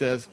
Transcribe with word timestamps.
says. 0.00 0.28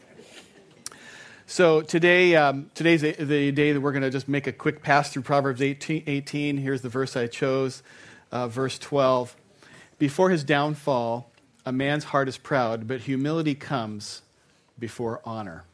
So 1.46 1.82
today, 1.82 2.38
um, 2.38 2.72
today's 2.74 3.02
the 3.02 3.52
day 3.52 3.74
that 3.74 3.82
we're 3.82 3.92
going 3.92 4.02
to 4.02 4.10
just 4.10 4.30
make 4.30 4.48
a 4.48 4.54
quick 4.54 4.82
pass 4.82 5.12
through 5.12 5.24
Proverbs 5.24 5.62
18. 5.62 6.04
18. 6.08 6.56
Here's 6.56 6.82
the 6.82 6.88
verse 6.88 7.18
I 7.18 7.28
chose, 7.28 7.84
uh, 8.32 8.48
verse 8.48 8.80
12. 8.80 9.36
Before 10.00 10.30
his 10.30 10.46
downfall, 10.46 11.30
a 11.66 11.74
man's 11.74 12.06
heart 12.06 12.30
is 12.30 12.38
proud, 12.38 12.88
but 12.88 13.02
humility 13.02 13.56
comes 13.56 14.22
before 14.80 15.20
honor. 15.26 15.66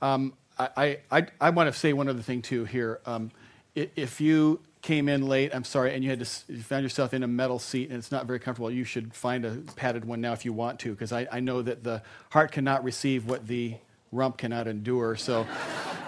Um, 0.00 0.32
I, 0.56 0.98
I, 1.10 1.26
I, 1.40 1.50
want 1.50 1.72
to 1.72 1.76
say 1.76 1.92
one 1.92 2.08
other 2.08 2.22
thing 2.22 2.42
too 2.42 2.64
here. 2.64 3.00
Um, 3.06 3.32
if 3.74 4.20
you 4.20 4.60
came 4.82 5.08
in 5.08 5.26
late, 5.26 5.54
I'm 5.54 5.64
sorry, 5.64 5.94
and 5.94 6.02
you 6.02 6.10
had 6.10 6.20
to 6.20 6.52
you 6.52 6.62
found 6.62 6.82
yourself 6.82 7.14
in 7.14 7.22
a 7.22 7.28
metal 7.28 7.58
seat 7.58 7.88
and 7.88 7.98
it's 7.98 8.10
not 8.10 8.26
very 8.26 8.40
comfortable, 8.40 8.70
you 8.70 8.84
should 8.84 9.14
find 9.14 9.44
a 9.44 9.56
padded 9.76 10.04
one 10.04 10.20
now 10.20 10.32
if 10.32 10.44
you 10.44 10.52
want 10.52 10.80
to, 10.80 10.90
because 10.90 11.12
I, 11.12 11.26
I 11.30 11.40
know 11.40 11.62
that 11.62 11.84
the 11.84 12.02
heart 12.30 12.52
cannot 12.52 12.84
receive 12.84 13.26
what 13.26 13.46
the 13.46 13.76
rump 14.10 14.36
cannot 14.36 14.66
endure. 14.66 15.16
So. 15.16 15.46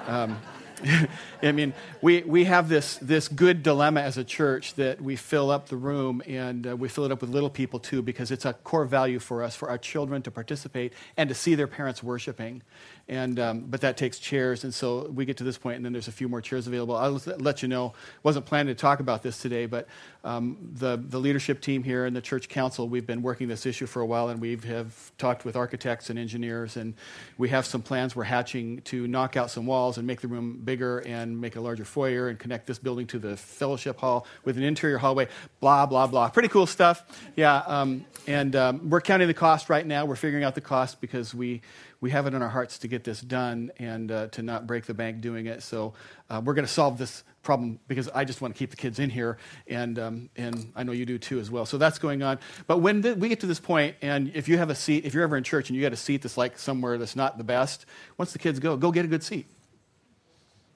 Um, 0.06 0.36
I 1.42 1.52
mean, 1.52 1.72
we, 2.02 2.22
we 2.22 2.44
have 2.44 2.68
this, 2.68 2.96
this 2.96 3.28
good 3.28 3.62
dilemma 3.62 4.00
as 4.00 4.18
a 4.18 4.24
church 4.24 4.74
that 4.74 5.00
we 5.00 5.16
fill 5.16 5.50
up 5.50 5.68
the 5.68 5.76
room 5.76 6.22
and 6.26 6.66
uh, 6.66 6.76
we 6.76 6.88
fill 6.88 7.04
it 7.04 7.12
up 7.12 7.20
with 7.20 7.30
little 7.30 7.50
people 7.50 7.78
too 7.78 8.02
because 8.02 8.30
it's 8.30 8.44
a 8.44 8.52
core 8.52 8.84
value 8.84 9.18
for 9.18 9.42
us, 9.42 9.54
for 9.56 9.70
our 9.70 9.78
children 9.78 10.22
to 10.22 10.30
participate 10.30 10.92
and 11.16 11.28
to 11.28 11.34
see 11.34 11.54
their 11.54 11.66
parents 11.66 12.02
worshiping. 12.02 12.62
And, 13.06 13.38
um, 13.38 13.60
but 13.68 13.82
that 13.82 13.98
takes 13.98 14.18
chairs, 14.18 14.64
and 14.64 14.72
so 14.72 15.10
we 15.10 15.26
get 15.26 15.36
to 15.36 15.44
this 15.44 15.58
point, 15.58 15.76
and 15.76 15.84
then 15.84 15.92
there's 15.92 16.08
a 16.08 16.12
few 16.12 16.26
more 16.26 16.40
chairs 16.40 16.66
available. 16.66 16.96
I'll 16.96 17.20
let 17.38 17.60
you 17.60 17.68
know. 17.68 17.92
wasn't 18.22 18.46
planning 18.46 18.74
to 18.74 18.80
talk 18.80 18.98
about 18.98 19.22
this 19.22 19.38
today, 19.38 19.66
but 19.66 19.86
um, 20.24 20.56
the, 20.72 20.96
the 20.96 21.18
leadership 21.18 21.60
team 21.60 21.82
here 21.82 22.06
and 22.06 22.16
the 22.16 22.22
church 22.22 22.48
council, 22.48 22.88
we've 22.88 23.06
been 23.06 23.20
working 23.20 23.46
this 23.46 23.66
issue 23.66 23.84
for 23.84 24.00
a 24.00 24.06
while, 24.06 24.30
and 24.30 24.40
we 24.40 24.56
have 24.56 25.12
talked 25.18 25.44
with 25.44 25.54
architects 25.54 26.08
and 26.08 26.18
engineers, 26.18 26.78
and 26.78 26.94
we 27.36 27.50
have 27.50 27.66
some 27.66 27.82
plans 27.82 28.16
we're 28.16 28.24
hatching 28.24 28.80
to 28.82 29.06
knock 29.06 29.36
out 29.36 29.50
some 29.50 29.66
walls 29.66 29.98
and 29.98 30.06
make 30.06 30.22
the 30.22 30.28
room 30.28 30.62
bigger 30.64 31.00
and 31.00 31.38
make 31.38 31.56
a 31.56 31.60
larger 31.60 31.84
foyer 31.84 32.28
and 32.28 32.38
connect 32.38 32.66
this 32.66 32.78
building 32.78 33.06
to 33.08 33.18
the 33.18 33.36
fellowship 33.36 33.98
hall 33.98 34.26
with 34.44 34.56
an 34.56 34.62
interior 34.62 34.96
hallway. 34.96 35.28
Blah 35.60 35.84
blah 35.84 36.06
blah. 36.06 36.30
Pretty 36.30 36.48
cool 36.48 36.66
stuff. 36.66 37.04
Yeah, 37.36 37.58
um, 37.66 38.06
and 38.26 38.56
um, 38.56 38.88
we're 38.88 39.02
counting 39.02 39.28
the 39.28 39.34
cost 39.34 39.68
right 39.68 39.86
now. 39.86 40.06
We're 40.06 40.16
figuring 40.16 40.44
out 40.44 40.54
the 40.54 40.62
cost 40.62 41.02
because 41.02 41.34
we 41.34 41.60
we 42.04 42.10
have 42.10 42.26
it 42.26 42.34
in 42.34 42.42
our 42.42 42.50
hearts 42.50 42.80
to 42.80 42.86
get 42.86 43.02
this 43.02 43.18
done 43.22 43.72
and 43.78 44.12
uh, 44.12 44.26
to 44.26 44.42
not 44.42 44.66
break 44.66 44.84
the 44.84 44.92
bank 44.92 45.22
doing 45.22 45.46
it. 45.46 45.62
So 45.62 45.94
uh, 46.28 46.42
we're 46.44 46.52
going 46.52 46.66
to 46.66 46.70
solve 46.70 46.98
this 46.98 47.24
problem 47.42 47.80
because 47.88 48.10
I 48.10 48.26
just 48.26 48.42
want 48.42 48.54
to 48.54 48.58
keep 48.58 48.68
the 48.68 48.76
kids 48.76 48.98
in 48.98 49.08
here, 49.08 49.38
and 49.66 49.98
um, 49.98 50.28
and 50.36 50.70
I 50.76 50.82
know 50.82 50.92
you 50.92 51.06
do 51.06 51.16
too 51.16 51.40
as 51.40 51.50
well. 51.50 51.64
So 51.64 51.78
that's 51.78 51.98
going 51.98 52.22
on. 52.22 52.40
But 52.66 52.82
when 52.82 53.00
th- 53.00 53.16
we 53.16 53.30
get 53.30 53.40
to 53.40 53.46
this 53.46 53.58
point, 53.58 53.96
and 54.02 54.30
if 54.34 54.50
you 54.50 54.58
have 54.58 54.68
a 54.68 54.74
seat, 54.74 55.06
if 55.06 55.14
you're 55.14 55.22
ever 55.22 55.34
in 55.38 55.44
church 55.44 55.70
and 55.70 55.76
you 55.76 55.80
got 55.80 55.94
a 55.94 55.96
seat 55.96 56.20
that's 56.20 56.36
like 56.36 56.58
somewhere 56.58 56.98
that's 56.98 57.16
not 57.16 57.38
the 57.38 57.44
best, 57.44 57.86
once 58.18 58.34
the 58.34 58.38
kids 58.38 58.58
go, 58.58 58.76
go 58.76 58.92
get 58.92 59.06
a 59.06 59.08
good 59.08 59.22
seat. 59.22 59.46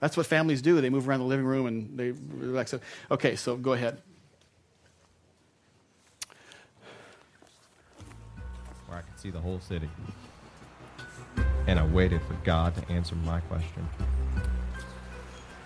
That's 0.00 0.16
what 0.16 0.24
families 0.24 0.62
do. 0.62 0.80
They 0.80 0.88
move 0.88 1.10
around 1.10 1.20
the 1.20 1.26
living 1.26 1.44
room 1.44 1.66
and 1.66 1.98
they 1.98 2.12
relax. 2.38 2.74
Okay, 3.10 3.36
so 3.36 3.54
go 3.54 3.74
ahead. 3.74 4.00
Where 8.86 8.96
I 8.96 9.02
can 9.02 9.18
see 9.18 9.28
the 9.28 9.40
whole 9.40 9.60
city 9.60 9.90
and 11.68 11.78
I 11.78 11.84
waited 11.84 12.22
for 12.22 12.32
God 12.44 12.74
to 12.76 12.92
answer 12.92 13.14
my 13.14 13.40
question. 13.40 13.86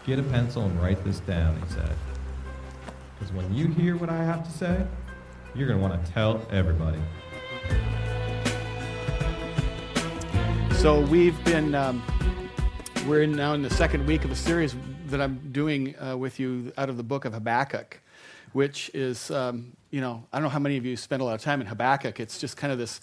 Get 0.04 0.18
a 0.18 0.22
pencil 0.24 0.64
and 0.64 0.82
write 0.82 1.02
this 1.04 1.20
down, 1.20 1.56
he 1.62 1.74
said. 1.74 1.96
Because 3.14 3.32
when 3.32 3.54
you 3.54 3.68
hear 3.68 3.96
what 3.96 4.10
I 4.10 4.24
have 4.24 4.44
to 4.44 4.50
say, 4.50 4.84
you're 5.54 5.68
going 5.68 5.80
to 5.80 5.88
want 5.88 6.04
to 6.04 6.12
tell 6.12 6.44
everybody. 6.50 6.98
So 10.74 11.02
we've 11.02 11.42
been, 11.44 11.76
um, 11.76 12.02
we're 13.06 13.22
in 13.22 13.30
now 13.30 13.54
in 13.54 13.62
the 13.62 13.70
second 13.70 14.04
week 14.04 14.24
of 14.24 14.32
a 14.32 14.36
series 14.36 14.74
that 15.06 15.20
I'm 15.20 15.52
doing 15.52 15.94
uh, 16.00 16.16
with 16.16 16.40
you 16.40 16.72
out 16.76 16.88
of 16.88 16.96
the 16.96 17.04
book 17.04 17.24
of 17.26 17.32
Habakkuk, 17.32 18.00
which 18.54 18.90
is, 18.92 19.30
um, 19.30 19.76
you 19.92 20.00
know, 20.00 20.24
I 20.32 20.38
don't 20.38 20.42
know 20.42 20.48
how 20.48 20.58
many 20.58 20.76
of 20.78 20.84
you 20.84 20.96
spend 20.96 21.22
a 21.22 21.24
lot 21.24 21.36
of 21.36 21.42
time 21.42 21.60
in 21.60 21.68
Habakkuk. 21.68 22.18
It's 22.18 22.40
just 22.40 22.56
kind 22.56 22.72
of 22.72 22.78
this 22.80 23.00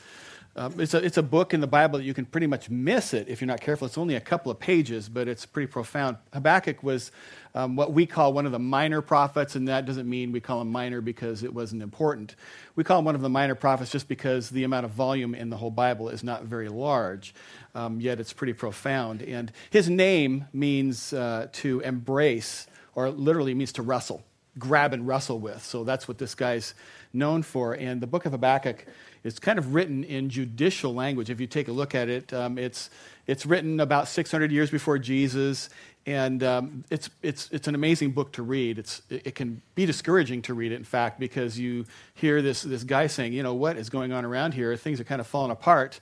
um, 0.55 0.79
it's, 0.79 0.93
a, 0.93 1.03
it's 1.03 1.17
a 1.17 1.23
book 1.23 1.53
in 1.53 1.61
the 1.61 1.67
Bible 1.67 1.99
that 1.99 2.05
you 2.05 2.13
can 2.13 2.25
pretty 2.25 2.47
much 2.47 2.69
miss 2.69 3.13
it 3.13 3.27
if 3.29 3.39
you're 3.39 3.47
not 3.47 3.61
careful. 3.61 3.85
It's 3.85 3.97
only 3.97 4.15
a 4.15 4.21
couple 4.21 4.51
of 4.51 4.59
pages, 4.59 5.07
but 5.07 5.27
it's 5.27 5.45
pretty 5.45 5.67
profound. 5.67 6.17
Habakkuk 6.33 6.83
was 6.83 7.11
um, 7.55 7.75
what 7.75 7.93
we 7.93 8.05
call 8.05 8.33
one 8.33 8.45
of 8.45 8.51
the 8.51 8.59
minor 8.59 9.01
prophets, 9.01 9.55
and 9.55 9.67
that 9.67 9.85
doesn't 9.85 10.09
mean 10.09 10.31
we 10.31 10.39
call 10.39 10.61
him 10.61 10.71
minor 10.71 11.01
because 11.01 11.43
it 11.43 11.53
wasn't 11.53 11.81
important. 11.81 12.35
We 12.75 12.83
call 12.83 12.99
him 12.99 13.05
one 13.05 13.15
of 13.15 13.21
the 13.21 13.29
minor 13.29 13.55
prophets 13.55 13.91
just 13.91 14.07
because 14.07 14.49
the 14.49 14.63
amount 14.63 14.85
of 14.85 14.91
volume 14.91 15.33
in 15.35 15.49
the 15.49 15.57
whole 15.57 15.71
Bible 15.71 16.09
is 16.09 16.23
not 16.23 16.43
very 16.43 16.69
large, 16.69 17.33
um, 17.75 18.01
yet 18.01 18.19
it's 18.19 18.33
pretty 18.33 18.53
profound. 18.53 19.21
And 19.21 19.51
his 19.69 19.89
name 19.89 20.45
means 20.51 21.13
uh, 21.13 21.47
to 21.53 21.79
embrace, 21.81 22.67
or 22.95 23.09
literally 23.09 23.53
means 23.53 23.71
to 23.73 23.81
wrestle, 23.81 24.23
grab 24.57 24.93
and 24.93 25.07
wrestle 25.07 25.39
with. 25.39 25.63
So 25.63 25.83
that's 25.83 26.07
what 26.07 26.17
this 26.17 26.35
guy's 26.35 26.73
known 27.13 27.43
for. 27.43 27.73
And 27.73 28.01
the 28.01 28.07
book 28.07 28.25
of 28.25 28.31
Habakkuk 28.31 28.85
it's 29.23 29.39
kind 29.39 29.59
of 29.59 29.73
written 29.73 30.03
in 30.03 30.29
judicial 30.29 30.93
language. 30.93 31.29
If 31.29 31.39
you 31.39 31.47
take 31.47 31.67
a 31.67 31.71
look 31.71 31.93
at 31.93 32.09
it, 32.09 32.33
um, 32.33 32.57
it's, 32.57 32.89
it's 33.27 33.45
written 33.45 33.79
about 33.79 34.07
600 34.07 34.51
years 34.51 34.71
before 34.71 34.97
Jesus, 34.97 35.69
and 36.05 36.41
um, 36.43 36.83
it's, 36.89 37.09
it's, 37.21 37.49
it's 37.51 37.67
an 37.67 37.75
amazing 37.75 38.11
book 38.11 38.31
to 38.33 38.43
read. 38.43 38.79
It's, 38.79 39.01
it 39.09 39.35
can 39.35 39.61
be 39.75 39.85
discouraging 39.85 40.41
to 40.43 40.53
read 40.53 40.71
it, 40.71 40.75
in 40.75 40.83
fact, 40.83 41.19
because 41.19 41.59
you 41.59 41.85
hear 42.15 42.41
this, 42.41 42.61
this 42.61 42.83
guy 42.83 43.07
saying, 43.07 43.33
you 43.33 43.43
know, 43.43 43.53
what 43.53 43.77
is 43.77 43.89
going 43.89 44.13
on 44.13 44.23
around 44.23 44.53
here? 44.53 44.75
Things 44.77 44.99
are 44.99 45.03
kind 45.03 45.19
of 45.19 45.27
falling 45.27 45.51
apart. 45.51 45.99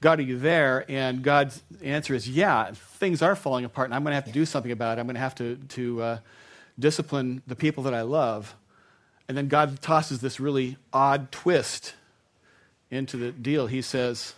God, 0.00 0.18
are 0.18 0.22
you 0.22 0.38
there? 0.38 0.84
And 0.88 1.22
God's 1.22 1.62
answer 1.82 2.14
is, 2.14 2.28
yeah, 2.28 2.72
things 2.72 3.22
are 3.22 3.34
falling 3.34 3.64
apart, 3.64 3.86
and 3.86 3.94
I'm 3.94 4.02
going 4.02 4.12
to 4.12 4.16
have 4.16 4.24
to 4.26 4.32
do 4.32 4.46
something 4.46 4.72
about 4.72 4.98
it. 4.98 5.00
I'm 5.00 5.06
going 5.06 5.14
to 5.14 5.20
have 5.20 5.34
to, 5.36 5.56
to 5.56 6.02
uh, 6.02 6.18
discipline 6.78 7.42
the 7.46 7.56
people 7.56 7.82
that 7.84 7.94
I 7.94 8.02
love. 8.02 8.54
And 9.28 9.36
then 9.36 9.48
God 9.48 9.80
tosses 9.80 10.20
this 10.20 10.40
really 10.40 10.76
odd 10.92 11.30
twist 11.30 11.94
into 12.90 13.16
the 13.16 13.32
deal, 13.32 13.66
he 13.66 13.82
says, 13.82 14.34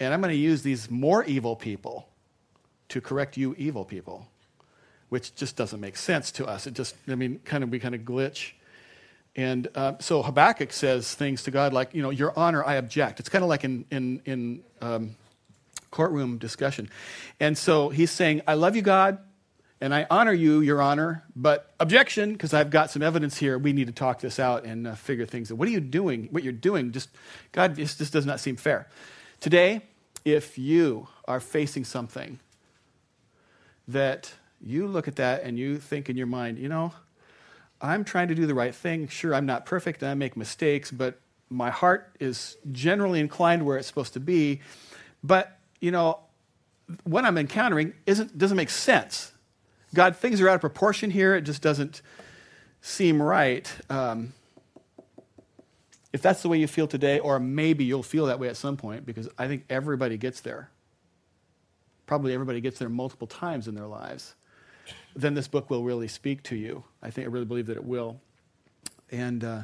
and 0.00 0.12
I'm 0.12 0.20
going 0.20 0.32
to 0.32 0.38
use 0.38 0.62
these 0.62 0.90
more 0.90 1.24
evil 1.24 1.56
people 1.56 2.08
to 2.88 3.00
correct 3.00 3.36
you 3.36 3.54
evil 3.58 3.84
people, 3.84 4.26
which 5.08 5.34
just 5.34 5.56
doesn't 5.56 5.80
make 5.80 5.96
sense 5.96 6.30
to 6.32 6.46
us. 6.46 6.66
It 6.66 6.74
just, 6.74 6.96
I 7.08 7.14
mean, 7.14 7.40
kind 7.44 7.62
of, 7.62 7.70
we 7.70 7.78
kind 7.78 7.94
of 7.94 8.02
glitch. 8.02 8.52
And 9.36 9.68
uh, 9.74 9.94
so 10.00 10.22
Habakkuk 10.22 10.72
says 10.72 11.14
things 11.14 11.44
to 11.44 11.50
God 11.50 11.72
like, 11.72 11.94
you 11.94 12.02
know, 12.02 12.10
Your 12.10 12.36
honor, 12.36 12.64
I 12.64 12.74
object. 12.74 13.20
It's 13.20 13.28
kind 13.28 13.44
of 13.44 13.48
like 13.48 13.64
in, 13.64 13.84
in, 13.90 14.20
in 14.24 14.64
um, 14.80 15.16
courtroom 15.90 16.38
discussion. 16.38 16.88
And 17.38 17.56
so 17.56 17.88
he's 17.88 18.10
saying, 18.10 18.42
I 18.46 18.54
love 18.54 18.74
you, 18.74 18.82
God, 18.82 19.18
and 19.80 19.94
I 19.94 20.06
honor 20.10 20.32
you, 20.32 20.60
Your 20.60 20.82
Honor, 20.82 21.24
but 21.36 21.72
objection, 21.78 22.32
because 22.32 22.52
I've 22.52 22.70
got 22.70 22.90
some 22.90 23.02
evidence 23.02 23.36
here. 23.36 23.58
We 23.58 23.72
need 23.72 23.86
to 23.86 23.92
talk 23.92 24.20
this 24.20 24.40
out 24.40 24.64
and 24.64 24.86
uh, 24.88 24.94
figure 24.94 25.26
things 25.26 25.52
out. 25.52 25.58
What 25.58 25.68
are 25.68 25.70
you 25.70 25.80
doing? 25.80 26.28
What 26.30 26.42
you're 26.42 26.52
doing, 26.52 26.90
just, 26.90 27.10
God, 27.52 27.76
this, 27.76 27.94
this 27.94 28.10
does 28.10 28.26
not 28.26 28.40
seem 28.40 28.56
fair. 28.56 28.88
Today, 29.40 29.82
if 30.24 30.58
you 30.58 31.06
are 31.26 31.38
facing 31.38 31.84
something 31.84 32.40
that 33.86 34.32
you 34.60 34.86
look 34.86 35.06
at 35.06 35.16
that 35.16 35.44
and 35.44 35.58
you 35.58 35.78
think 35.78 36.10
in 36.10 36.16
your 36.16 36.26
mind, 36.26 36.58
you 36.58 36.68
know, 36.68 36.92
I'm 37.80 38.04
trying 38.04 38.28
to 38.28 38.34
do 38.34 38.46
the 38.46 38.54
right 38.54 38.74
thing. 38.74 39.06
Sure, 39.06 39.32
I'm 39.34 39.46
not 39.46 39.64
perfect 39.64 40.02
and 40.02 40.10
I 40.10 40.14
make 40.14 40.36
mistakes, 40.36 40.90
but 40.90 41.20
my 41.48 41.70
heart 41.70 42.12
is 42.18 42.56
generally 42.72 43.20
inclined 43.20 43.64
where 43.64 43.78
it's 43.78 43.86
supposed 43.86 44.14
to 44.14 44.20
be. 44.20 44.60
But, 45.22 45.56
you 45.80 45.92
know, 45.92 46.18
what 47.04 47.24
I'm 47.24 47.38
encountering 47.38 47.92
isn't, 48.06 48.36
doesn't 48.36 48.56
make 48.56 48.70
sense. 48.70 49.32
God, 49.94 50.16
things 50.16 50.40
are 50.40 50.48
out 50.48 50.56
of 50.56 50.60
proportion 50.60 51.10
here. 51.10 51.34
It 51.34 51.42
just 51.42 51.62
doesn't 51.62 52.02
seem 52.80 53.22
right. 53.22 53.70
Um, 53.88 54.32
if 56.12 56.22
that's 56.22 56.42
the 56.42 56.48
way 56.48 56.58
you 56.58 56.66
feel 56.66 56.86
today, 56.86 57.18
or 57.18 57.38
maybe 57.38 57.84
you'll 57.84 58.02
feel 58.02 58.26
that 58.26 58.38
way 58.38 58.48
at 58.48 58.56
some 58.56 58.76
point, 58.76 59.04
because 59.04 59.28
I 59.38 59.46
think 59.46 59.64
everybody 59.68 60.16
gets 60.16 60.40
there. 60.40 60.70
Probably 62.06 62.32
everybody 62.32 62.60
gets 62.60 62.78
there 62.78 62.88
multiple 62.88 63.26
times 63.26 63.68
in 63.68 63.74
their 63.74 63.86
lives. 63.86 64.34
Then 65.14 65.34
this 65.34 65.48
book 65.48 65.68
will 65.68 65.84
really 65.84 66.08
speak 66.08 66.42
to 66.44 66.56
you. 66.56 66.84
I 67.02 67.10
think 67.10 67.26
I 67.26 67.30
really 67.30 67.44
believe 67.44 67.66
that 67.66 67.76
it 67.76 67.84
will. 67.84 68.20
And 69.10 69.44
uh, 69.44 69.62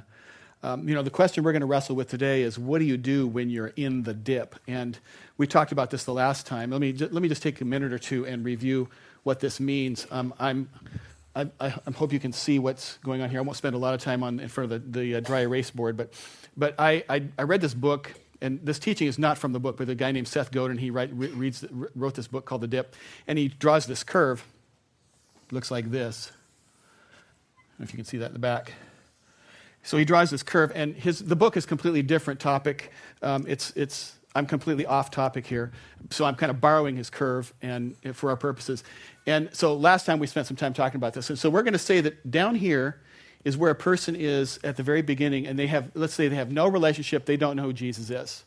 um, 0.63 0.89
you 0.89 0.95
know, 0.95 1.03
the 1.03 1.11
question 1.11 1.45
we're 1.45 1.53
going 1.53 1.61
to 1.61 1.67
wrestle 1.67 1.97
with 1.97 2.09
today 2.09 2.43
is, 2.43 2.59
what 2.59 2.79
do 2.79 2.85
you 2.85 2.97
do 2.97 3.27
when 3.27 3.51
you're 3.51 3.73
in 3.77 4.03
the 4.03 4.15
dip? 4.15 4.55
And 4.67 4.99
we 5.37 5.47
talked 5.47 5.73
about 5.73 5.91
this 5.91 6.05
the 6.05 6.13
last 6.13 6.47
time. 6.47 6.71
Let 6.71 6.81
me 6.81 6.93
let 6.93 7.23
me 7.23 7.29
just 7.29 7.43
take 7.43 7.61
a 7.61 7.65
minute 7.65 7.93
or 7.93 7.99
two 7.99 8.27
and 8.27 8.45
review 8.45 8.89
what 9.25 9.41
this 9.41 9.59
means. 9.59 10.07
Um, 10.11 10.33
I'm, 10.39 10.69
I, 11.35 11.51
I, 11.59 11.71
hope 11.97 12.13
you 12.13 12.21
can 12.21 12.33
see 12.33 12.61
what's 12.61 12.99
going 12.99 13.21
on 13.21 13.29
here. 13.29 13.41
I 13.41 13.43
won't 13.43 13.57
spend 13.57 13.75
a 13.75 13.79
lot 13.79 13.93
of 13.93 14.01
time 14.01 14.23
on 14.23 14.39
in 14.39 14.49
front 14.49 14.71
of 14.71 14.93
the, 14.93 15.01
the 15.01 15.15
uh, 15.17 15.21
dry 15.21 15.41
erase 15.41 15.71
board, 15.71 15.97
but, 15.97 16.13
but 16.57 16.79
I, 16.79 17.03
I, 17.09 17.25
I, 17.37 17.43
read 17.43 17.61
this 17.61 17.75
book, 17.75 18.15
and 18.41 18.65
this 18.65 18.79
teaching 18.79 19.09
is 19.09 19.19
not 19.19 19.37
from 19.37 19.53
the 19.53 19.59
book, 19.59 19.77
but 19.77 19.89
a 19.89 19.97
guy 19.97 20.13
named 20.13 20.29
Seth 20.29 20.53
Godin, 20.53 20.79
he 20.79 20.91
write, 20.91 21.11
reads, 21.13 21.65
wrote 21.97 22.15
this 22.15 22.29
book 22.29 22.45
called 22.45 22.61
The 22.61 22.69
Dip, 22.69 22.95
and 23.27 23.37
he 23.37 23.49
draws 23.49 23.87
this 23.87 24.05
curve. 24.05 24.45
looks 25.51 25.71
like 25.71 25.91
this. 25.91 26.31
if 27.81 27.93
you 27.93 27.97
can 27.97 28.05
see 28.05 28.19
that 28.19 28.27
in 28.27 28.33
the 28.35 28.39
back. 28.39 28.73
So 29.83 29.97
he 29.97 30.05
draws 30.05 30.31
this 30.31 30.43
curve, 30.43 30.71
and 30.75 30.95
his, 30.95 31.19
the 31.19 31.37
book 31.37 31.57
is 31.57 31.67
completely 31.67 32.03
different 32.03 32.39
topic. 32.39 32.93
Um, 33.23 33.45
it's, 33.49 33.73
it's 33.75 34.15
I'm 34.37 34.47
completely 34.47 34.85
off 34.85 35.13
topic 35.13 35.47
here, 35.47 35.71
so 36.11 36.25
I'm 36.25 36.35
kind 36.35 36.51
of 36.51 36.61
borrowing 36.61 36.97
his 36.97 37.09
curve 37.09 37.55
and 37.63 37.95
for 38.15 38.31
our 38.31 38.37
purposes. 38.37 38.83
And 39.27 39.49
so 39.53 39.75
last 39.75 40.07
time 40.07 40.19
we 40.19 40.27
spent 40.27 40.47
some 40.47 40.57
time 40.57 40.75
talking 40.75 40.97
about 40.97 41.15
this. 41.15 41.31
And 41.31 41.39
so 41.39 41.49
we're 41.49 41.63
going 41.63 41.73
to 41.73 41.79
say 41.79 42.01
that 42.03 42.31
down 42.31 42.55
here 42.55 43.01
is 43.45 43.57
where 43.57 43.71
a 43.71 43.75
person 43.75 44.17
is 44.17 44.59
at 44.65 44.77
the 44.77 44.83
very 44.83 45.03
beginning, 45.03 45.47
and 45.47 45.59
they 45.59 45.67
have, 45.67 45.91
let's 45.95 46.15
say, 46.15 46.29
they 46.29 46.37
have 46.37 46.51
no 46.51 46.67
relationship, 46.67 47.27
they 47.27 47.37
don't 47.37 47.57
know 47.57 47.65
who 47.65 47.73
Jesus 47.73 48.11
is. 48.11 48.45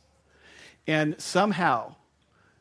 And 0.87 1.19
somehow 1.21 1.95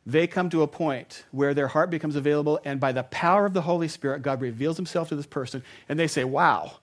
they 0.04 0.26
come 0.26 0.50
to 0.50 0.62
a 0.62 0.68
point 0.68 1.24
where 1.30 1.54
their 1.54 1.68
heart 1.68 1.90
becomes 1.90 2.14
available, 2.14 2.60
and 2.64 2.78
by 2.78 2.92
the 2.92 3.04
power 3.04 3.46
of 3.46 3.54
the 3.54 3.62
Holy 3.62 3.88
Spirit, 3.88 4.22
God 4.22 4.40
reveals 4.40 4.76
himself 4.76 5.08
to 5.08 5.16
this 5.16 5.26
person, 5.26 5.62
and 5.88 5.98
they 5.98 6.06
say, 6.06 6.24
Wow, 6.24 6.78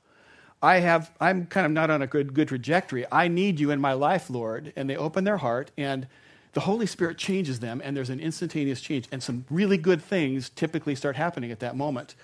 I 0.62 0.80
have, 0.80 1.12
I'm 1.20 1.46
kind 1.46 1.66
of 1.66 1.72
not 1.72 1.90
on 1.90 2.02
a 2.02 2.08
good, 2.08 2.34
good 2.34 2.48
trajectory. 2.48 3.06
I 3.12 3.28
need 3.28 3.60
you 3.60 3.72
in 3.72 3.82
my 3.82 3.94
life, 3.94 4.30
Lord. 4.30 4.72
And 4.78 4.90
they 4.90 4.96
open 4.96 5.26
their 5.26 5.38
heart, 5.38 5.72
and 5.78 6.08
the 6.54 6.62
Holy 6.62 6.86
Spirit 6.86 7.18
changes 7.18 7.60
them, 7.60 7.82
and 7.84 7.98
there's 7.98 8.10
an 8.10 8.20
instantaneous 8.20 8.80
change. 8.80 9.08
And 9.12 9.22
some 9.22 9.46
really 9.50 9.78
good 9.78 10.02
things 10.02 10.50
typically 10.50 10.96
start 10.96 11.16
happening 11.16 11.52
at 11.52 11.60
that 11.60 11.76
moment. 11.76 12.16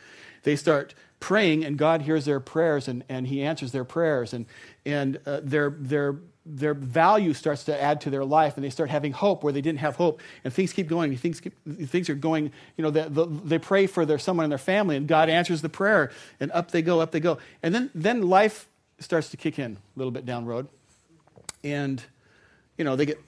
They 0.43 0.55
start 0.55 0.93
praying, 1.19 1.65
and 1.65 1.77
God 1.77 2.03
hears 2.03 2.25
their 2.25 2.39
prayers, 2.39 2.87
and, 2.87 3.03
and 3.09 3.27
He 3.27 3.43
answers 3.43 3.71
their 3.71 3.83
prayers, 3.83 4.33
and, 4.33 4.45
and 4.85 5.19
uh, 5.25 5.41
their, 5.43 5.71
their, 5.71 6.15
their 6.45 6.73
value 6.73 7.33
starts 7.33 7.65
to 7.65 7.81
add 7.81 8.01
to 8.01 8.09
their 8.09 8.23
life, 8.23 8.55
and 8.55 8.63
they 8.63 8.69
start 8.69 8.89
having 8.89 9.11
hope 9.11 9.43
where 9.43 9.51
they 9.51 9.61
didn't 9.61 9.79
have 9.79 9.97
hope, 9.97 10.21
and 10.43 10.53
things 10.53 10.71
keep 10.71 10.87
going. 10.87 11.15
Things, 11.17 11.41
keep, 11.41 11.53
things 11.87 12.09
are 12.09 12.15
going, 12.15 12.51
you 12.77 12.83
know, 12.83 12.91
the, 12.91 13.09
the, 13.09 13.25
they 13.25 13.59
pray 13.59 13.87
for 13.87 14.05
their, 14.05 14.19
someone 14.19 14.45
in 14.45 14.49
their 14.49 14.57
family, 14.57 14.95
and 14.95 15.07
God 15.07 15.27
answers 15.27 15.61
the 15.61 15.69
prayer, 15.69 16.11
and 16.39 16.51
up 16.51 16.71
they 16.71 16.81
go, 16.81 17.01
up 17.01 17.11
they 17.11 17.19
go. 17.19 17.37
And 17.63 17.75
then, 17.75 17.89
then 17.93 18.29
life 18.29 18.67
starts 18.99 19.29
to 19.31 19.37
kick 19.37 19.59
in 19.59 19.73
a 19.73 19.99
little 19.99 20.11
bit 20.11 20.25
down 20.25 20.45
road, 20.45 20.67
and, 21.63 22.01
you 22.77 22.85
know, 22.85 22.95
they 22.95 23.05
get 23.05 23.19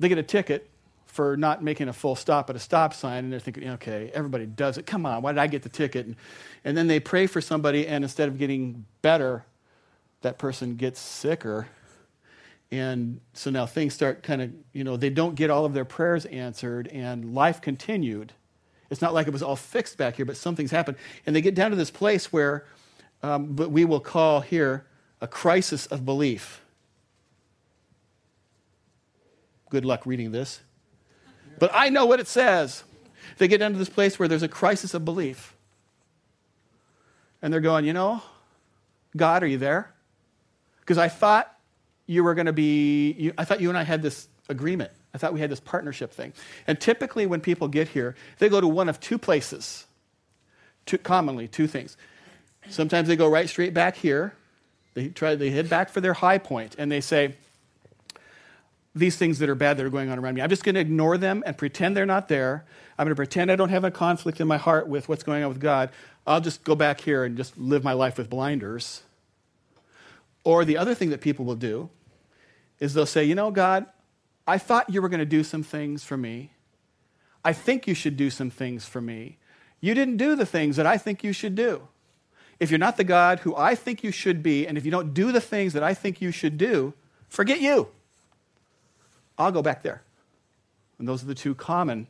they 0.00 0.08
get 0.08 0.18
a 0.18 0.22
ticket 0.22 0.68
for 1.06 1.36
not 1.36 1.62
making 1.62 1.88
a 1.88 1.92
full 1.92 2.14
stop 2.14 2.50
at 2.50 2.56
a 2.56 2.60
stop 2.60 2.94
sign, 2.94 3.24
and 3.24 3.32
they're 3.32 3.40
thinking, 3.40 3.68
okay, 3.70 4.10
everybody 4.14 4.46
does 4.46 4.78
it. 4.78 4.86
Come 4.86 5.04
on, 5.04 5.22
why 5.22 5.32
did 5.32 5.38
I 5.38 5.46
get 5.46 5.62
the 5.62 5.68
ticket? 5.68 6.06
And, 6.06 6.16
and 6.64 6.76
then 6.76 6.86
they 6.86 7.00
pray 7.00 7.26
for 7.26 7.40
somebody, 7.40 7.86
and 7.86 8.04
instead 8.04 8.28
of 8.28 8.38
getting 8.38 8.84
better, 9.02 9.44
that 10.22 10.38
person 10.38 10.76
gets 10.76 11.00
sicker. 11.00 11.68
And 12.70 13.20
so 13.32 13.50
now 13.50 13.66
things 13.66 13.94
start 13.94 14.22
kind 14.22 14.40
of, 14.40 14.52
you 14.72 14.84
know, 14.84 14.96
they 14.96 15.10
don't 15.10 15.34
get 15.34 15.50
all 15.50 15.64
of 15.64 15.74
their 15.74 15.84
prayers 15.84 16.24
answered, 16.26 16.86
and 16.88 17.34
life 17.34 17.60
continued. 17.60 18.32
It's 18.88 19.02
not 19.02 19.12
like 19.12 19.26
it 19.26 19.32
was 19.32 19.42
all 19.42 19.56
fixed 19.56 19.98
back 19.98 20.16
here, 20.16 20.24
but 20.24 20.36
something's 20.36 20.70
happened. 20.70 20.96
And 21.26 21.34
they 21.34 21.40
get 21.40 21.54
down 21.54 21.70
to 21.70 21.76
this 21.76 21.90
place 21.90 22.32
where, 22.32 22.66
um, 23.22 23.54
but 23.54 23.70
we 23.70 23.84
will 23.84 24.00
call 24.00 24.40
here 24.40 24.86
a 25.20 25.26
crisis 25.26 25.86
of 25.86 26.04
belief. 26.04 26.62
Good 29.70 29.84
luck 29.84 30.04
reading 30.04 30.32
this. 30.32 30.60
But 31.58 31.70
I 31.72 31.88
know 31.88 32.06
what 32.06 32.20
it 32.20 32.26
says. 32.26 32.84
They 33.38 33.48
get 33.48 33.62
into 33.62 33.78
this 33.78 33.88
place 33.88 34.18
where 34.18 34.28
there's 34.28 34.42
a 34.42 34.48
crisis 34.48 34.94
of 34.94 35.04
belief. 35.04 35.54
And 37.42 37.52
they're 37.52 37.60
going, 37.60 37.84
you 37.84 37.92
know, 37.92 38.22
God, 39.16 39.42
are 39.42 39.46
you 39.46 39.58
there? 39.58 39.92
Because 40.80 40.98
I 40.98 41.08
thought 41.08 41.56
you 42.06 42.24
were 42.24 42.34
going 42.34 42.46
to 42.46 42.52
be, 42.52 43.12
you, 43.12 43.32
I 43.38 43.44
thought 43.44 43.60
you 43.60 43.68
and 43.68 43.78
I 43.78 43.84
had 43.84 44.02
this 44.02 44.28
agreement. 44.48 44.90
I 45.14 45.18
thought 45.18 45.32
we 45.32 45.40
had 45.40 45.50
this 45.50 45.60
partnership 45.60 46.12
thing. 46.12 46.32
And 46.66 46.80
typically, 46.80 47.26
when 47.26 47.40
people 47.40 47.68
get 47.68 47.88
here, 47.88 48.14
they 48.38 48.48
go 48.48 48.60
to 48.60 48.68
one 48.68 48.88
of 48.88 49.00
two 49.00 49.18
places. 49.18 49.86
Two, 50.86 50.98
commonly, 50.98 51.48
two 51.48 51.66
things. 51.66 51.96
Sometimes 52.68 53.08
they 53.08 53.16
go 53.16 53.28
right 53.28 53.48
straight 53.48 53.74
back 53.74 53.96
here. 53.96 54.34
They 54.94 55.08
try, 55.08 55.34
they 55.34 55.50
head 55.50 55.68
back 55.68 55.88
for 55.88 56.00
their 56.00 56.14
high 56.14 56.38
point, 56.38 56.74
and 56.78 56.90
they 56.90 57.00
say, 57.00 57.36
these 58.94 59.16
things 59.16 59.38
that 59.38 59.48
are 59.48 59.54
bad 59.54 59.76
that 59.76 59.86
are 59.86 59.90
going 59.90 60.10
on 60.10 60.18
around 60.18 60.34
me. 60.34 60.42
I'm 60.42 60.50
just 60.50 60.64
going 60.64 60.74
to 60.74 60.80
ignore 60.80 61.16
them 61.16 61.42
and 61.46 61.56
pretend 61.56 61.96
they're 61.96 62.06
not 62.06 62.28
there. 62.28 62.64
I'm 62.98 63.04
going 63.04 63.12
to 63.12 63.16
pretend 63.16 63.50
I 63.50 63.56
don't 63.56 63.68
have 63.68 63.84
a 63.84 63.90
conflict 63.90 64.40
in 64.40 64.48
my 64.48 64.56
heart 64.56 64.88
with 64.88 65.08
what's 65.08 65.22
going 65.22 65.42
on 65.42 65.48
with 65.48 65.60
God. 65.60 65.90
I'll 66.26 66.40
just 66.40 66.64
go 66.64 66.74
back 66.74 67.00
here 67.00 67.24
and 67.24 67.36
just 67.36 67.56
live 67.56 67.84
my 67.84 67.92
life 67.92 68.18
with 68.18 68.28
blinders. 68.28 69.02
Or 70.42 70.64
the 70.64 70.76
other 70.76 70.94
thing 70.94 71.10
that 71.10 71.20
people 71.20 71.44
will 71.44 71.54
do 71.54 71.88
is 72.80 72.94
they'll 72.94 73.06
say, 73.06 73.24
You 73.24 73.34
know, 73.34 73.50
God, 73.50 73.86
I 74.46 74.58
thought 74.58 74.90
you 74.90 75.00
were 75.00 75.08
going 75.08 75.20
to 75.20 75.26
do 75.26 75.44
some 75.44 75.62
things 75.62 76.02
for 76.02 76.16
me. 76.16 76.52
I 77.44 77.52
think 77.52 77.86
you 77.86 77.94
should 77.94 78.16
do 78.16 78.28
some 78.28 78.50
things 78.50 78.86
for 78.86 79.00
me. 79.00 79.38
You 79.80 79.94
didn't 79.94 80.16
do 80.16 80.34
the 80.34 80.46
things 80.46 80.76
that 80.76 80.86
I 80.86 80.98
think 80.98 81.22
you 81.22 81.32
should 81.32 81.54
do. 81.54 81.88
If 82.58 82.70
you're 82.70 82.78
not 82.78 82.98
the 82.98 83.04
God 83.04 83.40
who 83.40 83.56
I 83.56 83.74
think 83.74 84.04
you 84.04 84.10
should 84.10 84.42
be, 84.42 84.66
and 84.66 84.76
if 84.76 84.84
you 84.84 84.90
don't 84.90 85.14
do 85.14 85.32
the 85.32 85.40
things 85.40 85.72
that 85.72 85.82
I 85.82 85.94
think 85.94 86.20
you 86.20 86.30
should 86.30 86.58
do, 86.58 86.92
forget 87.28 87.60
you. 87.60 87.88
I'll 89.40 89.52
go 89.52 89.62
back 89.62 89.82
there. 89.82 90.02
And 90.98 91.08
those 91.08 91.22
are 91.22 91.26
the 91.26 91.34
two 91.34 91.54
common, 91.54 92.06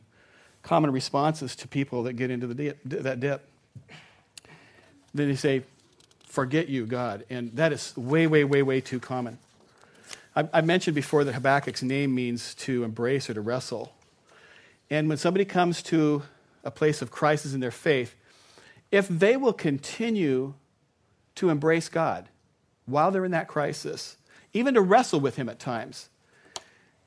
common 0.63 0.91
responses 0.91 1.55
to 1.55 1.67
people 1.67 2.03
that 2.03 2.13
get 2.13 2.29
into 2.29 2.45
the 2.45 2.53
dip, 2.53 2.79
that 2.83 3.19
dip. 3.19 3.47
Then 5.13 5.29
they 5.29 5.35
say, 5.35 5.63
Forget 6.25 6.69
you, 6.69 6.85
God. 6.85 7.25
And 7.29 7.51
that 7.57 7.73
is 7.73 7.95
way, 7.97 8.25
way, 8.25 8.45
way, 8.45 8.63
way 8.63 8.79
too 8.79 9.01
common. 9.01 9.37
I, 10.33 10.47
I 10.53 10.61
mentioned 10.61 10.95
before 10.95 11.25
that 11.25 11.33
Habakkuk's 11.33 11.83
name 11.83 12.15
means 12.15 12.55
to 12.55 12.85
embrace 12.85 13.29
or 13.29 13.33
to 13.33 13.41
wrestle. 13.41 13.91
And 14.89 15.09
when 15.09 15.17
somebody 15.17 15.43
comes 15.43 15.81
to 15.83 16.23
a 16.63 16.71
place 16.71 17.01
of 17.01 17.11
crisis 17.11 17.53
in 17.53 17.59
their 17.59 17.71
faith, 17.71 18.15
if 18.91 19.09
they 19.09 19.35
will 19.35 19.53
continue 19.53 20.53
to 21.35 21.49
embrace 21.49 21.89
God 21.89 22.29
while 22.85 23.11
they're 23.11 23.25
in 23.25 23.31
that 23.31 23.49
crisis, 23.49 24.15
even 24.53 24.73
to 24.73 24.81
wrestle 24.81 25.19
with 25.19 25.35
Him 25.35 25.49
at 25.49 25.59
times, 25.59 26.09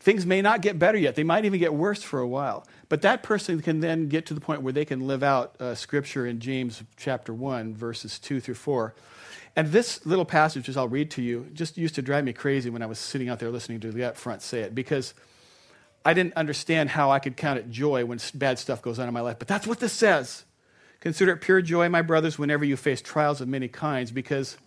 Things 0.04 0.26
may 0.26 0.42
not 0.42 0.60
get 0.60 0.78
better 0.78 0.98
yet. 0.98 1.14
They 1.14 1.24
might 1.24 1.46
even 1.46 1.58
get 1.58 1.72
worse 1.72 2.02
for 2.02 2.20
a 2.20 2.28
while. 2.28 2.66
But 2.90 3.00
that 3.00 3.22
person 3.22 3.62
can 3.62 3.80
then 3.80 4.08
get 4.08 4.26
to 4.26 4.34
the 4.34 4.40
point 4.40 4.60
where 4.60 4.70
they 4.70 4.84
can 4.84 5.06
live 5.06 5.22
out 5.22 5.58
uh, 5.58 5.74
scripture 5.74 6.26
in 6.26 6.40
James 6.40 6.82
chapter 6.98 7.32
1, 7.32 7.74
verses 7.74 8.18
2 8.18 8.38
through 8.38 8.56
4. 8.56 8.94
And 9.56 9.68
this 9.68 10.04
little 10.04 10.26
passage, 10.26 10.68
as 10.68 10.76
I'll 10.76 10.88
read 10.88 11.10
to 11.12 11.22
you, 11.22 11.48
just 11.54 11.78
used 11.78 11.94
to 11.94 12.02
drive 12.02 12.22
me 12.22 12.34
crazy 12.34 12.68
when 12.68 12.82
I 12.82 12.86
was 12.86 12.98
sitting 12.98 13.30
out 13.30 13.38
there 13.38 13.48
listening 13.48 13.80
to 13.80 13.92
the 13.92 14.04
up 14.04 14.18
front 14.18 14.42
say 14.42 14.60
it 14.60 14.74
because 14.74 15.14
I 16.04 16.12
didn't 16.12 16.34
understand 16.36 16.90
how 16.90 17.10
I 17.10 17.18
could 17.18 17.38
count 17.38 17.58
it 17.58 17.70
joy 17.70 18.04
when 18.04 18.20
bad 18.34 18.58
stuff 18.58 18.82
goes 18.82 18.98
on 18.98 19.08
in 19.08 19.14
my 19.14 19.22
life. 19.22 19.38
But 19.38 19.48
that's 19.48 19.66
what 19.66 19.80
this 19.80 19.94
says. 19.94 20.44
Consider 21.00 21.32
it 21.32 21.38
pure 21.38 21.62
joy, 21.62 21.88
my 21.88 22.02
brothers, 22.02 22.38
whenever 22.38 22.66
you 22.66 22.76
face 22.76 23.00
trials 23.00 23.40
of 23.40 23.48
many 23.48 23.68
kinds, 23.68 24.10
because 24.10 24.58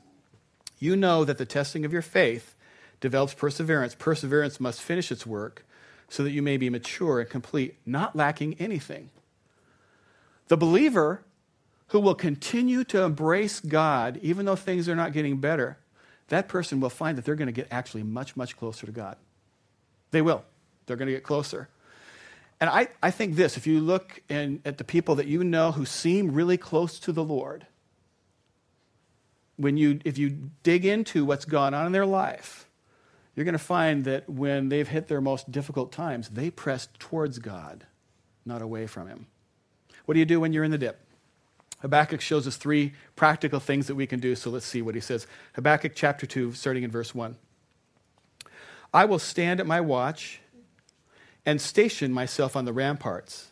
you 0.80 0.96
know 0.96 1.24
that 1.26 1.38
the 1.38 1.46
testing 1.46 1.86
of 1.86 1.94
your 1.94 2.02
faith 2.02 2.56
develops 3.00 3.34
perseverance. 3.34 3.96
Perseverance 3.96 4.60
must 4.60 4.82
finish 4.82 5.12
its 5.12 5.26
work 5.26 5.66
so 6.10 6.24
that 6.24 6.32
you 6.32 6.42
may 6.42 6.58
be 6.58 6.70
mature 6.70 7.20
and 7.20 7.30
complete, 7.30 7.76
not 7.86 8.16
lacking 8.16 8.56
anything. 8.60 9.10
The 10.48 10.58
believer 10.58 11.24
who 11.88 12.00
will 12.00 12.16
continue 12.16 12.84
to 12.86 13.04
embrace 13.04 13.60
God, 13.60 14.20
even 14.22 14.46
though 14.46 14.56
things 14.56 14.90
are 14.90 14.96
not 14.96 15.14
getting 15.14 15.38
better, 15.38 15.78
that 16.30 16.48
person 16.48 16.80
will 16.80 16.90
find 16.90 17.18
that 17.18 17.26
they're 17.26 17.36
going 17.36 17.48
to 17.48 17.54
get 17.54 17.68
actually 17.72 18.04
much, 18.04 18.36
much 18.36 18.58
closer 18.58 18.86
to 18.86 18.92
God. 18.92 19.18
They 20.12 20.22
will. 20.22 20.44
They're 20.86 20.98
going 20.98 21.08
to 21.08 21.14
get 21.14 21.24
closer. 21.24 21.70
And 22.60 22.70
I, 22.70 22.88
I 23.04 23.12
think 23.12 23.36
this 23.36 23.56
if 23.56 23.68
you 23.68 23.80
look 23.80 24.22
in, 24.30 24.62
at 24.66 24.78
the 24.78 24.84
people 24.84 25.16
that 25.16 25.28
you 25.28 25.44
know 25.44 25.72
who 25.72 25.86
seem 25.86 26.34
really 26.34 26.58
close 26.58 27.00
to 27.00 27.12
the 27.12 27.24
Lord, 27.24 27.68
when 29.58 29.78
you, 29.78 30.00
if 30.06 30.18
you 30.18 30.52
dig 30.64 30.86
into 30.86 31.24
what's 31.26 31.46
gone 31.46 31.74
on 31.74 31.86
in 31.86 31.92
their 31.92 32.06
life, 32.06 32.67
you're 33.38 33.46
going 33.46 33.54
to 33.54 33.60
find 33.60 34.04
that 34.06 34.28
when 34.28 34.70
they've 34.70 34.88
hit 34.88 35.08
their 35.08 35.22
most 35.22 35.52
difficult 35.52 35.92
times, 35.92 36.30
they 36.30 36.50
press 36.50 36.90
towards 36.98 37.38
God, 37.38 37.86
not 38.48 38.64
away 38.64 38.88
from 38.88 39.08
Him. 39.08 39.28
What 40.06 40.16
do 40.16 40.20
you 40.20 40.26
do 40.26 40.40
when 40.40 40.54
you're 40.54 40.64
in 40.64 40.72
the 40.72 40.78
dip? 40.80 41.00
Habakkuk 41.82 42.20
shows 42.20 42.48
us 42.48 42.58
three 42.58 42.94
practical 43.16 43.60
things 43.60 43.86
that 43.86 43.94
we 43.94 44.08
can 44.08 44.20
do, 44.20 44.36
so 44.36 44.50
let's 44.50 44.66
see 44.66 44.82
what 44.82 44.96
he 44.96 45.02
says. 45.02 45.28
Habakkuk 45.54 45.92
chapter 45.94 46.26
2, 46.26 46.54
starting 46.54 46.82
in 46.82 46.90
verse 46.90 47.14
1. 47.14 47.38
I 48.92 49.06
will 49.06 49.20
stand 49.20 49.60
at 49.60 49.68
my 49.68 49.82
watch 49.82 50.40
and 51.46 51.62
station 51.62 52.12
myself 52.12 52.56
on 52.56 52.66
the 52.66 52.74
ramparts. 52.74 53.52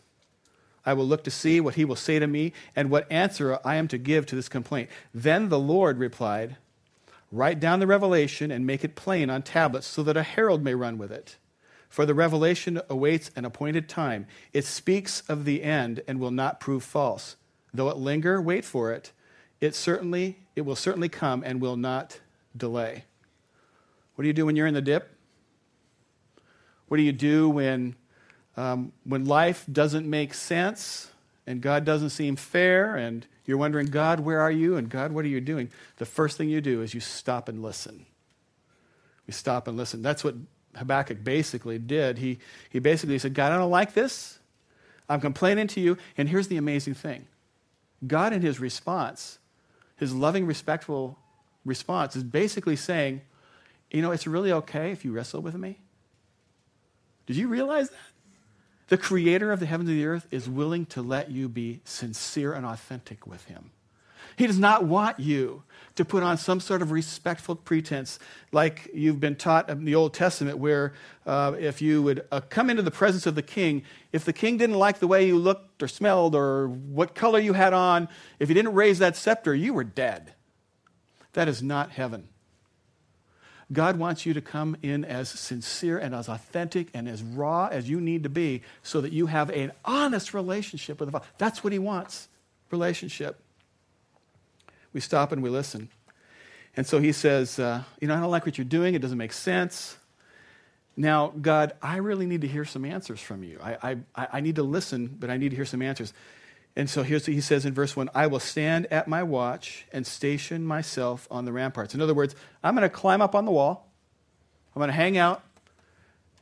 I 0.84 0.94
will 0.94 1.06
look 1.06 1.22
to 1.24 1.30
see 1.30 1.60
what 1.60 1.76
he 1.76 1.84
will 1.84 1.94
say 1.94 2.18
to 2.18 2.26
me 2.26 2.52
and 2.74 2.90
what 2.90 3.10
answer 3.12 3.60
I 3.64 3.76
am 3.76 3.86
to 3.88 3.98
give 3.98 4.26
to 4.26 4.34
this 4.34 4.48
complaint. 4.48 4.90
Then 5.14 5.48
the 5.48 5.60
Lord 5.60 5.98
replied, 5.98 6.56
Write 7.32 7.58
down 7.58 7.80
the 7.80 7.86
revelation 7.86 8.50
and 8.50 8.66
make 8.66 8.84
it 8.84 8.94
plain 8.94 9.30
on 9.30 9.42
tablets 9.42 9.86
so 9.86 10.02
that 10.02 10.16
a 10.16 10.22
herald 10.22 10.62
may 10.62 10.74
run 10.74 10.96
with 10.96 11.10
it. 11.10 11.36
For 11.88 12.06
the 12.06 12.14
revelation 12.14 12.80
awaits 12.88 13.30
an 13.36 13.44
appointed 13.44 13.88
time. 13.88 14.26
It 14.52 14.64
speaks 14.64 15.22
of 15.28 15.44
the 15.44 15.62
end 15.62 16.02
and 16.06 16.20
will 16.20 16.30
not 16.30 16.60
prove 16.60 16.84
false. 16.84 17.36
Though 17.72 17.88
it 17.88 17.96
linger, 17.96 18.40
wait 18.40 18.64
for 18.64 18.92
it. 18.92 19.12
It 19.60 19.74
certainly 19.74 20.38
it 20.54 20.62
will 20.62 20.76
certainly 20.76 21.08
come 21.08 21.42
and 21.44 21.60
will 21.60 21.76
not 21.76 22.20
delay. 22.56 23.04
What 24.14 24.22
do 24.22 24.28
you 24.28 24.34
do 24.34 24.46
when 24.46 24.56
you're 24.56 24.66
in 24.66 24.74
the 24.74 24.80
dip? 24.80 25.14
What 26.88 26.96
do 26.96 27.02
you 27.02 27.12
do 27.12 27.48
when 27.48 27.96
um, 28.56 28.92
when 29.04 29.26
life 29.26 29.66
doesn't 29.70 30.08
make 30.08 30.32
sense 30.32 31.10
and 31.46 31.60
God 31.60 31.84
doesn't 31.84 32.10
seem 32.10 32.36
fair 32.36 32.96
and 32.96 33.26
you're 33.44 33.58
wondering, 33.58 33.86
God, 33.86 34.20
where 34.20 34.40
are 34.40 34.50
you? 34.50 34.76
And 34.76 34.88
God, 34.88 35.12
what 35.12 35.24
are 35.24 35.28
you 35.28 35.40
doing? 35.40 35.70
The 35.98 36.06
first 36.06 36.36
thing 36.36 36.48
you 36.48 36.60
do 36.60 36.82
is 36.82 36.92
you 36.92 37.00
stop 37.00 37.48
and 37.48 37.62
listen. 37.62 38.06
We 39.26 39.32
stop 39.32 39.68
and 39.68 39.76
listen. 39.76 40.02
That's 40.02 40.24
what 40.24 40.34
Habakkuk 40.74 41.22
basically 41.22 41.78
did. 41.78 42.18
He, 42.18 42.38
he 42.70 42.80
basically 42.80 43.18
said, 43.18 43.34
God, 43.34 43.52
I 43.52 43.58
don't 43.58 43.70
like 43.70 43.94
this. 43.94 44.38
I'm 45.08 45.20
complaining 45.20 45.68
to 45.68 45.80
you. 45.80 45.96
And 46.18 46.28
here's 46.28 46.48
the 46.48 46.56
amazing 46.56 46.94
thing 46.94 47.26
God, 48.04 48.32
in 48.32 48.42
his 48.42 48.58
response, 48.58 49.38
his 49.96 50.12
loving, 50.12 50.46
respectful 50.46 51.18
response, 51.64 52.16
is 52.16 52.24
basically 52.24 52.76
saying, 52.76 53.20
You 53.90 54.02
know, 54.02 54.10
it's 54.10 54.26
really 54.26 54.52
okay 54.52 54.90
if 54.90 55.04
you 55.04 55.12
wrestle 55.12 55.42
with 55.42 55.54
me. 55.54 55.78
Did 57.26 57.36
you 57.36 57.48
realize 57.48 57.90
that? 57.90 57.96
The 58.88 58.98
creator 58.98 59.50
of 59.50 59.60
the 59.60 59.66
heavens 59.66 59.90
and 59.90 59.98
the 59.98 60.06
earth 60.06 60.26
is 60.30 60.48
willing 60.48 60.86
to 60.86 61.02
let 61.02 61.30
you 61.30 61.48
be 61.48 61.80
sincere 61.84 62.52
and 62.52 62.64
authentic 62.64 63.26
with 63.26 63.44
him. 63.46 63.70
He 64.36 64.46
does 64.46 64.58
not 64.58 64.84
want 64.84 65.18
you 65.18 65.62
to 65.94 66.04
put 66.04 66.22
on 66.22 66.36
some 66.36 66.60
sort 66.60 66.82
of 66.82 66.90
respectful 66.90 67.56
pretense 67.56 68.18
like 68.52 68.90
you've 68.92 69.18
been 69.18 69.34
taught 69.34 69.70
in 69.70 69.84
the 69.84 69.94
Old 69.94 70.12
Testament, 70.12 70.58
where 70.58 70.92
uh, 71.24 71.54
if 71.58 71.80
you 71.80 72.02
would 72.02 72.26
uh, 72.30 72.42
come 72.42 72.68
into 72.68 72.82
the 72.82 72.90
presence 72.90 73.26
of 73.26 73.34
the 73.34 73.42
king, 73.42 73.82
if 74.12 74.24
the 74.24 74.34
king 74.34 74.58
didn't 74.58 74.76
like 74.76 74.98
the 74.98 75.06
way 75.06 75.26
you 75.26 75.38
looked 75.38 75.82
or 75.82 75.88
smelled 75.88 76.34
or 76.34 76.68
what 76.68 77.14
color 77.14 77.38
you 77.38 77.54
had 77.54 77.72
on, 77.72 78.08
if 78.38 78.48
you 78.50 78.54
didn't 78.54 78.74
raise 78.74 78.98
that 78.98 79.16
scepter, 79.16 79.54
you 79.54 79.72
were 79.72 79.84
dead. 79.84 80.34
That 81.32 81.48
is 81.48 81.62
not 81.62 81.90
heaven. 81.90 82.28
God 83.72 83.98
wants 83.98 84.24
you 84.24 84.32
to 84.34 84.40
come 84.40 84.76
in 84.82 85.04
as 85.04 85.28
sincere 85.28 85.98
and 85.98 86.14
as 86.14 86.28
authentic 86.28 86.88
and 86.94 87.08
as 87.08 87.22
raw 87.22 87.66
as 87.66 87.88
you 87.88 88.00
need 88.00 88.22
to 88.22 88.28
be 88.28 88.62
so 88.82 89.00
that 89.00 89.12
you 89.12 89.26
have 89.26 89.50
an 89.50 89.72
honest 89.84 90.34
relationship 90.34 91.00
with 91.00 91.08
the 91.08 91.12
Father. 91.12 91.26
That's 91.38 91.64
what 91.64 91.72
He 91.72 91.78
wants 91.78 92.28
relationship. 92.70 93.40
We 94.92 95.00
stop 95.00 95.32
and 95.32 95.42
we 95.42 95.50
listen. 95.50 95.88
And 96.76 96.86
so 96.86 97.00
He 97.00 97.10
says, 97.10 97.58
uh, 97.58 97.82
You 98.00 98.06
know, 98.08 98.14
I 98.14 98.20
don't 98.20 98.30
like 98.30 98.46
what 98.46 98.56
you're 98.56 98.64
doing, 98.64 98.94
it 98.94 99.02
doesn't 99.02 99.18
make 99.18 99.32
sense. 99.32 99.96
Now, 100.96 101.28
God, 101.28 101.74
I 101.82 101.96
really 101.96 102.24
need 102.26 102.40
to 102.40 102.48
hear 102.48 102.64
some 102.64 102.84
answers 102.84 103.20
from 103.20 103.42
you. 103.42 103.58
I, 103.62 103.98
I, 104.14 104.28
I 104.32 104.40
need 104.40 104.56
to 104.56 104.62
listen, 104.62 105.08
but 105.08 105.28
I 105.28 105.36
need 105.36 105.50
to 105.50 105.56
hear 105.56 105.66
some 105.66 105.82
answers. 105.82 106.14
And 106.76 106.90
so 106.90 107.02
here's 107.02 107.26
what 107.26 107.32
he 107.32 107.40
says 107.40 107.64
in 107.64 107.72
verse 107.72 107.96
1 107.96 108.10
I 108.14 108.26
will 108.26 108.40
stand 108.40 108.86
at 108.92 109.08
my 109.08 109.22
watch 109.22 109.86
and 109.92 110.06
station 110.06 110.64
myself 110.64 111.26
on 111.30 111.46
the 111.46 111.52
ramparts. 111.52 111.94
In 111.94 112.02
other 112.02 112.14
words, 112.14 112.36
I'm 112.62 112.74
going 112.76 112.88
to 112.88 112.94
climb 112.94 113.22
up 113.22 113.34
on 113.34 113.46
the 113.46 113.50
wall, 113.50 113.90
I'm 114.74 114.80
going 114.80 114.88
to 114.88 114.92
hang 114.92 115.16
out, 115.16 115.42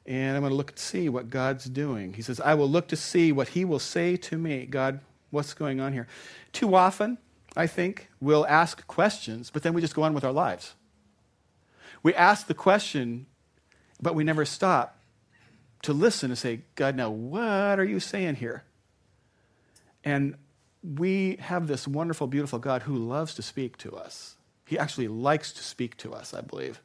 and 0.05 0.37
I'm 0.37 0.43
going 0.43 0.51
to 0.51 0.57
look 0.57 0.75
to 0.75 0.83
see 0.83 1.09
what 1.09 1.31
God's 1.31 1.67
doing. 1.67 2.15
He 2.15 2.23
says, 2.23 2.41
I 2.41 2.55
will 2.55 2.69
look 2.69 2.89
to 2.89 2.97
see 2.97 3.31
what 3.31 3.49
he 3.49 3.65
will 3.65 3.79
say 3.79 4.17
to 4.17 4.37
me. 4.37 4.67
God, 4.67 5.01
what's 5.31 5.55
going 5.55 5.81
on 5.81 5.93
here? 5.93 6.09
Too 6.53 6.75
often, 6.75 7.19
I 7.57 7.69
think, 7.69 8.09
we'll 8.21 8.47
ask 8.47 8.85
questions, 8.89 9.51
but 9.51 9.63
then 9.63 9.73
we 9.73 9.81
just 9.81 9.95
go 9.95 10.03
on 10.03 10.15
with 10.15 10.25
our 10.25 10.33
lives. 10.33 10.75
We 12.03 12.13
ask 12.15 12.49
the 12.49 12.55
question, 12.55 13.27
but 14.03 14.17
we 14.17 14.25
never 14.25 14.45
stop 14.45 14.99
to 15.83 15.93
listen 15.93 16.31
and 16.31 16.39
say, 16.39 16.63
God, 16.75 16.97
now 16.97 17.11
what 17.11 17.79
are 17.79 17.85
you 17.85 18.01
saying 18.01 18.37
here? 18.37 18.65
And 20.05 20.37
we 20.83 21.37
have 21.41 21.67
this 21.67 21.89
wonderful, 21.89 22.27
beautiful 22.27 22.59
God 22.59 22.83
who 22.83 22.97
loves 22.97 23.35
to 23.35 23.43
speak 23.43 23.79
to 23.79 23.97
us. 23.97 24.37
He 24.67 24.79
actually 24.79 25.09
likes 25.09 25.53
to 25.53 25.63
speak 25.63 25.97
to 25.99 26.13
us, 26.13 26.35
I 26.35 26.43
believe. 26.43 26.81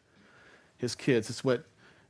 His 0.77 0.95
kids. 0.95 1.29
It's 1.29 1.43
what 1.43 1.65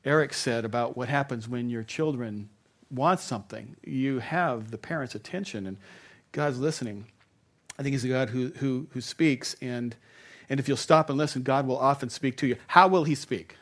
Eric 0.06 0.34
said 0.34 0.66
about 0.66 0.96
what 0.96 1.10
happens 1.10 1.50
when 1.50 1.70
your 1.70 1.84
children 1.84 2.50
want 2.92 3.20
something. 3.20 3.76
You 3.84 4.20
have 4.20 4.72
the 4.72 4.78
parents' 4.78 5.16
attention, 5.16 5.66
and 5.66 5.78
God's 6.32 6.60
listening. 6.60 7.06
I 7.78 7.84
think 7.84 7.94
He's 7.94 8.06
a 8.06 8.10
God 8.10 8.30
who, 8.30 8.50
who, 8.58 8.88
who 8.92 9.02
speaks, 9.02 9.56
and, 9.62 9.96
and 10.50 10.60
if 10.60 10.68
you'll 10.68 10.78
stop 10.78 11.10
and 11.10 11.18
listen, 11.18 11.44
God 11.44 11.68
will 11.68 11.78
often 11.78 12.10
speak 12.10 12.38
to 12.38 12.48
you. 12.48 12.56
How 12.68 12.88
will 12.88 13.04
He 13.04 13.16
speak? 13.16 13.56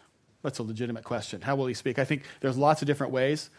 That's 0.43 0.59
a 0.59 0.63
legitimate 0.63 1.03
question. 1.03 1.41
How 1.41 1.55
will 1.55 1.67
He 1.67 1.73
speak? 1.73 1.99
I 1.99 2.05
think 2.05 2.23
there's 2.41 2.57
lots 2.57 2.81
of 2.81 2.87
different 2.87 3.13
ways. 3.13 3.49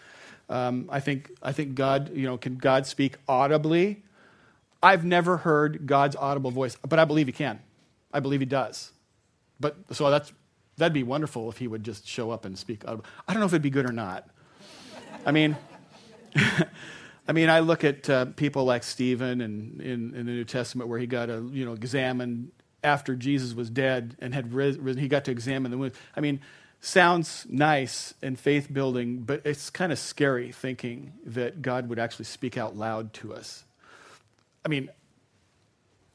Um, 0.48 0.88
I 0.90 1.00
think 1.00 1.30
I 1.42 1.52
think 1.52 1.74
God, 1.74 2.14
you 2.14 2.26
know, 2.26 2.38
can 2.38 2.56
God 2.56 2.86
speak 2.86 3.16
audibly? 3.28 4.02
I've 4.82 5.04
never 5.04 5.38
heard 5.38 5.86
God's 5.86 6.16
audible 6.16 6.50
voice, 6.50 6.76
but 6.86 6.98
I 6.98 7.04
believe 7.04 7.26
He 7.26 7.32
can. 7.32 7.60
I 8.12 8.20
believe 8.20 8.40
He 8.40 8.46
does. 8.46 8.92
But 9.60 9.76
so 9.92 10.10
that's 10.10 10.32
that'd 10.76 10.92
be 10.92 11.02
wonderful 11.02 11.50
if 11.50 11.58
He 11.58 11.68
would 11.68 11.84
just 11.84 12.06
show 12.06 12.30
up 12.30 12.44
and 12.44 12.58
speak 12.58 12.84
audibly. 12.86 13.10
I 13.26 13.32
don't 13.32 13.40
know 13.40 13.46
if 13.46 13.52
it'd 13.52 13.62
be 13.62 13.70
good 13.70 13.88
or 13.88 13.92
not. 13.92 14.28
I 15.24 15.32
mean. 15.32 15.56
I 17.28 17.32
mean, 17.32 17.50
I 17.50 17.60
look 17.60 17.84
at 17.84 18.08
uh, 18.08 18.24
people 18.36 18.64
like 18.64 18.82
Stephen 18.82 19.42
and 19.42 19.82
in, 19.82 20.14
in, 20.14 20.24
the 20.24 20.32
New 20.32 20.44
Testament 20.44 20.88
where 20.88 20.98
he 20.98 21.06
got 21.06 21.26
to, 21.26 21.50
you 21.52 21.66
know, 21.66 21.74
examine 21.74 22.50
after 22.82 23.14
Jesus 23.14 23.54
was 23.54 23.68
dead 23.68 24.16
and 24.18 24.34
had 24.34 24.52
risen, 24.54 24.96
he 24.96 25.08
got 25.08 25.24
to 25.26 25.30
examine 25.30 25.70
the 25.70 25.76
wounds. 25.76 25.96
I 26.16 26.20
mean, 26.20 26.40
sounds 26.80 27.46
nice 27.48 28.14
and 28.22 28.38
faith 28.38 28.72
building, 28.72 29.18
but 29.18 29.42
it's 29.44 29.70
kind 29.70 29.92
of 29.92 29.98
scary 29.98 30.52
thinking 30.52 31.12
that 31.24 31.62
God 31.62 31.88
would 31.88 31.98
actually 31.98 32.26
speak 32.26 32.56
out 32.56 32.76
loud 32.76 33.12
to 33.14 33.34
us. 33.34 33.64
I 34.64 34.68
mean, 34.68 34.88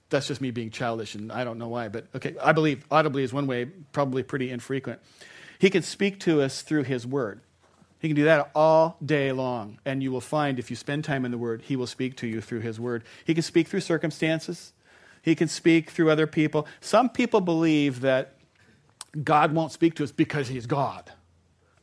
that's 0.10 0.28
just 0.28 0.42
me 0.42 0.52
being 0.52 0.70
childish, 0.70 1.16
and 1.16 1.32
I 1.32 1.44
don't 1.44 1.58
know 1.58 1.68
why, 1.68 1.90
but 1.90 2.06
okay, 2.16 2.36
I 2.42 2.52
believe 2.52 2.86
audibly 2.92 3.24
is 3.24 3.34
one 3.34 3.48
way, 3.48 3.66
probably 3.66 4.24
pretty 4.24 4.52
infrequent. 4.52 5.00
He 5.60 5.70
can 5.70 5.82
speak 5.82 6.20
to 6.22 6.42
us 6.42 6.62
through 6.62 6.84
His 6.84 7.06
Word. 7.06 7.42
He 8.00 8.10
can 8.10 8.16
do 8.16 8.26
that 8.26 8.52
all 8.54 8.98
day 9.04 9.32
long, 9.32 9.80
and 9.86 10.04
you 10.04 10.12
will 10.12 10.22
find 10.22 10.60
if 10.60 10.70
you 10.70 10.76
spend 10.76 11.04
time 11.04 11.26
in 11.26 11.32
the 11.32 11.38
Word, 11.38 11.64
He 11.64 11.76
will 11.76 11.88
speak 11.88 12.16
to 12.18 12.28
you 12.28 12.42
through 12.42 12.60
His 12.60 12.80
Word. 12.80 13.04
He 13.26 13.34
can 13.34 13.44
speak 13.44 13.68
through 13.68 13.82
circumstances, 13.82 14.74
He 15.22 15.36
can 15.36 15.48
speak 15.48 15.90
through 15.90 16.12
other 16.12 16.28
people. 16.28 16.68
Some 16.80 17.10
people 17.10 17.42
believe 17.42 18.02
that 18.02 18.36
God 19.22 19.54
won't 19.54 19.72
speak 19.72 19.96
to 19.96 20.04
us 20.04 20.12
because 20.12 20.48
he's 20.48 20.66
God. 20.66 21.12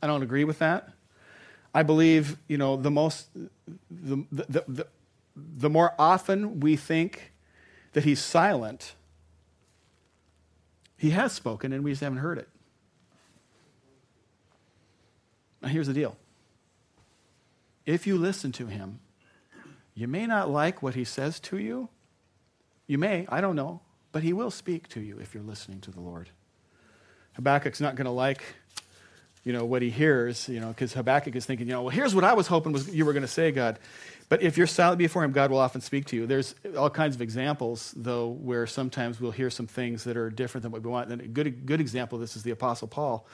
I 0.01 0.07
don't 0.07 0.23
agree 0.23 0.43
with 0.43 0.59
that. 0.59 0.89
I 1.73 1.83
believe, 1.83 2.37
you 2.47 2.57
know, 2.57 2.75
the 2.75 2.91
most, 2.91 3.27
the, 3.89 4.25
the, 4.31 4.63
the, 4.67 4.87
the 5.35 5.69
more 5.69 5.93
often 5.97 6.59
we 6.59 6.75
think 6.75 7.31
that 7.93 8.03
he's 8.03 8.19
silent, 8.19 8.95
he 10.97 11.11
has 11.11 11.31
spoken 11.31 11.71
and 11.71 11.83
we 11.83 11.91
just 11.91 12.01
haven't 12.01 12.19
heard 12.19 12.37
it. 12.37 12.49
Now, 15.61 15.69
here's 15.69 15.87
the 15.87 15.93
deal 15.93 16.17
if 17.85 18.05
you 18.05 18.17
listen 18.17 18.51
to 18.53 18.67
him, 18.67 18.99
you 19.93 20.07
may 20.07 20.25
not 20.25 20.49
like 20.49 20.83
what 20.83 20.95
he 20.95 21.03
says 21.03 21.39
to 21.41 21.57
you. 21.57 21.89
You 22.87 22.97
may, 22.97 23.25
I 23.29 23.39
don't 23.39 23.55
know, 23.55 23.81
but 24.11 24.23
he 24.23 24.33
will 24.33 24.51
speak 24.51 24.89
to 24.89 24.99
you 24.99 25.17
if 25.19 25.33
you're 25.33 25.43
listening 25.43 25.79
to 25.81 25.91
the 25.91 26.01
Lord. 26.01 26.29
Habakkuk's 27.33 27.81
not 27.81 27.95
going 27.95 28.05
to 28.05 28.11
like, 28.11 28.41
you 29.43 29.53
know, 29.53 29.65
what 29.65 29.81
he 29.81 29.89
hears, 29.89 30.47
you 30.47 30.59
know, 30.59 30.69
because 30.69 30.93
Habakkuk 30.93 31.35
is 31.35 31.45
thinking, 31.45 31.67
you 31.67 31.73
know, 31.73 31.83
well, 31.83 31.89
here's 31.89 32.13
what 32.13 32.23
I 32.23 32.33
was 32.33 32.47
hoping 32.47 32.71
was 32.71 32.93
you 32.93 33.05
were 33.05 33.13
going 33.13 33.21
to 33.21 33.27
say, 33.27 33.51
God. 33.51 33.79
But 34.29 34.41
if 34.41 34.57
you're 34.57 34.67
silent 34.67 34.99
before 34.99 35.23
him, 35.23 35.31
God 35.31 35.51
will 35.51 35.57
often 35.57 35.81
speak 35.81 36.05
to 36.07 36.15
you. 36.15 36.25
There's 36.25 36.55
all 36.77 36.89
kinds 36.89 37.15
of 37.15 37.21
examples, 37.21 37.93
though, 37.97 38.29
where 38.29 38.65
sometimes 38.67 39.19
we'll 39.19 39.31
hear 39.31 39.49
some 39.49 39.67
things 39.67 40.03
that 40.05 40.15
are 40.15 40.29
different 40.29 40.63
than 40.63 40.71
what 40.71 40.83
we 40.83 40.89
want. 40.89 41.11
And 41.11 41.21
a 41.21 41.27
good, 41.27 41.65
good 41.65 41.81
example 41.81 42.15
of 42.15 42.21
this 42.21 42.35
is 42.35 42.43
the 42.43 42.51
Apostle 42.51 42.87
Paul. 42.87 43.27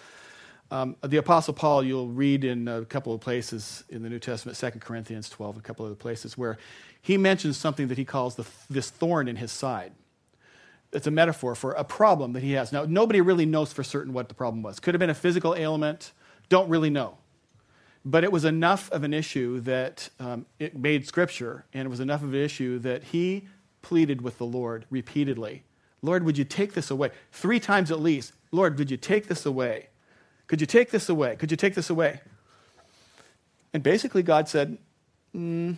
Um, 0.72 0.96
the 1.04 1.18
Apostle 1.18 1.54
Paul, 1.54 1.84
you'll 1.84 2.08
read 2.08 2.44
in 2.44 2.68
a 2.68 2.84
couple 2.84 3.14
of 3.14 3.22
places 3.22 3.84
in 3.90 4.02
the 4.02 4.10
New 4.10 4.20
Testament, 4.20 4.58
2 4.58 4.80
Corinthians 4.80 5.30
12, 5.30 5.58
a 5.58 5.62
couple 5.62 5.86
of 5.86 5.92
other 5.92 6.00
places, 6.00 6.38
where 6.38 6.58
he 7.02 7.18
mentions 7.18 7.58
something 7.58 7.90
that 7.90 7.98
he 7.98 8.06
calls 8.06 8.36
the, 8.36 8.46
this 8.70 8.90
thorn 8.90 9.28
in 9.28 9.36
his 9.36 9.52
side 9.52 9.92
it's 10.94 11.08
a 11.08 11.12
metaphor 11.12 11.56
for 11.56 11.74
a 11.74 11.84
problem 11.84 12.34
that 12.34 12.44
he 12.44 12.54
has. 12.54 12.72
Now, 12.72 12.86
nobody 12.86 13.22
really 13.22 13.46
knows 13.46 13.74
for 13.74 13.84
certain 13.84 14.14
what 14.14 14.30
the 14.30 14.36
problem 14.36 14.64
was. 14.64 14.80
Could 14.80 14.94
have 14.94 15.00
been 15.00 15.10
a 15.10 15.16
physical 15.16 15.56
ailment, 15.56 16.14
don't 16.50 16.70
really 16.70 16.90
know. 16.90 17.18
But 18.06 18.24
it 18.24 18.32
was 18.32 18.46
enough 18.46 18.90
of 18.92 19.04
an 19.04 19.14
issue 19.14 19.60
that 19.62 20.10
um, 20.20 20.46
it 20.60 20.78
made 20.78 21.06
scripture, 21.06 21.66
and 21.74 21.86
it 21.86 21.90
was 21.90 22.00
enough 22.00 22.24
of 22.24 22.34
an 22.34 22.40
issue 22.40 22.80
that 22.80 23.04
he 23.06 23.48
pleaded 23.82 24.22
with 24.22 24.38
the 24.38 24.46
Lord 24.46 24.86
repeatedly 24.90 25.64
Lord, 26.02 26.24
would 26.24 26.38
you 26.38 26.44
take 26.44 26.74
this 26.74 26.92
away? 26.92 27.12
Three 27.32 27.60
times 27.60 27.92
at 27.92 28.00
least. 28.00 28.34
Lord, 28.52 28.78
would 28.78 28.92
you 28.92 28.98
take 28.98 29.28
this 29.28 29.46
away? 29.46 29.90
Could 30.48 30.62
you 30.62 30.68
take 30.68 30.92
this 30.92 31.10
away? 31.10 31.36
Could 31.36 31.52
you 31.52 31.58
take 31.58 31.76
this 31.76 31.90
away? 31.90 32.22
And 33.74 33.84
basically, 33.84 34.24
God 34.24 34.48
said, 34.48 34.78
mm, 35.36 35.76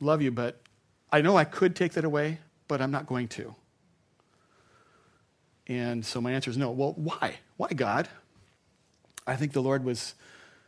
Love 0.00 0.20
you, 0.20 0.32
but 0.32 0.60
I 1.12 1.20
know 1.20 1.36
I 1.36 1.44
could 1.44 1.76
take 1.76 1.92
that 1.92 2.04
away, 2.04 2.40
but 2.68 2.80
I'm 2.80 2.90
not 2.90 3.06
going 3.06 3.28
to. 3.28 3.54
And 5.66 6.04
so 6.04 6.20
my 6.20 6.32
answer 6.32 6.50
is 6.50 6.56
no. 6.56 6.70
Well, 6.70 6.94
why? 6.96 7.36
Why, 7.56 7.68
God? 7.68 8.08
I 9.26 9.36
think 9.36 9.52
the 9.52 9.62
Lord 9.62 9.84
was 9.84 10.14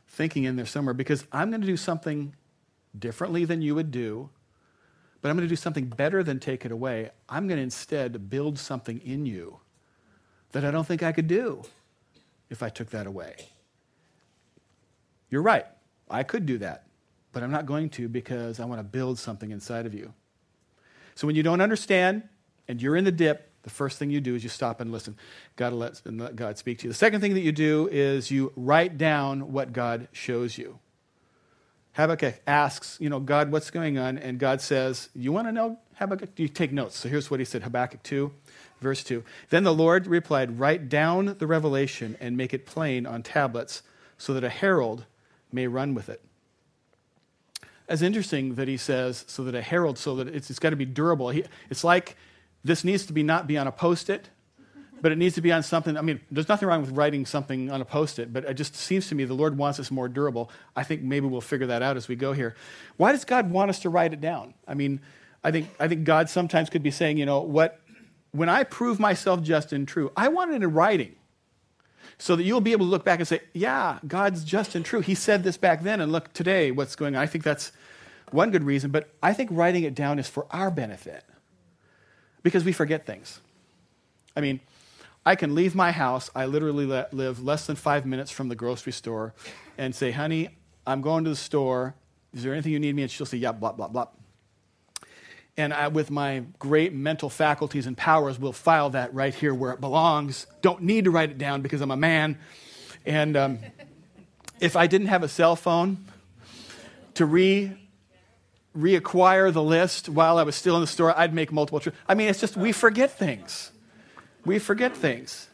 thinking 0.09 0.45
in 0.45 0.57
there 0.57 0.67
somewhere 0.67 0.95
because 0.95 1.27
I'm 1.33 1.51
going 1.51 1.61
to 1.61 1.67
do 1.67 1.77
something 1.77 2.35
differently 2.97 3.45
than 3.45 3.63
you 3.63 3.75
would 3.75 3.91
do, 3.91 4.31
but 5.21 5.29
I'm 5.29 5.37
going 5.37 5.49
to 5.49 5.53
do 5.53 5.57
something 5.57 5.87
better 5.87 6.23
than 6.23 6.39
take 6.39 6.65
it 6.65 6.71
away. 6.71 7.11
I'm 7.29 7.49
going 7.49 7.57
to 7.59 7.63
instead 7.63 8.31
build 8.31 8.59
something 8.59 9.01
in 9.01 9.27
you 9.27 9.59
that 10.53 10.65
I 10.65 10.71
don't 10.71 10.87
think 10.87 11.03
I 11.03 11.13
could 11.13 11.27
do 11.27 11.63
if 12.49 12.63
I 12.63 12.69
took 12.69 12.91
that 12.91 13.07
away. 13.07 13.35
You're 15.31 15.43
right. 15.43 15.67
I 16.09 16.23
could 16.23 16.47
do 16.47 16.59
that, 16.59 16.87
but 17.33 17.43
I'm 17.43 17.51
not 17.51 17.67
going 17.67 17.91
to 17.91 18.09
because 18.09 18.61
I 18.61 18.65
want 18.65 18.79
to 18.79 18.85
build 18.85 19.19
something 19.19 19.51
inside 19.51 19.87
of 19.87 19.95
you. 19.95 20.13
So 21.14 21.26
when 21.26 21.37
you 21.37 21.42
don't 21.42 21.61
understand 21.61 22.23
and 22.68 22.80
you're 22.80 22.97
in 22.97 23.04
the 23.04 23.12
dip, 23.12 23.50
The 23.64 23.71
first 23.71 23.99
thing 23.99 24.11
you 24.11 24.21
do 24.21 24.35
is 24.35 24.42
you 24.42 24.50
stop 24.50 24.80
and 24.80 24.92
listen. 24.92 25.16
God 25.56 25.73
let, 25.73 26.02
let 26.04 26.37
God 26.37 26.59
speak 26.59 26.78
to 26.80 26.85
you. 26.85 26.90
The 26.90 26.99
second 26.99 27.23
thing 27.23 27.33
that 27.33 27.40
you 27.40 27.50
do 27.50 27.88
is 27.90 28.30
you 28.30 28.52
write 28.56 28.99
down 28.99 29.52
what 29.52 29.73
God 29.73 30.09
shows 30.12 30.59
you. 30.59 30.78
Habakkuk 31.94 32.42
asks, 32.47 32.99
you 33.00 33.09
know, 33.09 33.21
God, 33.21 33.50
what's 33.52 33.71
going 33.71 33.97
on? 33.99 34.18
And 34.18 34.38
God 34.38 34.61
says, 34.61 35.09
You 35.14 35.33
want 35.33 35.49
to 35.49 35.52
know, 35.52 35.78
Habakkuk? 35.94 36.30
You 36.37 36.49
take 36.49 36.73
notes. 36.73 36.99
So 36.99 37.09
here's 37.09 37.30
what 37.30 37.40
he 37.40 37.47
said 37.47 37.62
Habakkuk 37.62 38.02
2, 38.02 38.33
verse 38.80 39.02
2. 39.02 39.25
Then 39.49 39.64
the 39.64 39.73
Lord 39.73 40.06
replied, 40.06 40.59
Write 40.59 40.88
down 40.88 41.37
the 41.38 41.47
revelation 41.47 42.18
and 42.21 42.37
make 42.37 42.52
it 42.52 42.66
plain 42.66 43.06
on 43.06 43.23
tablets 43.23 43.83
so 44.18 44.35
that 44.35 44.44
a 44.44 44.50
herald 44.50 45.06
may 45.52 45.68
run 45.68 45.94
with 45.94 46.09
it. 46.09 46.21
It's 47.88 48.03
interesting 48.03 48.55
that 48.55 48.67
he 48.67 48.76
says, 48.76 49.25
so 49.29 49.45
that 49.45 49.55
a 49.55 49.62
herald, 49.62 49.99
so 49.99 50.17
that 50.17 50.29
it's, 50.29 50.49
it's 50.50 50.59
got 50.59 50.71
to 50.71 50.76
be 50.76 50.87
durable. 50.87 51.31
He, 51.31 51.45
it's 51.69 51.85
like 51.85 52.17
this 52.62 52.83
needs 52.83 53.05
to 53.07 53.12
be 53.12 53.23
not 53.23 53.47
be 53.47 53.59
on 53.59 53.67
a 53.67 53.73
post 53.73 54.09
it, 54.09 54.31
but 55.03 55.12
it 55.12 55.19
needs 55.19 55.35
to 55.35 55.43
be 55.43 55.53
on 55.53 55.62
something. 55.62 55.99
I 55.99 56.00
mean, 56.00 56.19
there's 56.31 56.49
nothing 56.49 56.67
wrong 56.67 56.81
with 56.81 56.93
writing 56.93 57.26
something 57.26 57.71
on 57.71 57.83
a 57.83 57.85
post 57.85 58.19
it, 58.19 58.33
but 58.33 58.45
it 58.45 58.55
just 58.55 58.75
seems 58.75 59.09
to 59.09 59.14
me 59.14 59.25
the 59.25 59.35
Lord 59.35 59.59
wants 59.59 59.79
us 59.79 59.91
more 59.91 60.09
durable. 60.09 60.50
I 60.75 60.83
think 60.83 61.03
maybe 61.03 61.26
we'll 61.26 61.43
figure 61.43 61.67
that 61.67 61.83
out 61.83 61.99
as 61.99 62.09
we 62.09 62.17
go 62.17 62.33
here. 62.33 62.55
Why 62.97 63.12
does 63.12 63.26
God 63.26 63.50
want 63.50 63.69
us 63.69 63.81
to 63.81 63.91
write 63.91 64.14
it 64.14 64.23
down? 64.23 64.55
I 64.67 64.73
mean, 64.73 65.00
I 65.43 65.50
think, 65.50 65.69
I 65.79 65.88
think 65.88 66.05
God 66.05 66.31
sometimes 66.31 66.71
could 66.71 66.83
be 66.83 66.91
saying, 66.91 67.19
you 67.19 67.26
know, 67.26 67.41
what, 67.41 67.81
when 68.33 68.49
I 68.49 68.64
prove 68.64 68.99
myself 68.99 69.43
just 69.43 69.75
and 69.75 69.87
true, 69.87 70.11
I 70.17 70.29
want 70.29 70.53
it 70.53 70.62
in 70.62 70.73
writing 70.73 71.17
so 72.18 72.37
that 72.37 72.44
you'll 72.44 72.61
be 72.61 72.73
able 72.73 72.87
to 72.87 72.90
look 72.90 73.04
back 73.04 73.18
and 73.18 73.28
say, 73.28 73.40
yeah, 73.52 73.99
God's 74.06 74.44
just 74.44 74.75
and 74.75 74.85
true. 74.85 75.00
He 75.00 75.14
said 75.14 75.42
this 75.44 75.56
back 75.56 75.83
then, 75.83 76.00
and 76.00 76.12
look 76.12 76.33
today 76.33 76.71
what's 76.71 76.97
going 76.97 77.16
on. 77.16 77.23
I 77.23 77.26
think 77.26 77.44
that's 77.44 77.73
one 78.30 78.50
good 78.50 78.64
reason, 78.64 78.90
but 78.90 79.11
I 79.23 79.33
think 79.33 79.50
writing 79.52 79.85
it 79.85 79.94
down 79.94 80.18
is 80.18 80.28
for 80.28 80.47
our 80.50 80.71
benefit 80.71 81.25
because 82.42 82.64
we 82.64 82.73
forget 82.73 83.06
things. 83.06 83.40
I 84.37 84.40
mean, 84.40 84.61
I 85.26 85.37
can 85.37 85.54
leave 85.54 85.75
my 85.75 85.92
house. 85.92 86.30
I 86.35 86.47
literally 86.47 86.87
live 86.87 87.42
less 87.42 87.66
than 87.66 87.76
five 87.76 88.04
minutes 88.04 88.30
from 88.30 88.49
the 88.49 88.54
grocery 88.54 88.92
store 88.92 89.35
and 89.78 89.94
say, 89.94 90.11
honey, 90.11 90.50
I'm 90.87 91.00
going 91.00 91.25
to 91.25 91.30
the 91.30 91.37
store. 91.37 91.94
Is 92.33 92.42
there 92.42 92.52
anything 92.52 92.73
you 92.73 92.78
need 92.78 92.94
me? 92.94 93.02
And 93.02 93.11
she'll 93.11 93.26
say, 93.26 93.38
yeah, 93.38 93.52
blah, 93.52 93.73
blah, 93.73 93.88
blah. 93.88 94.09
And 95.56 95.73
I, 95.73 95.88
with 95.88 96.11
my 96.11 96.44
great 96.58 96.92
mental 96.92 97.30
faculties 97.30 97.87
and 97.87 97.96
powers, 97.96 98.38
will 98.38 98.52
file 98.52 98.90
that 98.90 99.14
right 99.14 99.34
here 99.34 99.54
where 99.54 99.73
it 99.73 99.80
belongs. 99.80 100.46
Don't 100.62 100.82
need 100.82 101.04
to 101.04 101.11
write 101.11 101.30
it 101.30 101.38
down 101.38 101.62
because 101.62 101.80
I'm 101.80 101.92
a 101.92 101.96
man. 101.96 102.38
And 103.06 103.37
um, 103.37 103.58
if 104.61 104.76
I 104.76 104.87
didn't 104.87 105.08
have 105.08 105.23
a 105.23 105.28
cell 105.28 105.56
phone 105.56 106.06
to 107.14 107.26
re 107.26 107.76
reacquire 108.76 109.52
the 109.52 109.62
list 109.62 110.08
while 110.08 110.37
I 110.37 110.42
was 110.42 110.56
still 110.56 110.75
in 110.75 110.80
the 110.80 110.88
store, 110.88 111.16
I'd 111.16 111.32
make 111.32 111.52
multiple 111.52 111.78
trips. 111.78 111.96
I 112.08 112.14
mean, 112.14 112.28
it's 112.28 112.40
just 112.40 112.56
we 112.56 112.73
forget 112.73 113.16
things. 113.16 113.70
We 114.44 114.58
forget 114.58 114.96
things. 114.96 115.49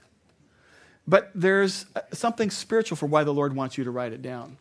But 1.07 1.30
there's 1.35 1.87
uh, 1.95 2.00
something 2.12 2.50
spiritual 2.50 2.97
for 2.97 3.07
why 3.07 3.25
the 3.25 3.35
Lord 3.35 3.54
wants 3.54 3.76
you 3.76 3.85
to 3.85 3.90
write 3.90 4.12
it 4.12 4.23
down. 4.23 4.57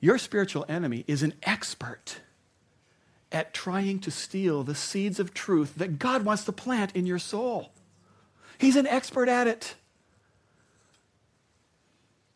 Your 0.00 0.18
spiritual 0.18 0.66
enemy 0.68 1.04
is 1.06 1.22
an 1.22 1.34
expert 1.44 2.16
at 3.32 3.54
trying 3.54 3.98
to 4.00 4.10
steal 4.10 4.62
the 4.62 4.74
seeds 4.74 5.18
of 5.18 5.34
truth 5.34 5.74
that 5.76 5.98
God 5.98 6.24
wants 6.24 6.44
to 6.44 6.52
plant 6.52 6.94
in 6.94 7.06
your 7.06 7.18
soul. 7.18 7.72
He's 8.58 8.76
an 8.76 8.86
expert 8.86 9.28
at 9.28 9.46
it. 9.46 9.74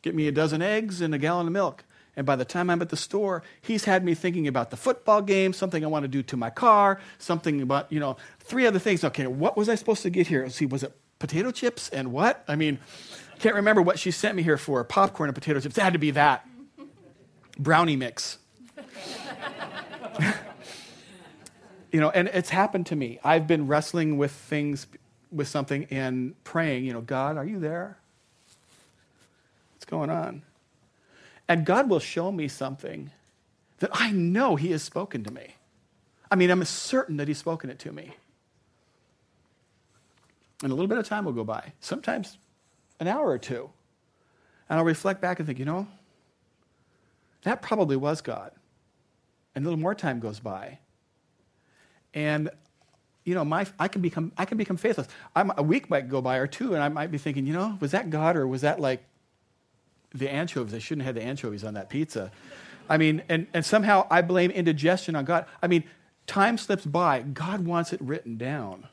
Get 0.02 0.14
me 0.14 0.26
a 0.26 0.32
dozen 0.32 0.62
eggs 0.62 1.00
and 1.00 1.14
a 1.14 1.18
gallon 1.18 1.46
of 1.46 1.52
milk. 1.52 1.84
And 2.16 2.24
by 2.24 2.34
the 2.34 2.44
time 2.46 2.70
I'm 2.70 2.80
at 2.80 2.88
the 2.88 2.96
store, 2.96 3.42
he's 3.60 3.84
had 3.84 4.02
me 4.02 4.14
thinking 4.14 4.48
about 4.48 4.70
the 4.70 4.76
football 4.76 5.20
game, 5.20 5.52
something 5.52 5.84
I 5.84 5.88
want 5.88 6.04
to 6.04 6.08
do 6.08 6.22
to 6.22 6.36
my 6.36 6.48
car, 6.48 6.98
something 7.18 7.60
about, 7.60 7.92
you 7.92 8.00
know, 8.00 8.16
three 8.40 8.66
other 8.66 8.78
things. 8.78 9.04
Okay, 9.04 9.26
what 9.26 9.56
was 9.56 9.68
I 9.68 9.74
supposed 9.74 10.02
to 10.02 10.10
get 10.10 10.26
here? 10.26 10.42
Let's 10.42 10.54
see, 10.54 10.64
was 10.64 10.82
it 10.82 10.96
potato 11.18 11.50
chips 11.50 11.90
and 11.90 12.12
what? 12.12 12.42
I 12.48 12.56
mean, 12.56 12.78
I 13.34 13.38
can't 13.38 13.54
remember 13.54 13.82
what 13.82 13.98
she 13.98 14.10
sent 14.10 14.34
me 14.34 14.42
here 14.42 14.56
for. 14.56 14.82
Popcorn 14.82 15.28
and 15.28 15.34
potato 15.34 15.60
chips. 15.60 15.76
It 15.76 15.82
had 15.82 15.92
to 15.92 15.98
be 15.98 16.12
that. 16.12 16.48
Brownie 17.58 17.96
mix. 17.96 18.38
you 21.92 22.00
know, 22.00 22.10
and 22.10 22.28
it's 22.28 22.50
happened 22.50 22.86
to 22.86 22.96
me. 22.96 23.18
I've 23.22 23.46
been 23.46 23.66
wrestling 23.66 24.18
with 24.18 24.32
things, 24.32 24.86
with 25.30 25.49
something, 25.49 25.86
and 25.90 26.42
praying, 26.44 26.84
you 26.84 26.92
know, 26.92 27.00
God, 27.00 27.36
are 27.36 27.44
you 27.44 27.58
there? 27.58 27.99
What's 29.75 29.84
going 29.84 30.10
on? 30.10 30.42
And 31.49 31.64
God 31.64 31.88
will 31.88 32.00
show 32.00 32.32
me 32.32 32.49
something 32.49 33.10
that 33.78 33.90
I 33.92 34.10
know 34.10 34.56
He 34.56 34.72
has 34.72 34.82
spoken 34.82 35.25
to 35.25 35.32
me. 35.32 35.54
I 36.30 36.34
mean, 36.34 36.50
I'm 36.50 36.64
certain 36.64 37.18
that 37.18 37.28
He's 37.28 37.38
spoken 37.38 37.70
it 37.70 37.78
to 37.80 37.92
me. 37.92 38.14
And 40.62 40.72
a 40.72 40.75
little 40.75 40.88
bit 40.88 40.99
of 40.99 41.06
time 41.06 41.25
will 41.25 41.32
go 41.32 41.44
by, 41.44 41.72
sometimes 41.80 42.38
an 42.99 43.08
hour 43.08 43.28
or 43.28 43.38
two. 43.38 43.70
And 44.68 44.78
I'll 44.78 44.84
reflect 44.84 45.20
back 45.20 45.38
and 45.38 45.46
think, 45.46 45.58
you 45.58 45.64
know, 45.64 45.86
that 47.42 47.62
probably 47.62 47.96
was 47.96 48.22
God. 48.22 48.50
And 49.54 49.64
a 49.64 49.68
little 49.68 49.80
more 49.80 49.94
time 49.94 50.18
goes 50.18 50.40
by. 50.40 50.78
And 52.14 52.50
you 53.25 53.34
know, 53.34 53.45
my, 53.45 53.66
I 53.78 53.88
can 53.88 54.02
become 54.02 54.32
I 54.38 54.45
can 54.45 54.56
become 54.56 54.76
faithless. 54.76 55.08
I'm, 55.34 55.52
a 55.56 55.62
week 55.62 55.90
might 55.90 56.08
go 56.08 56.23
by 56.23 56.36
or 56.36 56.47
two, 56.47 56.75
and 56.75 56.82
I 56.82 56.88
might 56.88 57.10
be 57.10 57.19
thinking, 57.19 57.47
you 57.47 57.52
know, 57.52 57.76
was 57.80 57.90
that 57.90 58.08
God 58.08 58.36
or 58.36 58.47
was 58.47 58.60
that 58.60 58.80
like 58.80 59.02
the 60.14 60.30
anchovies. 60.32 60.75
I 60.75 60.78
shouldn't 60.78 61.04
have 61.04 61.16
had 61.16 61.23
the 61.23 61.28
anchovies 61.28 61.64
on 61.64 61.75
that 61.75 61.90
pizza. 61.90 62.30
I 62.88 62.99
mean, 62.99 63.23
and, 63.28 63.47
and 63.52 63.64
somehow 63.64 64.06
I 64.10 64.23
blame 64.23 64.50
indigestion 64.50 65.16
on 65.16 65.25
God. 65.25 65.47
I 65.62 65.66
mean, 65.66 65.84
time 66.26 66.58
slips 66.58 66.86
by. 66.86 67.23
God 67.23 67.66
wants 67.66 67.92
it 67.92 68.00
written 68.00 68.36
down. 68.36 68.86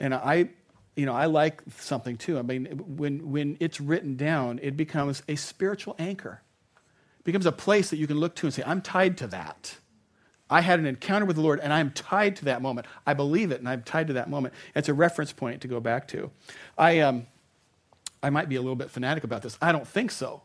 And 0.00 0.14
I, 0.14 0.48
you 0.96 1.06
know, 1.06 1.14
I 1.14 1.26
like 1.26 1.62
something 1.76 2.16
too. 2.16 2.38
I 2.38 2.42
mean, 2.42 2.66
when, 2.96 3.30
when 3.30 3.56
it's 3.60 3.80
written 3.80 4.16
down, 4.16 4.58
it 4.62 4.76
becomes 4.76 5.22
a 5.28 5.36
spiritual 5.36 5.94
anchor. 5.98 6.40
It 7.20 7.24
becomes 7.24 7.46
a 7.46 7.52
place 7.52 7.90
that 7.90 7.98
you 7.98 8.06
can 8.06 8.18
look 8.18 8.34
to 8.36 8.46
and 8.46 8.54
say, 8.54 8.62
I'm 8.66 8.80
tied 8.80 9.18
to 9.18 9.26
that. 9.28 9.76
I 10.50 10.60
had 10.60 10.78
an 10.78 10.86
encounter 10.86 11.26
with 11.26 11.36
the 11.36 11.42
Lord 11.42 11.60
and 11.60 11.72
I'm 11.72 11.90
tied 11.90 12.36
to 12.36 12.44
that 12.46 12.62
moment. 12.62 12.86
I 13.06 13.14
believe 13.14 13.50
it 13.50 13.60
and 13.60 13.68
I'm 13.68 13.82
tied 13.82 14.08
to 14.08 14.12
that 14.14 14.28
moment. 14.28 14.54
It's 14.74 14.88
a 14.88 14.94
reference 14.94 15.32
point 15.32 15.62
to 15.62 15.68
go 15.68 15.80
back 15.80 16.06
to. 16.08 16.30
I, 16.76 17.00
um, 17.00 17.26
I 18.22 18.30
might 18.30 18.48
be 18.48 18.56
a 18.56 18.60
little 18.60 18.76
bit 18.76 18.90
fanatic 18.90 19.24
about 19.24 19.42
this. 19.42 19.58
I 19.60 19.72
don't 19.72 19.86
think 19.86 20.10
so. 20.10 20.42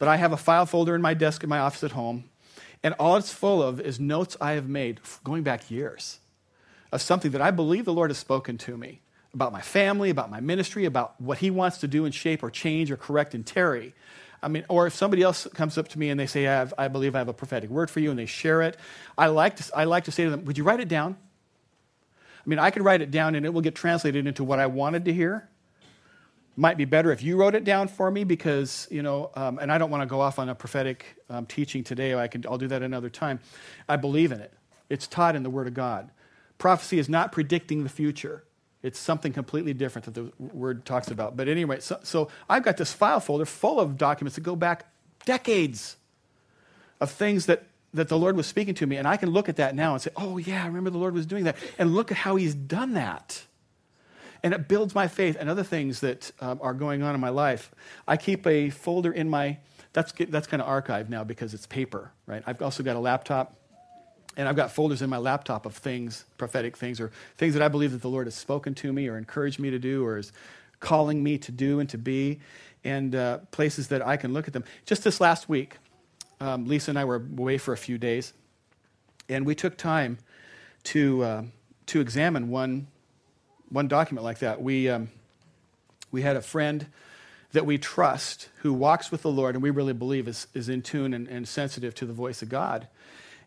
But 0.00 0.08
I 0.08 0.16
have 0.16 0.32
a 0.32 0.36
file 0.36 0.66
folder 0.66 0.94
in 0.94 1.02
my 1.02 1.14
desk 1.14 1.44
in 1.44 1.48
my 1.48 1.58
office 1.58 1.84
at 1.84 1.92
home, 1.92 2.24
and 2.82 2.94
all 2.94 3.16
it's 3.16 3.30
full 3.30 3.62
of 3.62 3.78
is 3.80 4.00
notes 4.00 4.36
I 4.40 4.52
have 4.52 4.66
made 4.66 4.98
going 5.22 5.42
back 5.42 5.70
years 5.70 6.20
of 6.90 7.02
something 7.02 7.30
that 7.32 7.42
I 7.42 7.50
believe 7.50 7.84
the 7.84 7.92
Lord 7.92 8.10
has 8.10 8.16
spoken 8.16 8.56
to 8.58 8.78
me 8.78 9.02
about 9.34 9.52
my 9.52 9.60
family, 9.60 10.08
about 10.08 10.30
my 10.30 10.40
ministry, 10.40 10.86
about 10.86 11.20
what 11.20 11.38
He 11.38 11.50
wants 11.50 11.78
to 11.78 11.86
do 11.86 12.06
and 12.06 12.14
shape 12.14 12.42
or 12.42 12.50
change 12.50 12.90
or 12.90 12.96
correct 12.96 13.34
in 13.34 13.44
Terry. 13.44 13.94
I 14.42 14.48
mean, 14.48 14.64
or 14.68 14.86
if 14.86 14.94
somebody 14.94 15.22
else 15.22 15.46
comes 15.54 15.76
up 15.76 15.88
to 15.88 15.98
me 15.98 16.08
and 16.08 16.18
they 16.18 16.26
say, 16.26 16.46
I, 16.46 16.52
have, 16.52 16.74
I 16.78 16.88
believe 16.88 17.14
I 17.14 17.18
have 17.18 17.28
a 17.28 17.34
prophetic 17.34 17.68
word 17.70 17.90
for 17.90 18.00
you, 18.00 18.10
and 18.10 18.18
they 18.18 18.26
share 18.26 18.62
it, 18.62 18.76
I 19.18 19.26
like, 19.26 19.56
to, 19.56 19.64
I 19.76 19.84
like 19.84 20.04
to 20.04 20.12
say 20.12 20.24
to 20.24 20.30
them, 20.30 20.44
Would 20.46 20.56
you 20.56 20.64
write 20.64 20.80
it 20.80 20.88
down? 20.88 21.16
I 22.44 22.48
mean, 22.48 22.58
I 22.58 22.70
could 22.70 22.82
write 22.82 23.02
it 23.02 23.10
down 23.10 23.34
and 23.34 23.44
it 23.44 23.52
will 23.52 23.60
get 23.60 23.74
translated 23.74 24.26
into 24.26 24.44
what 24.44 24.58
I 24.58 24.66
wanted 24.66 25.04
to 25.04 25.12
hear. 25.12 25.48
Might 26.56 26.78
be 26.78 26.84
better 26.84 27.12
if 27.12 27.22
you 27.22 27.36
wrote 27.36 27.54
it 27.54 27.64
down 27.64 27.88
for 27.88 28.10
me 28.10 28.24
because 28.24 28.88
you 28.90 29.02
know 29.02 29.30
um, 29.34 29.58
and 29.58 29.70
i 29.72 29.78
don't 29.78 29.90
want 29.90 30.02
to 30.02 30.06
go 30.06 30.20
off 30.20 30.38
on 30.38 30.48
a 30.48 30.54
prophetic 30.54 31.16
um, 31.28 31.46
teaching 31.46 31.84
today. 31.84 32.14
I 32.14 32.28
can 32.28 32.44
i'll 32.46 32.58
do 32.58 32.68
that 32.68 32.82
another 32.82 33.08
time. 33.08 33.40
I 33.88 33.96
believe 33.96 34.32
in 34.32 34.40
it. 34.40 34.52
It's 34.88 35.06
taught 35.06 35.36
in 35.36 35.42
the 35.42 35.50
word 35.50 35.68
of 35.68 35.74
god. 35.74 36.10
Prophecy 36.58 36.98
is 36.98 37.08
not 37.08 37.32
predicting 37.32 37.84
the 37.84 37.88
future 37.88 38.44
it's 38.82 38.98
something 38.98 39.32
completely 39.32 39.74
different 39.74 40.06
that 40.06 40.14
the 40.14 40.32
word 40.38 40.84
talks 40.84 41.08
about. 41.08 41.36
But 41.36 41.48
anyway 41.48 41.80
so, 41.80 41.98
so 42.02 42.28
i've 42.48 42.62
got 42.62 42.76
this 42.76 42.92
file 42.92 43.20
folder 43.20 43.44
full 43.44 43.80
of 43.80 43.96
documents 43.96 44.34
that 44.36 44.42
go 44.42 44.56
back 44.56 44.86
decades 45.24 45.96
of 47.00 47.10
things 47.10 47.46
that 47.46 47.64
that 47.92 48.08
the 48.08 48.18
lord 48.18 48.36
was 48.36 48.46
speaking 48.46 48.74
to 48.74 48.86
me. 48.86 48.96
And 48.96 49.06
i 49.06 49.16
can 49.16 49.30
look 49.30 49.48
at 49.48 49.56
that 49.56 49.74
now 49.74 49.92
and 49.94 50.02
say 50.02 50.10
oh 50.16 50.38
yeah 50.38 50.62
i 50.62 50.66
remember 50.66 50.90
the 50.90 50.98
lord 50.98 51.14
was 51.14 51.26
doing 51.26 51.44
that. 51.44 51.56
And 51.78 51.94
look 51.94 52.10
at 52.10 52.18
how 52.18 52.36
he's 52.36 52.54
done 52.54 52.94
that. 52.94 53.44
And 54.42 54.54
it 54.54 54.68
builds 54.68 54.94
my 54.94 55.08
faith 55.08 55.36
and 55.38 55.48
other 55.48 55.62
things 55.62 56.00
that 56.00 56.32
um, 56.40 56.58
are 56.62 56.74
going 56.74 57.02
on 57.02 57.14
in 57.14 57.20
my 57.20 57.28
life. 57.28 57.70
I 58.08 58.16
keep 58.16 58.46
a 58.46 58.70
folder 58.70 59.12
in 59.12 59.28
my, 59.28 59.58
that's, 59.92 60.12
that's 60.12 60.46
kind 60.46 60.62
of 60.62 60.68
archived 60.68 61.08
now 61.08 61.24
because 61.24 61.52
it's 61.52 61.66
paper, 61.66 62.12
right? 62.26 62.42
I've 62.46 62.62
also 62.62 62.82
got 62.82 62.96
a 62.96 63.00
laptop, 63.00 63.56
and 64.40 64.48
I've 64.48 64.56
got 64.56 64.72
folders 64.72 65.02
in 65.02 65.10
my 65.10 65.18
laptop 65.18 65.66
of 65.66 65.76
things, 65.76 66.24
prophetic 66.38 66.74
things, 66.74 66.98
or 66.98 67.12
things 67.36 67.52
that 67.52 67.62
I 67.62 67.68
believe 67.68 67.92
that 67.92 68.00
the 68.00 68.08
Lord 68.08 68.26
has 68.26 68.34
spoken 68.34 68.74
to 68.76 68.90
me 68.90 69.06
or 69.06 69.18
encouraged 69.18 69.60
me 69.60 69.68
to 69.68 69.78
do 69.78 70.02
or 70.02 70.16
is 70.16 70.32
calling 70.80 71.22
me 71.22 71.36
to 71.36 71.52
do 71.52 71.78
and 71.78 71.86
to 71.90 71.98
be, 71.98 72.40
and 72.82 73.14
uh, 73.14 73.40
places 73.50 73.88
that 73.88 74.00
I 74.00 74.16
can 74.16 74.32
look 74.32 74.46
at 74.46 74.54
them. 74.54 74.64
Just 74.86 75.04
this 75.04 75.20
last 75.20 75.50
week, 75.50 75.76
um, 76.40 76.66
Lisa 76.66 76.90
and 76.90 76.98
I 76.98 77.04
were 77.04 77.16
away 77.16 77.58
for 77.58 77.74
a 77.74 77.76
few 77.76 77.98
days, 77.98 78.32
and 79.28 79.44
we 79.44 79.54
took 79.54 79.76
time 79.76 80.16
to, 80.84 81.22
uh, 81.22 81.42
to 81.86 82.00
examine 82.00 82.48
one 82.48 82.86
one 83.68 83.86
document 83.86 84.24
like 84.24 84.40
that. 84.40 84.60
We, 84.60 84.88
um, 84.88 85.10
we 86.10 86.22
had 86.22 86.34
a 86.34 86.42
friend 86.42 86.86
that 87.52 87.66
we 87.66 87.78
trust 87.78 88.48
who 88.62 88.72
walks 88.72 89.12
with 89.12 89.22
the 89.22 89.30
Lord 89.30 89.54
and 89.54 89.62
we 89.62 89.70
really 89.70 89.92
believe 89.92 90.26
is, 90.26 90.48
is 90.54 90.68
in 90.68 90.82
tune 90.82 91.14
and, 91.14 91.28
and 91.28 91.46
sensitive 91.46 91.94
to 91.96 92.06
the 92.06 92.12
voice 92.12 92.42
of 92.42 92.48
God. 92.48 92.88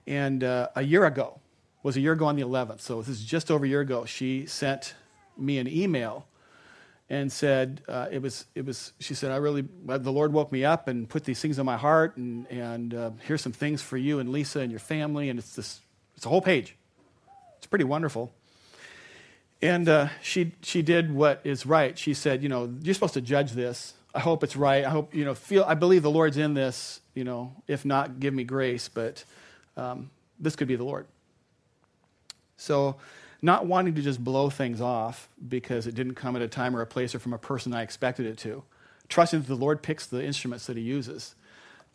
And 0.06 0.44
uh, 0.44 0.70
a 0.76 0.82
year 0.82 1.06
ago, 1.06 1.40
was 1.84 1.98
a 1.98 2.02
year 2.02 2.14
ago 2.14 2.26
on 2.26 2.36
the 2.36 2.42
11th. 2.42 2.82
So 2.82 3.02
this 3.02 3.10
is 3.10 3.24
just 3.24 3.52
over 3.52 3.66
a 3.66 3.68
year 3.68 3.82
ago. 3.82 4.06
She 4.06 4.46
sent 4.46 4.96
me 5.38 5.58
an 5.58 5.68
email 5.68 6.26
and 7.10 7.32
said 7.32 7.82
uh, 7.88 8.08
it 8.12 8.22
was 8.22 8.46
it 8.56 8.66
was 8.66 8.94
she 9.00 9.14
said 9.14 9.32
I 9.32 9.36
really 9.36 9.68
the 9.86 10.12
Lord 10.12 10.32
woke 10.32 10.52
me 10.52 10.64
up 10.64 10.88
and 10.88 11.08
put 11.08 11.26
these 11.26 11.42
things 11.42 11.60
on 11.60 11.66
my 11.66 11.76
heart 11.76 12.16
and 12.18 12.48
and 12.48 12.94
uh, 12.94 13.12
here's 13.28 13.42
some 13.42 13.52
things 13.52 13.82
for 13.82 13.98
you 13.98 14.20
and 14.20 14.32
Lisa 14.32 14.62
and 14.62 14.72
your 14.72 14.80
family 14.80 15.30
and 15.30 15.38
it's 15.38 15.56
this 15.56 15.82
it's 16.16 16.26
a 16.26 16.30
whole 16.30 16.42
page. 16.42 16.78
It's 17.58 17.68
pretty 17.68 17.86
wonderful. 17.86 18.34
And 19.62 19.88
uh, 19.88 20.08
she 20.22 20.54
she 20.62 20.82
did 20.82 21.14
what 21.14 21.42
is 21.44 21.66
right. 21.66 21.98
She 21.98 22.14
said, 22.14 22.42
you 22.42 22.50
know, 22.50 22.74
you're 22.82 22.94
supposed 22.94 23.14
to 23.16 23.22
judge 23.22 23.52
this. 23.52 23.94
I 24.16 24.20
hope 24.20 24.44
it's 24.44 24.56
right. 24.56 24.86
I 24.86 24.90
hope 24.90 25.14
you 25.14 25.26
know 25.26 25.34
feel. 25.34 25.64
I 25.68 25.74
believe 25.74 26.04
the 26.04 26.12
Lord's 26.12 26.38
in 26.38 26.54
this. 26.54 27.02
You 27.14 27.24
know, 27.24 27.56
if 27.68 27.86
not, 27.86 28.20
give 28.20 28.34
me 28.34 28.44
grace. 28.44 28.88
But 28.88 29.24
um, 29.78 30.10
this 30.40 30.56
could 30.56 30.68
be 30.68 30.76
the 30.76 30.84
Lord. 30.84 31.06
So 32.58 32.96
not 33.42 33.66
wanting 33.66 33.94
to 33.96 34.02
just 34.02 34.24
blow 34.24 34.50
things 34.50 34.80
off 34.80 35.28
because 35.48 35.86
it 35.86 35.96
didn't 35.96 36.16
come 36.16 36.36
at 36.36 36.42
a 36.42 36.48
time 36.48 36.76
or 36.76 36.82
a 36.82 36.88
place 36.88 37.14
or 37.14 37.20
from 37.20 37.34
a 37.34 37.38
person 37.38 37.74
I 37.74 37.82
expected 37.82 38.26
it 38.26 38.38
to, 38.40 38.64
trusting 39.10 39.42
that 39.42 39.48
the 39.48 39.56
Lord 39.56 39.82
picks 39.84 40.06
the 40.06 40.24
instruments 40.24 40.66
that 40.68 40.78
He 40.78 40.84
uses. 40.84 41.36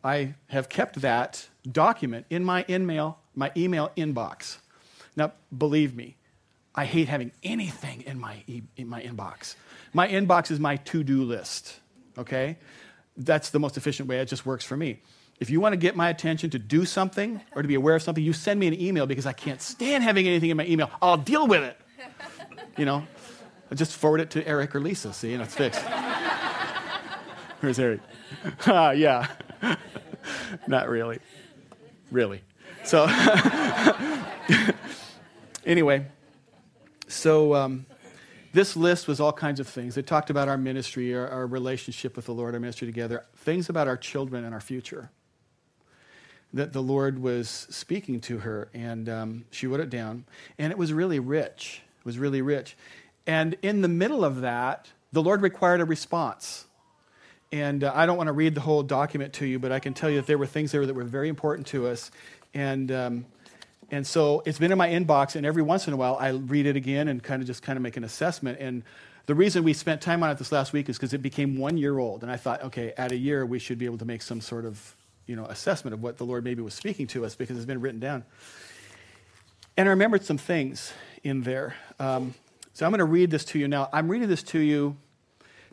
I 0.05 0.35
have 0.49 0.69
kept 0.69 1.01
that 1.01 1.49
document 1.71 2.27
in 2.31 2.45
my 2.45 2.64
email, 2.69 3.19
my 3.35 3.51
email 3.57 3.91
inbox. 3.97 4.59
Now, 5.17 5.33
believe 5.57 5.97
me, 5.97 6.17
I 6.75 6.85
hate 6.85 7.09
having 7.09 7.33
anything 7.43 8.03
in 8.03 8.21
my, 8.21 8.43
e- 8.47 8.62
in 8.77 8.88
my 8.88 9.03
inbox. 9.03 9.57
My 9.93 10.07
inbox 10.07 10.51
is 10.51 10.61
my 10.61 10.77
to 10.77 11.03
do 11.03 11.25
list, 11.25 11.81
okay? 12.17 12.59
That's 13.17 13.51
the 13.51 13.59
most 13.59 13.77
efficient 13.77 14.09
way. 14.09 14.19
It 14.19 14.27
just 14.27 14.47
works 14.47 14.64
for 14.64 14.77
me. 14.77 15.01
If 15.40 15.51
you 15.51 15.61
want 15.61 15.72
to 15.72 15.77
get 15.77 15.94
my 15.94 16.09
attention 16.09 16.51
to 16.51 16.59
do 16.59 16.85
something 16.85 17.40
or 17.55 17.62
to 17.62 17.68
be 17.68 17.77
aware 17.77 17.94
of 17.94 18.03
something, 18.03 18.24
you 18.24 18.33
send 18.33 18.59
me 18.59 18.66
an 18.66 18.81
email 18.81 19.07
because 19.07 19.24
I 19.24 19.33
can't 19.33 19.62
stand 19.62 20.03
having 20.03 20.27
anything 20.27 20.51
in 20.51 20.57
my 20.57 20.66
email. 20.66 20.90
I'll 21.01 21.16
deal 21.16 21.46
with 21.46 21.62
it. 21.62 21.81
You 22.77 22.85
know, 22.85 23.07
I 23.70 23.74
just 23.74 23.96
forward 23.96 24.20
it 24.20 24.31
to 24.31 24.46
Eric 24.46 24.74
or 24.74 24.81
Lisa. 24.81 25.12
See, 25.12 25.33
and 25.33 25.42
it's 25.42 25.55
fixed. 25.55 25.81
Where's 27.61 27.79
Eric? 27.79 28.01
Uh, 28.66 28.90
yeah. 28.96 29.29
Not 30.66 30.88
really. 30.88 31.20
Really. 32.11 32.42
So, 32.85 33.07
anyway, 35.66 36.07
so 37.07 37.55
um, 37.55 37.87
this 38.53 38.77
list 38.77 39.07
was 39.07 39.20
all 39.20 39.33
kinds 39.33 39.61
of 39.61 39.68
things. 39.68 39.96
It 39.96 40.07
talked 40.07 40.31
about 40.31 40.48
our 40.48 40.57
ministry, 40.57 41.14
our, 41.14 41.29
our 41.29 41.46
relationship 41.46 42.16
with 42.16 42.24
the 42.24 42.33
Lord, 42.33 42.55
our 42.55 42.61
ministry 42.61 42.87
together, 42.88 43.27
things 43.37 43.68
about 43.68 43.88
our 43.88 43.96
children 43.96 44.44
and 44.44 44.55
our 44.55 44.61
future 44.61 45.11
that 46.53 46.73
the 46.73 46.83
Lord 46.83 47.19
was 47.21 47.49
speaking 47.71 48.21
to 48.23 48.39
her, 48.39 48.69
and 48.73 49.09
um, 49.09 49.45
she 49.51 49.67
wrote 49.67 49.81
it 49.81 49.91
down. 49.91 50.25
And 50.59 50.73
it 50.73 50.79
was 50.79 50.93
really 50.93 51.19
rich. 51.19 51.83
It 52.01 52.05
was 52.05 52.19
really 52.19 52.43
rich. 52.43 52.77
And 53.27 53.57
in 53.63 53.83
the 53.83 53.89
middle 53.89 54.25
of 54.25 54.41
that, 54.41 54.91
the 55.13 55.23
Lord 55.23 55.43
required 55.43 55.81
a 55.81 55.85
response. 55.85 56.67
And 57.53 57.85
uh, 57.85 57.93
I 57.95 58.07
don't 58.07 58.17
want 58.17 58.29
to 58.29 58.33
read 58.33 58.55
the 58.55 58.61
whole 58.61 58.83
document 58.83 59.35
to 59.35 59.47
you, 59.47 59.59
but 59.59 59.73
I 59.73 59.79
can 59.79 59.95
tell 59.95 60.11
you 60.11 60.17
that 60.17 60.27
there 60.27 60.39
were 60.39 60.47
things 60.47 60.73
there 60.73 60.85
that 60.85 60.95
were 60.95 61.05
very 61.05 61.29
important 61.29 61.67
to 61.69 61.87
us. 61.87 62.11
And, 62.55 62.91
um, 62.93 63.27
and 63.91 64.07
so 64.07 64.43
it's 64.45 64.59
been 64.59 64.73
in 64.73 64.79
my 64.79 64.89
inbox, 64.89 65.37
and 65.37 65.47
every 65.47 65.63
once 65.63 65.87
in 65.87 65.95
a 65.95 65.97
while 65.97 66.17
I 66.19 66.31
read 66.31 66.67
it 66.67 66.77
again 66.77 67.09
and 67.09 67.23
kind 67.23 67.43
of 67.43 67.47
just 67.47 67.63
kind 67.63 67.77
of 67.77 67.83
make 67.83 67.97
an 67.97 68.05
assessment. 68.05 68.59
And 68.61 68.83
the 69.27 69.35
reason 69.35 69.65
we 69.65 69.75
spent 69.75 70.01
time 70.01 70.23
on 70.23 70.31
it 70.31 70.39
this 70.39 70.53
last 70.53 70.73
week 70.73 70.89
is 70.89 70.97
because 70.97 71.13
it 71.13 71.23
became 71.23 71.59
one 71.59 71.77
year 71.77 71.99
old. 71.99 72.23
And 72.23 72.33
I 72.33 72.37
thought, 72.37 72.63
okay, 72.65 72.95
at 72.97 73.13
a 73.13 73.17
year, 73.17 73.45
we 73.45 73.59
should 73.59 73.79
be 73.79 73.85
able 73.85 73.99
to 73.99 74.07
make 74.07 74.23
some 74.23 74.41
sort 74.41 74.65
of 74.65 74.97
you 75.29 75.37
know, 75.37 75.45
assessment 75.45 75.95
of 75.95 76.03
what 76.03 76.17
the 76.17 76.25
Lord 76.25 76.43
maybe 76.43 76.62
was 76.62 76.75
speaking 76.75 77.07
to 77.09 77.25
us 77.25 77.37
because 77.37 77.57
it's 77.57 77.67
been 77.67 77.81
written 77.81 78.01
down. 78.01 78.25
And 79.77 79.88
I 79.88 79.91
remembered 79.91 80.25
some 80.25 80.38
things 80.38 80.93
in 81.23 81.43
there. 81.43 81.77
Um, 82.01 82.35
so 82.73 82.85
I'm 82.85 82.91
going 82.91 82.99
to 82.99 83.05
read 83.05 83.31
this 83.31 83.45
to 83.47 83.59
you 83.59 83.69
now. 83.69 83.88
I'm 83.93 84.09
reading 84.09 84.29
this 84.29 84.43
to 84.45 84.59
you 84.59 84.97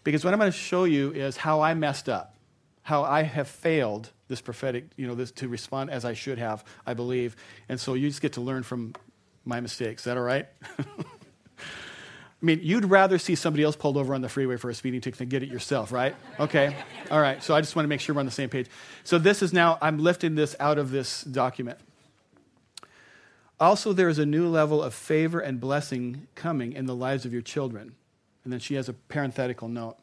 because 0.04 0.24
what 0.24 0.34
I'm 0.34 0.39
going 0.39 0.52
to 0.52 0.58
show 0.58 0.84
you 0.84 1.12
is 1.12 1.38
how 1.38 1.62
I 1.62 1.74
messed 1.74 2.10
up, 2.10 2.36
how 2.84 3.04
I 3.04 3.24
have 3.24 3.48
failed 3.48 4.12
this 4.28 4.41
prophetic, 4.41 4.86
you 4.98 5.08
know, 5.08 5.15
this, 5.15 5.32
to 5.32 5.48
respond 5.48 5.89
as 5.89 6.04
I 6.04 6.13
should 6.13 6.38
have, 6.38 6.63
I 6.86 6.94
believe. 6.94 7.36
And 7.70 7.80
so 7.80 7.94
you 7.94 8.10
just 8.10 8.22
get 8.22 8.34
to 8.34 8.41
learn 8.41 8.63
from 8.63 8.94
my 9.46 9.62
mistakes. 9.62 10.02
Is 10.02 10.06
that 10.06 10.18
all 10.18 10.24
right? 10.24 10.48
I 12.41 12.45
mean, 12.45 12.60
you'd 12.62 12.86
rather 12.86 13.17
see 13.17 13.34
somebody 13.36 13.63
else 13.63 13.76
pulled 13.76 13.98
over 13.98 14.13
on 14.13 14.21
the 14.21 14.30
freeway 14.30 14.58
for 14.58 14.69
a 14.69 14.74
speeding 14.76 15.02
ticket 15.02 15.17
than 15.17 15.30
get 15.30 15.41
it 15.41 15.50
yourself, 15.50 15.91
right? 15.91 16.15
Okay. 16.39 16.76
All 17.10 17.21
right. 17.21 17.41
So 17.41 17.56
I 17.56 17.62
just 17.62 17.76
want 17.76 17.86
to 17.86 17.88
make 17.88 18.02
sure 18.02 18.13
we're 18.13 18.19
on 18.19 18.26
the 18.26 18.32
same 18.32 18.50
page. 18.50 18.67
So 19.04 19.17
this 19.17 19.41
is 19.41 19.54
now, 19.54 19.78
I'm 19.82 19.98
lifting 20.00 20.36
this 20.36 20.56
out 20.60 20.78
of 20.78 20.91
this 20.91 21.24
document. 21.24 21.80
Also, 23.60 23.93
there 23.93 24.10
is 24.10 24.19
a 24.19 24.26
new 24.26 24.48
level 24.50 24.84
of 24.84 24.93
favor 24.93 25.39
and 25.39 25.62
blessing 25.62 26.28
coming 26.36 26.74
in 26.74 26.86
the 26.86 26.95
lives 26.95 27.26
of 27.26 27.32
your 27.32 27.41
children. 27.41 27.95
And 28.43 28.52
then 28.52 28.60
she 28.60 28.76
has 28.76 28.89
a 28.89 28.93
parenthetical 28.93 29.69
note. 29.69 29.95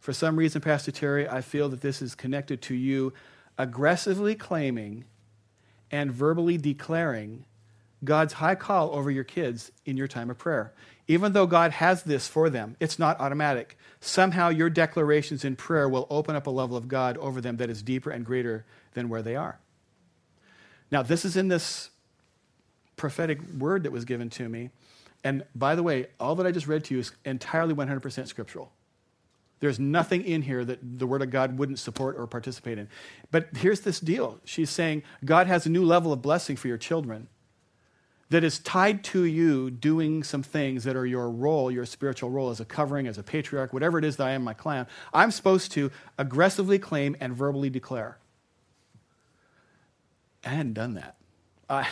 For 0.00 0.12
some 0.12 0.36
reason, 0.36 0.60
Pastor 0.60 0.90
Terry, 0.90 1.28
I 1.28 1.40
feel 1.40 1.68
that 1.68 1.80
this 1.80 2.02
is 2.02 2.14
connected 2.14 2.60
to 2.62 2.74
you 2.74 3.12
aggressively 3.56 4.34
claiming 4.34 5.04
and 5.90 6.12
verbally 6.12 6.58
declaring 6.58 7.44
God's 8.04 8.34
high 8.34 8.54
call 8.54 8.94
over 8.94 9.10
your 9.10 9.24
kids 9.24 9.72
in 9.84 9.96
your 9.96 10.08
time 10.08 10.30
of 10.30 10.38
prayer. 10.38 10.72
Even 11.08 11.32
though 11.32 11.46
God 11.46 11.72
has 11.72 12.02
this 12.02 12.28
for 12.28 12.50
them, 12.50 12.76
it's 12.78 12.98
not 12.98 13.18
automatic. 13.18 13.78
Somehow 14.00 14.50
your 14.50 14.68
declarations 14.68 15.44
in 15.44 15.56
prayer 15.56 15.88
will 15.88 16.06
open 16.10 16.36
up 16.36 16.46
a 16.46 16.50
level 16.50 16.76
of 16.76 16.86
God 16.86 17.16
over 17.16 17.40
them 17.40 17.56
that 17.56 17.70
is 17.70 17.82
deeper 17.82 18.10
and 18.10 18.24
greater 18.24 18.66
than 18.92 19.08
where 19.08 19.22
they 19.22 19.34
are. 19.34 19.58
Now, 20.90 21.02
this 21.02 21.24
is 21.24 21.36
in 21.36 21.48
this 21.48 21.90
prophetic 22.96 23.40
word 23.58 23.84
that 23.84 23.92
was 23.92 24.04
given 24.04 24.28
to 24.30 24.48
me. 24.48 24.70
And 25.24 25.44
by 25.54 25.74
the 25.74 25.82
way, 25.82 26.06
all 26.20 26.34
that 26.36 26.46
I 26.46 26.52
just 26.52 26.66
read 26.66 26.84
to 26.84 26.94
you 26.94 27.00
is 27.00 27.12
entirely 27.24 27.74
100% 27.74 28.26
scriptural. 28.28 28.72
There's 29.60 29.78
nothing 29.80 30.24
in 30.24 30.42
here 30.42 30.64
that 30.64 30.98
the 30.98 31.06
Word 31.06 31.22
of 31.22 31.30
God 31.30 31.58
wouldn't 31.58 31.80
support 31.80 32.16
or 32.16 32.26
participate 32.26 32.78
in. 32.78 32.88
But 33.32 33.48
here's 33.56 33.80
this 33.80 33.98
deal 33.98 34.38
she's 34.44 34.70
saying 34.70 35.02
God 35.24 35.48
has 35.48 35.66
a 35.66 35.68
new 35.68 35.84
level 35.84 36.12
of 36.12 36.22
blessing 36.22 36.54
for 36.54 36.68
your 36.68 36.78
children 36.78 37.28
that 38.30 38.44
is 38.44 38.58
tied 38.58 39.02
to 39.04 39.24
you 39.24 39.70
doing 39.70 40.22
some 40.22 40.42
things 40.42 40.84
that 40.84 40.96
are 40.96 41.06
your 41.06 41.30
role, 41.30 41.70
your 41.70 41.86
spiritual 41.86 42.30
role 42.30 42.50
as 42.50 42.60
a 42.60 42.64
covering, 42.64 43.06
as 43.06 43.16
a 43.16 43.22
patriarch, 43.22 43.72
whatever 43.72 43.98
it 43.98 44.04
is 44.04 44.16
that 44.16 44.26
I 44.26 44.32
am 44.32 44.44
my 44.44 44.54
clan, 44.54 44.86
I'm 45.14 45.30
supposed 45.30 45.72
to 45.72 45.90
aggressively 46.18 46.78
claim 46.78 47.16
and 47.20 47.34
verbally 47.34 47.70
declare. 47.70 48.18
I 50.44 50.50
hadn't 50.50 50.74
done 50.74 50.94
that. 50.94 51.16
I, 51.70 51.88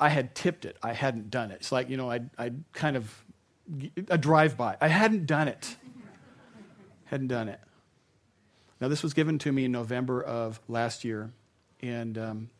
I 0.00 0.08
had 0.08 0.34
tipped 0.34 0.64
it. 0.64 0.76
I 0.82 0.92
hadn't 0.92 1.30
done 1.30 1.50
it. 1.50 1.56
It's 1.56 1.72
like, 1.72 1.88
you 1.88 1.96
know, 1.96 2.10
I 2.10 2.20
I 2.38 2.52
kind 2.72 2.96
of, 2.96 3.24
a 4.08 4.18
drive 4.18 4.56
by. 4.56 4.76
I 4.80 4.88
hadn't 4.88 5.26
done 5.26 5.48
it. 5.48 5.76
hadn't 7.04 7.28
done 7.28 7.48
it. 7.48 7.60
Now, 8.80 8.88
this 8.88 9.02
was 9.02 9.14
given 9.14 9.38
to 9.40 9.52
me 9.52 9.64
in 9.66 9.72
November 9.72 10.22
of 10.22 10.60
last 10.68 11.04
year. 11.04 11.30
And 11.80 12.18
um, 12.18 12.50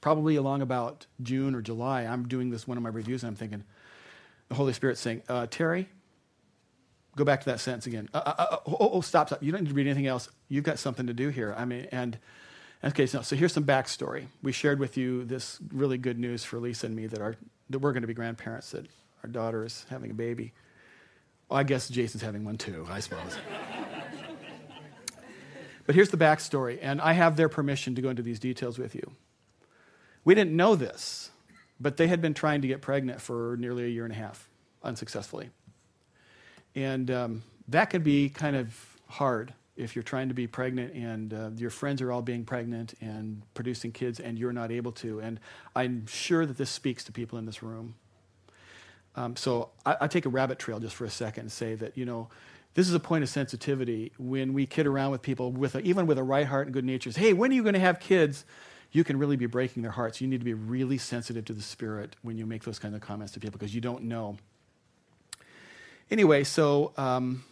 probably 0.00 0.36
along 0.36 0.62
about 0.62 1.06
June 1.22 1.54
or 1.54 1.62
July, 1.62 2.02
I'm 2.04 2.28
doing 2.28 2.50
this 2.50 2.66
one 2.66 2.76
of 2.76 2.82
my 2.82 2.90
reviews, 2.90 3.22
and 3.22 3.30
I'm 3.30 3.36
thinking, 3.36 3.64
the 4.48 4.54
Holy 4.54 4.72
Spirit 4.72 4.98
saying, 4.98 5.22
uh, 5.28 5.46
Terry, 5.50 5.88
go 7.16 7.24
back 7.24 7.40
to 7.40 7.46
that 7.46 7.60
sentence 7.60 7.86
again. 7.86 8.08
Uh, 8.14 8.22
uh, 8.24 8.34
uh, 8.38 8.56
oh, 8.66 8.76
oh, 8.80 8.90
oh, 8.94 9.00
stop, 9.00 9.28
stop. 9.28 9.42
You 9.42 9.52
don't 9.52 9.62
need 9.62 9.70
to 9.70 9.74
read 9.74 9.86
anything 9.86 10.06
else. 10.06 10.28
You've 10.48 10.64
got 10.64 10.78
something 10.78 11.06
to 11.06 11.12
do 11.12 11.28
here. 11.28 11.54
I 11.56 11.64
mean, 11.64 11.88
and 11.90 12.18
okay, 12.82 13.06
so, 13.06 13.22
so 13.22 13.36
here's 13.36 13.52
some 13.52 13.64
backstory. 13.64 14.26
We 14.42 14.52
shared 14.52 14.78
with 14.78 14.96
you 14.96 15.24
this 15.24 15.58
really 15.72 15.98
good 15.98 16.18
news 16.18 16.44
for 16.44 16.58
Lisa 16.58 16.86
and 16.86 16.96
me 16.96 17.06
that, 17.06 17.20
our, 17.20 17.36
that 17.70 17.80
we're 17.80 17.92
going 17.92 18.02
to 18.02 18.08
be 18.08 18.14
grandparents, 18.14 18.70
that 18.70 18.86
our 19.22 19.28
daughter 19.28 19.64
is 19.64 19.84
having 19.90 20.10
a 20.10 20.14
baby. 20.14 20.52
Well, 21.48 21.58
I 21.58 21.64
guess 21.64 21.88
Jason's 21.88 22.22
having 22.22 22.44
one 22.44 22.56
too, 22.56 22.86
I 22.88 23.00
suppose. 23.00 23.36
but 25.86 25.94
here's 25.94 26.10
the 26.10 26.16
backstory, 26.16 26.78
and 26.80 27.00
I 27.00 27.12
have 27.12 27.36
their 27.36 27.48
permission 27.48 27.94
to 27.96 28.02
go 28.02 28.10
into 28.10 28.22
these 28.22 28.38
details 28.38 28.78
with 28.78 28.94
you. 28.94 29.12
We 30.28 30.34
didn't 30.34 30.54
know 30.54 30.74
this, 30.74 31.30
but 31.80 31.96
they 31.96 32.06
had 32.06 32.20
been 32.20 32.34
trying 32.34 32.60
to 32.60 32.68
get 32.68 32.82
pregnant 32.82 33.18
for 33.18 33.56
nearly 33.58 33.84
a 33.84 33.88
year 33.88 34.04
and 34.04 34.12
a 34.12 34.16
half, 34.16 34.46
unsuccessfully. 34.82 35.48
And 36.74 37.10
um, 37.10 37.42
that 37.68 37.86
could 37.86 38.04
be 38.04 38.28
kind 38.28 38.54
of 38.54 38.78
hard 39.06 39.54
if 39.74 39.96
you're 39.96 40.02
trying 40.02 40.28
to 40.28 40.34
be 40.34 40.46
pregnant 40.46 40.92
and 40.92 41.32
uh, 41.32 41.50
your 41.56 41.70
friends 41.70 42.02
are 42.02 42.12
all 42.12 42.20
being 42.20 42.44
pregnant 42.44 42.92
and 43.00 43.40
producing 43.54 43.90
kids 43.90 44.20
and 44.20 44.38
you're 44.38 44.52
not 44.52 44.70
able 44.70 44.92
to. 44.92 45.18
And 45.18 45.40
I'm 45.74 46.06
sure 46.06 46.44
that 46.44 46.58
this 46.58 46.68
speaks 46.68 47.04
to 47.04 47.12
people 47.12 47.38
in 47.38 47.46
this 47.46 47.62
room. 47.62 47.94
Um, 49.16 49.34
so 49.34 49.70
I, 49.86 49.96
I 50.02 50.08
take 50.08 50.26
a 50.26 50.28
rabbit 50.28 50.58
trail 50.58 50.78
just 50.78 50.94
for 50.94 51.06
a 51.06 51.10
second 51.10 51.44
and 51.44 51.52
say 51.52 51.74
that, 51.76 51.96
you 51.96 52.04
know, 52.04 52.28
this 52.74 52.86
is 52.86 52.92
a 52.92 53.00
point 53.00 53.22
of 53.24 53.30
sensitivity 53.30 54.12
when 54.18 54.52
we 54.52 54.66
kid 54.66 54.86
around 54.86 55.10
with 55.10 55.22
people 55.22 55.52
with 55.52 55.74
a, 55.74 55.80
even 55.80 56.06
with 56.06 56.18
a 56.18 56.22
right 56.22 56.46
heart 56.46 56.66
and 56.66 56.74
good 56.74 56.84
nature. 56.84 57.10
Hey, 57.12 57.32
when 57.32 57.50
are 57.50 57.54
you 57.54 57.62
going 57.62 57.72
to 57.72 57.80
have 57.80 57.98
kids? 57.98 58.44
You 58.92 59.04
can 59.04 59.18
really 59.18 59.36
be 59.36 59.46
breaking 59.46 59.82
their 59.82 59.92
hearts. 59.92 60.20
You 60.20 60.28
need 60.28 60.38
to 60.38 60.44
be 60.44 60.54
really 60.54 60.98
sensitive 60.98 61.44
to 61.46 61.52
the 61.52 61.62
Spirit 61.62 62.16
when 62.22 62.36
you 62.36 62.46
make 62.46 62.64
those 62.64 62.78
kind 62.78 62.94
of 62.94 63.00
comments 63.00 63.32
to 63.34 63.40
people 63.40 63.58
because 63.58 63.74
you 63.74 63.80
don't 63.80 64.04
know. 64.04 64.36
Anyway, 66.10 66.42
so 66.44 66.92
um, 66.96 67.44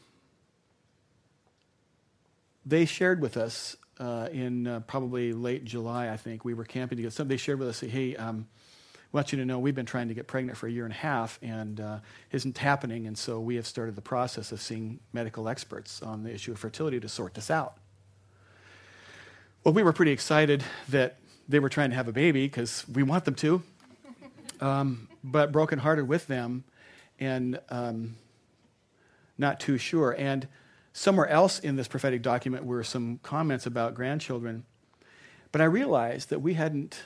they 2.64 2.86
shared 2.86 3.20
with 3.20 3.36
us 3.36 3.76
uh, 4.00 4.28
in 4.32 4.66
uh, 4.66 4.80
probably 4.80 5.32
late 5.32 5.64
July, 5.64 6.10
I 6.10 6.16
think. 6.16 6.44
We 6.44 6.54
were 6.54 6.64
camping 6.64 6.96
together. 6.96 7.12
So 7.12 7.24
they 7.24 7.36
shared 7.36 7.58
with 7.58 7.68
us, 7.68 7.80
hey, 7.80 8.16
um, 8.16 8.46
want 9.16 9.32
you 9.32 9.38
to 9.38 9.46
know 9.46 9.58
we've 9.58 9.74
been 9.74 9.86
trying 9.86 10.08
to 10.08 10.14
get 10.14 10.26
pregnant 10.26 10.58
for 10.58 10.66
a 10.66 10.70
year 10.70 10.84
and 10.84 10.92
a 10.92 10.96
half 10.96 11.38
and 11.42 11.80
uh, 11.80 11.98
isn't 12.32 12.58
happening. 12.58 13.06
And 13.06 13.16
so 13.16 13.40
we 13.40 13.56
have 13.56 13.66
started 13.66 13.96
the 13.96 14.02
process 14.02 14.52
of 14.52 14.60
seeing 14.60 15.00
medical 15.12 15.48
experts 15.48 16.02
on 16.02 16.22
the 16.22 16.32
issue 16.32 16.52
of 16.52 16.58
fertility 16.58 17.00
to 17.00 17.08
sort 17.08 17.32
this 17.34 17.50
out. 17.50 17.78
Well, 19.64 19.72
we 19.72 19.82
were 19.82 19.94
pretty 19.94 20.12
excited 20.12 20.62
that 20.90 21.16
they 21.48 21.58
were 21.58 21.68
trying 21.68 21.90
to 21.90 21.96
have 21.96 22.08
a 22.08 22.12
baby 22.12 22.46
because 22.46 22.84
we 22.88 23.02
want 23.02 23.24
them 23.24 23.34
to, 23.36 23.62
um, 24.60 25.08
but 25.22 25.52
brokenhearted 25.52 26.08
with 26.08 26.26
them 26.26 26.64
and 27.18 27.58
um, 27.70 28.16
not 29.38 29.60
too 29.60 29.78
sure. 29.78 30.14
And 30.16 30.48
somewhere 30.92 31.28
else 31.28 31.58
in 31.58 31.76
this 31.76 31.88
prophetic 31.88 32.22
document 32.22 32.64
were 32.64 32.82
some 32.82 33.20
comments 33.22 33.66
about 33.66 33.94
grandchildren. 33.94 34.64
But 35.52 35.60
I 35.60 35.64
realized 35.64 36.30
that 36.30 36.40
we 36.40 36.54
hadn't 36.54 37.04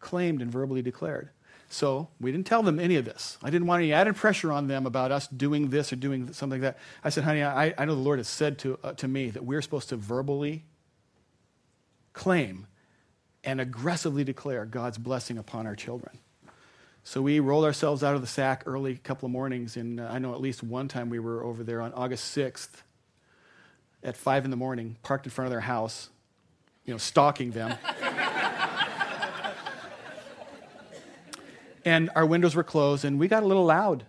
claimed 0.00 0.42
and 0.42 0.50
verbally 0.50 0.82
declared. 0.82 1.30
So 1.68 2.08
we 2.20 2.30
didn't 2.30 2.46
tell 2.46 2.62
them 2.62 2.78
any 2.78 2.96
of 2.96 3.04
this. 3.04 3.38
I 3.42 3.50
didn't 3.50 3.66
want 3.66 3.82
any 3.82 3.92
added 3.92 4.16
pressure 4.16 4.52
on 4.52 4.68
them 4.68 4.86
about 4.86 5.10
us 5.10 5.26
doing 5.26 5.70
this 5.70 5.92
or 5.92 5.96
doing 5.96 6.32
something 6.32 6.60
like 6.62 6.74
that. 6.74 6.78
I 7.02 7.10
said, 7.10 7.24
honey, 7.24 7.42
I, 7.42 7.74
I 7.76 7.84
know 7.84 7.94
the 7.94 8.00
Lord 8.00 8.18
has 8.18 8.28
said 8.28 8.58
to, 8.60 8.78
uh, 8.84 8.92
to 8.92 9.08
me 9.08 9.30
that 9.30 9.44
we're 9.44 9.62
supposed 9.62 9.88
to 9.88 9.96
verbally 9.96 10.64
claim 12.12 12.66
and 13.44 13.60
aggressively 13.60 14.24
declare 14.24 14.64
God's 14.64 14.98
blessing 14.98 15.38
upon 15.38 15.66
our 15.66 15.76
children. 15.76 16.18
So 17.04 17.20
we 17.20 17.38
rolled 17.38 17.64
ourselves 17.64 18.02
out 18.02 18.14
of 18.14 18.22
the 18.22 18.26
sack 18.26 18.62
early, 18.64 18.92
a 18.92 18.96
couple 18.96 19.26
of 19.26 19.32
mornings, 19.32 19.76
and 19.76 20.00
uh, 20.00 20.08
I 20.10 20.18
know 20.18 20.32
at 20.32 20.40
least 20.40 20.62
one 20.62 20.88
time 20.88 21.10
we 21.10 21.18
were 21.18 21.44
over 21.44 21.62
there 21.62 21.82
on 21.82 21.92
August 21.92 22.34
6th 22.36 22.70
at 24.02 24.16
5 24.16 24.46
in 24.46 24.50
the 24.50 24.56
morning, 24.56 24.96
parked 25.02 25.26
in 25.26 25.30
front 25.30 25.46
of 25.46 25.50
their 25.50 25.60
house, 25.60 26.08
you 26.86 26.94
know, 26.94 26.98
stalking 26.98 27.50
them. 27.50 27.74
and 31.84 32.08
our 32.16 32.24
windows 32.24 32.54
were 32.54 32.64
closed, 32.64 33.04
and 33.04 33.20
we 33.20 33.28
got 33.28 33.42
a 33.42 33.46
little 33.46 33.66
loud 33.66 34.04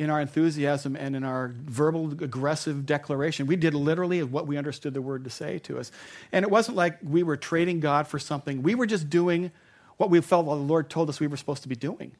in 0.00 0.08
our 0.08 0.18
enthusiasm 0.18 0.96
and 0.96 1.14
in 1.14 1.22
our 1.22 1.52
verbal 1.66 2.10
aggressive 2.24 2.86
declaration. 2.86 3.46
We 3.46 3.56
did 3.56 3.74
literally 3.74 4.22
what 4.22 4.46
we 4.46 4.56
understood 4.56 4.94
the 4.94 5.02
word 5.02 5.24
to 5.24 5.30
say 5.30 5.58
to 5.60 5.78
us. 5.78 5.92
And 6.32 6.42
it 6.42 6.50
wasn't 6.50 6.78
like 6.78 6.96
we 7.02 7.22
were 7.22 7.36
trading 7.36 7.80
God 7.80 8.08
for 8.08 8.18
something. 8.18 8.62
We 8.62 8.74
were 8.74 8.86
just 8.86 9.10
doing 9.10 9.52
what 9.98 10.08
we 10.08 10.22
felt 10.22 10.46
the 10.46 10.54
Lord 10.54 10.88
told 10.88 11.10
us 11.10 11.20
we 11.20 11.26
were 11.26 11.36
supposed 11.36 11.62
to 11.64 11.68
be 11.68 11.76
doing. 11.76 12.12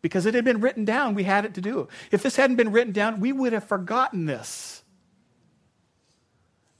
Because 0.00 0.24
it 0.24 0.32
had 0.32 0.46
been 0.46 0.62
written 0.62 0.86
down, 0.86 1.14
we 1.14 1.24
had 1.24 1.44
it 1.44 1.52
to 1.54 1.60
do. 1.60 1.88
If 2.10 2.22
this 2.22 2.36
hadn't 2.36 2.56
been 2.56 2.72
written 2.72 2.94
down, 2.94 3.20
we 3.20 3.30
would 3.30 3.52
have 3.52 3.64
forgotten 3.64 4.24
this. 4.24 4.82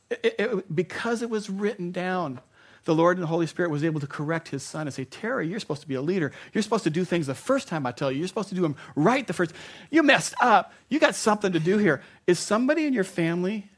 It, 0.09 0.35
it, 0.39 0.75
because 0.75 1.21
it 1.21 1.29
was 1.29 1.51
written 1.51 1.93
down, 1.93 2.41
the 2.88 2.94
Lord 2.94 3.18
and 3.18 3.22
the 3.22 3.29
Holy 3.29 3.46
Spirit 3.46 3.70
was 3.70 3.85
able 3.85 4.01
to 4.01 4.07
correct 4.07 4.48
his 4.48 4.62
son 4.62 4.87
and 4.87 4.94
say, 4.94 5.05
Terry, 5.05 5.46
you're 5.46 5.61
supposed 5.61 5.83
to 5.83 5.87
be 5.87 5.94
a 5.94 6.01
leader. 6.01 6.33
You're 6.55 6.62
supposed 6.62 6.85
to 6.85 6.90
do 6.90 7.05
things 7.05 7.27
the 7.27 7.35
first 7.35 7.68
time 7.68 7.85
I 7.85 7.92
tell 7.92 8.11
you. 8.11 8.18
You're 8.18 8.29
supposed 8.29 8.48
to 8.48 8.55
do 8.55 8.62
them 8.62 8.77
right 8.96 9.27
the 9.27 9.35
first. 9.35 9.53
You 9.90 10.03
messed 10.03 10.35
up. 10.40 10.72
You 10.88 10.98
got 10.98 11.14
something 11.14 11.53
to 11.53 11.61
do 11.61 11.77
here. 11.77 12.03
Is 12.27 12.38
somebody 12.38 12.87
in 12.87 12.94
your 12.94 13.05
family 13.05 13.68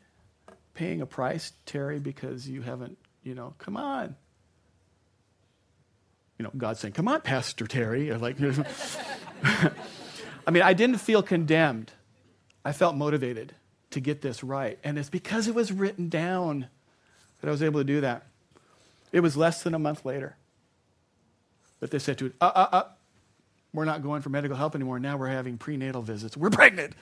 paying 0.74 1.00
a 1.00 1.06
price, 1.06 1.52
Terry, 1.66 1.98
because 1.98 2.48
you 2.48 2.62
haven't, 2.62 2.98
you 3.24 3.34
know, 3.34 3.54
come 3.58 3.76
on. 3.76 4.14
You 6.38 6.44
know, 6.44 6.52
God's 6.56 6.78
saying, 6.78 6.94
come 6.94 7.08
on, 7.08 7.20
Pastor 7.20 7.66
Terry. 7.66 8.12
Like, 8.12 8.36
I 9.42 9.72
mean, 10.52 10.62
I 10.62 10.72
didn't 10.72 10.98
feel 10.98 11.24
condemned. 11.24 11.90
I 12.64 12.70
felt 12.70 12.94
motivated 12.94 13.56
to 13.90 13.98
get 13.98 14.22
this 14.22 14.44
right. 14.44 14.78
And 14.84 14.96
it's 15.00 15.10
because 15.10 15.48
it 15.48 15.54
was 15.56 15.72
written 15.72 16.08
down 16.08 16.68
that 17.40 17.48
I 17.48 17.50
was 17.50 17.64
able 17.64 17.80
to 17.80 17.84
do 17.84 18.02
that. 18.02 18.28
It 19.12 19.20
was 19.20 19.36
less 19.36 19.62
than 19.62 19.74
a 19.74 19.78
month 19.78 20.04
later 20.04 20.36
that 21.80 21.90
they 21.90 21.98
said 21.98 22.18
to 22.18 22.26
it, 22.26 22.32
uh, 22.40 22.52
uh, 22.54 22.68
uh, 22.72 22.82
we're 23.72 23.84
not 23.84 24.02
going 24.02 24.22
for 24.22 24.30
medical 24.30 24.56
help 24.56 24.74
anymore. 24.74 24.98
Now 24.98 25.16
we're 25.16 25.28
having 25.28 25.58
prenatal 25.58 26.02
visits. 26.02 26.36
We're 26.36 26.50
pregnant. 26.50 26.94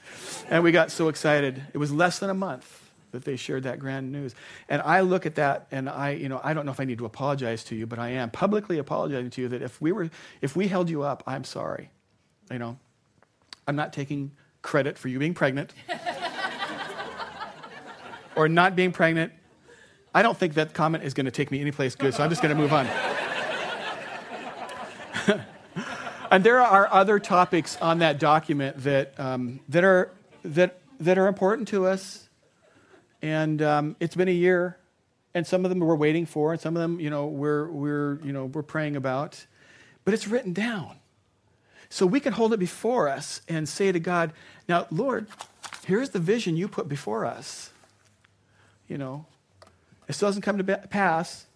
And 0.49 0.63
we 0.63 0.73
got 0.73 0.91
so 0.91 1.09
excited. 1.09 1.63
It 1.73 1.79
was 1.79 1.93
less 1.93 2.19
than 2.19 2.31
a 2.31 2.35
month 2.35 2.85
that 3.11 3.25
they 3.25 3.37
shared 3.37 3.63
that 3.63 3.79
grand 3.79 4.13
news. 4.13 4.35
And 4.69 4.83
I 4.83 5.01
look 5.01 5.25
at 5.25 5.37
that 5.37 5.67
and 5.71 5.89
I, 5.89 6.11
you 6.11 6.29
know, 6.29 6.41
I 6.45 6.53
don't 6.53 6.67
know 6.67 6.73
if 6.73 6.81
I 6.81 6.85
need 6.85 6.99
to 6.99 7.07
apologize 7.07 7.65
to 7.65 7.75
you, 7.75 7.87
but 7.87 7.99
I 7.99 8.11
am 8.11 8.31
publicly 8.31 8.79
apologizing 8.79 9.31
to 9.31 9.43
you 9.43 9.49
that 9.49 9.63
if 9.63 9.81
we 9.81 9.93
were, 9.93 10.11
if 10.43 10.55
we 10.55 10.69
held 10.69 10.91
you 10.91 11.03
up, 11.03 11.23
I'm 11.27 11.45
sorry. 11.45 11.91
You 12.51 12.59
know, 12.59 12.79
I'm 13.67 13.77
not 13.77 13.93
taking 13.93 14.33
credit 14.61 14.99
for 14.99 15.09
you 15.09 15.19
being 15.19 15.35
pregnant 15.35 15.73
or 18.37 18.49
not 18.49 18.77
being 18.77 18.93
pregnant 18.93 19.33
I 20.19 20.23
don't 20.23 20.37
think 20.37 20.55
that 20.55 20.75
comment 20.75 21.05
is 21.05 21.15
going 21.15 21.27
to 21.27 21.31
take 21.31 21.53
me 21.53 21.61
anyplace 21.61 21.95
good, 21.95 22.13
so 22.13 22.25
I'm 22.25 22.29
just 22.29 22.43
going 22.43 22.53
to 22.53 22.61
move 22.61 22.73
on. 22.73 22.89
and 26.33 26.43
there 26.43 26.61
are 26.61 26.93
other 26.93 27.21
topics 27.21 27.77
on 27.81 28.01
that 28.01 28.19
document 28.19 28.83
that, 28.83 29.15
um, 29.21 29.61
that, 29.69 29.85
are, 29.85 30.11
that, 30.43 30.81
that 30.99 31.19
are 31.19 31.29
important 31.29 31.69
to 31.69 31.87
us. 31.87 32.29
And 33.23 33.63
um, 33.63 33.95
it's 34.01 34.17
been 34.17 34.27
a 34.27 34.33
year, 34.33 34.77
and 35.35 35.47
some 35.47 35.65
of 35.65 35.69
them 35.69 35.79
we're 35.79 35.95
waiting 35.95 36.27
for, 36.27 36.51
and 36.51 36.61
some 36.61 36.75
of 36.75 36.83
them, 36.83 36.99
you 36.99 37.11
know, 37.11 37.27
we're, 37.27 37.69
we're, 37.69 38.19
you 38.25 38.33
know, 38.33 38.47
we're 38.47 38.65
praying 38.65 38.97
about. 38.97 39.47
But 40.05 40.15
it's 40.15 40.27
written 40.27 40.53
down. 40.53 40.97
So 41.91 42.07
we 42.07 42.19
can 42.19 42.33
hold 42.33 42.53
it 42.53 42.59
before 42.59 43.09
us 43.09 43.41
and 43.49 43.69
say 43.69 43.93
to 43.93 44.01
God, 44.01 44.33
now, 44.69 44.89
Lord, 44.91 45.29
here's 45.87 46.11
the 46.11 46.19
vision 46.19 46.57
you 46.57 46.67
put 46.67 46.89
before 46.89 47.25
us. 47.25 47.71
You 48.89 48.99
know, 48.99 49.27
it 50.09 50.15
still 50.15 50.29
doesn't 50.29 50.43
come 50.43 50.59
to 50.59 50.65
pass, 50.65 51.47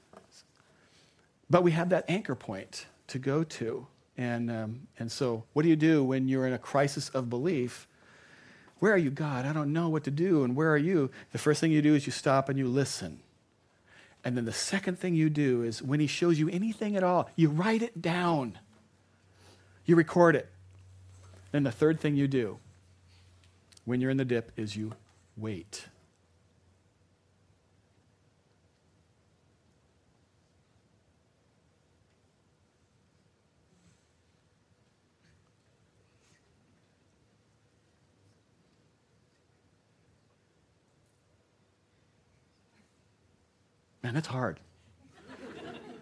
but 1.48 1.62
we 1.62 1.72
have 1.72 1.88
that 1.88 2.04
anchor 2.08 2.34
point 2.34 2.86
to 3.08 3.18
go 3.18 3.44
to. 3.44 3.86
And, 4.16 4.50
um, 4.50 4.88
and 4.98 5.10
so, 5.10 5.44
what 5.54 5.62
do 5.62 5.68
you 5.68 5.76
do 5.76 6.04
when 6.04 6.28
you're 6.28 6.46
in 6.46 6.52
a 6.52 6.58
crisis 6.58 7.08
of 7.10 7.30
belief? 7.30 7.88
Where 8.78 8.92
are 8.92 8.98
you, 8.98 9.10
God? 9.10 9.46
I 9.46 9.52
don't 9.52 9.72
know 9.72 9.88
what 9.88 10.04
to 10.04 10.10
do. 10.10 10.44
And 10.44 10.54
where 10.54 10.70
are 10.70 10.78
you? 10.78 11.10
The 11.32 11.38
first 11.38 11.60
thing 11.60 11.72
you 11.72 11.82
do 11.82 11.94
is 11.94 12.04
you 12.04 12.12
stop 12.12 12.48
and 12.48 12.58
you 12.58 12.68
listen. 12.68 13.20
And 14.24 14.36
then 14.36 14.44
the 14.44 14.52
second 14.52 14.98
thing 14.98 15.14
you 15.14 15.30
do 15.30 15.62
is 15.62 15.82
when 15.82 16.00
He 16.00 16.06
shows 16.06 16.38
you 16.38 16.48
anything 16.50 16.96
at 16.96 17.02
all, 17.02 17.28
you 17.36 17.48
write 17.48 17.82
it 17.82 18.02
down, 18.02 18.58
you 19.84 19.96
record 19.96 20.36
it. 20.36 20.48
Then 21.52 21.64
the 21.64 21.72
third 21.72 22.00
thing 22.00 22.16
you 22.16 22.28
do 22.28 22.58
when 23.84 24.00
you're 24.00 24.10
in 24.10 24.16
the 24.16 24.24
dip 24.24 24.52
is 24.56 24.76
you 24.76 24.92
wait. 25.36 25.86
Man, 44.02 44.14
that's 44.14 44.28
hard. 44.28 44.58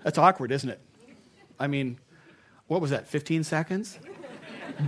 That's 0.02 0.18
awkward, 0.18 0.52
isn't 0.52 0.68
it? 0.68 0.80
I 1.58 1.66
mean, 1.66 1.98
what 2.66 2.80
was 2.80 2.90
that, 2.90 3.06
15 3.06 3.44
seconds? 3.44 3.98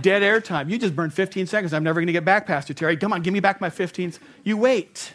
Dead 0.01 0.23
air 0.23 0.41
time. 0.41 0.69
You 0.69 0.79
just 0.79 0.95
burned 0.95 1.13
15 1.13 1.45
seconds. 1.45 1.73
I'm 1.73 1.83
never 1.83 1.99
going 1.99 2.07
to 2.07 2.13
get 2.13 2.25
back, 2.25 2.47
past 2.47 2.69
you, 2.69 2.75
Terry. 2.75 2.97
Come 2.97 3.13
on, 3.13 3.21
give 3.21 3.33
me 3.33 3.39
back 3.39 3.61
my 3.61 3.69
15. 3.69 4.13
You 4.43 4.57
wait. 4.57 5.13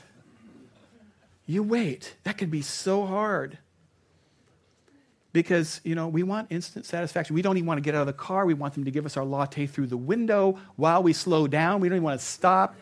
You 1.46 1.62
wait. 1.62 2.14
That 2.22 2.38
can 2.38 2.50
be 2.50 2.62
so 2.62 3.06
hard. 3.06 3.58
Because, 5.32 5.80
you 5.82 5.94
know, 5.94 6.08
we 6.08 6.22
want 6.22 6.48
instant 6.50 6.86
satisfaction. 6.86 7.34
We 7.34 7.42
don't 7.42 7.56
even 7.56 7.66
want 7.66 7.78
to 7.78 7.82
get 7.82 7.94
out 7.94 8.02
of 8.02 8.06
the 8.06 8.12
car. 8.12 8.46
We 8.46 8.54
want 8.54 8.74
them 8.74 8.84
to 8.84 8.90
give 8.90 9.04
us 9.04 9.16
our 9.16 9.24
latte 9.24 9.66
through 9.66 9.88
the 9.88 9.96
window 9.96 10.58
while 10.76 11.02
we 11.02 11.12
slow 11.12 11.46
down. 11.46 11.80
We 11.80 11.88
don't 11.88 11.96
even 11.96 12.04
want 12.04 12.20
to 12.20 12.26
stop. 12.26 12.76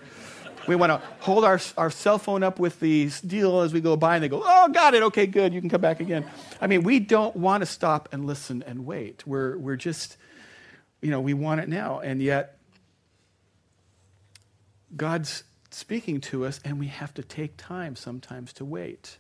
We 0.67 0.77
want 0.77 0.91
to 0.91 1.03
hold 1.21 1.45
our, 1.45 1.61
our 1.77 1.91
cell 1.91 2.19
phone 2.19 2.43
up 2.43 2.59
with 2.59 2.81
the 2.81 3.11
deal 3.27 3.61
as 3.61 3.73
we 3.73 3.81
go 3.81 3.97
by, 3.97 4.17
and 4.17 4.25
they 4.25 4.29
go, 4.29 4.43
Oh, 4.45 4.69
got 4.69 4.95
it. 4.95 5.03
Okay, 5.05 5.27
good. 5.27 5.55
You 5.55 5.61
can 5.61 5.71
come 5.71 5.81
back 5.81 6.01
again. 6.01 6.25
I 6.61 6.67
mean, 6.67 6.83
we 6.83 6.99
don't 6.99 7.37
want 7.37 7.63
to 7.63 7.67
stop 7.67 8.09
and 8.13 8.27
listen 8.27 8.63
and 8.67 8.87
wait. 8.87 9.27
We're, 9.27 9.57
we're 9.59 9.77
just, 9.77 10.17
you 11.01 11.11
know, 11.11 11.21
we 11.21 11.35
want 11.35 11.61
it 11.61 11.69
now. 11.69 12.01
And 12.01 12.21
yet, 12.21 12.59
God's 14.97 15.45
speaking 15.71 16.21
to 16.23 16.45
us, 16.47 16.61
and 16.65 16.79
we 16.79 16.87
have 16.87 17.13
to 17.15 17.23
take 17.23 17.57
time 17.57 17.97
sometimes 17.97 18.53
to 18.55 18.65
wait. 18.65 19.19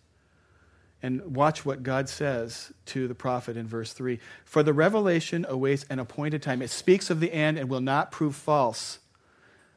And 1.02 1.36
watch 1.36 1.64
what 1.64 1.82
God 1.82 2.08
says 2.08 2.72
to 2.86 3.06
the 3.06 3.14
prophet 3.14 3.56
in 3.56 3.66
verse 3.66 3.92
3. 3.92 4.18
For 4.44 4.62
the 4.62 4.72
revelation 4.72 5.44
awaits 5.48 5.84
an 5.90 5.98
appointed 5.98 6.42
time. 6.42 6.62
It 6.62 6.70
speaks 6.70 7.10
of 7.10 7.20
the 7.20 7.32
end 7.32 7.58
and 7.58 7.68
will 7.68 7.82
not 7.82 8.10
prove 8.10 8.34
false. 8.34 8.98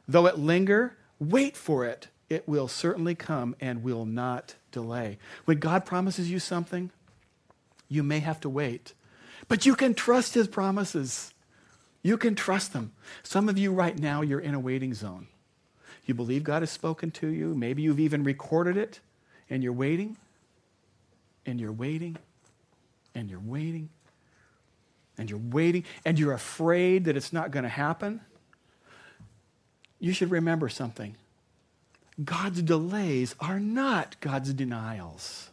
Though 0.07 0.25
it 0.25 0.39
linger, 0.39 0.95
Wait 1.19 1.57
for 1.57 1.85
it. 1.85 2.07
It 2.29 2.47
will 2.47 2.67
certainly 2.67 3.15
come 3.15 3.55
and 3.59 3.83
will 3.83 4.05
not 4.05 4.55
delay. 4.71 5.17
When 5.45 5.59
God 5.59 5.85
promises 5.85 6.31
you 6.31 6.39
something, 6.39 6.91
you 7.89 8.03
may 8.03 8.19
have 8.19 8.39
to 8.41 8.49
wait, 8.49 8.93
but 9.47 9.65
you 9.65 9.75
can 9.75 9.93
trust 9.93 10.35
his 10.35 10.47
promises. 10.47 11.33
You 12.03 12.17
can 12.17 12.35
trust 12.35 12.73
them. 12.73 12.93
Some 13.23 13.49
of 13.49 13.57
you 13.57 13.73
right 13.73 13.97
now, 13.97 14.21
you're 14.21 14.39
in 14.39 14.53
a 14.53 14.59
waiting 14.59 14.93
zone. 14.93 15.27
You 16.05 16.13
believe 16.13 16.43
God 16.43 16.61
has 16.61 16.71
spoken 16.71 17.11
to 17.11 17.27
you. 17.27 17.55
Maybe 17.55 17.81
you've 17.81 17.99
even 17.99 18.23
recorded 18.23 18.77
it, 18.77 18.99
and 19.49 19.63
you're 19.63 19.73
waiting, 19.73 20.17
and 21.45 21.59
you're 21.59 21.71
waiting, 21.71 22.17
and 23.15 23.29
you're 23.29 23.39
waiting. 23.39 23.89
and 25.17 25.29
you're 25.29 25.39
waiting 25.51 25.83
and 26.05 26.17
you're 26.17 26.33
afraid 26.33 27.05
that 27.05 27.17
it's 27.17 27.33
not 27.33 27.51
going 27.51 27.63
to 27.63 27.69
happen, 27.69 28.21
you 29.99 30.13
should 30.13 30.31
remember 30.31 30.69
something. 30.69 31.15
God's 32.23 32.61
delays 32.61 33.35
are 33.39 33.59
not 33.59 34.19
God's 34.19 34.53
denials. 34.53 35.49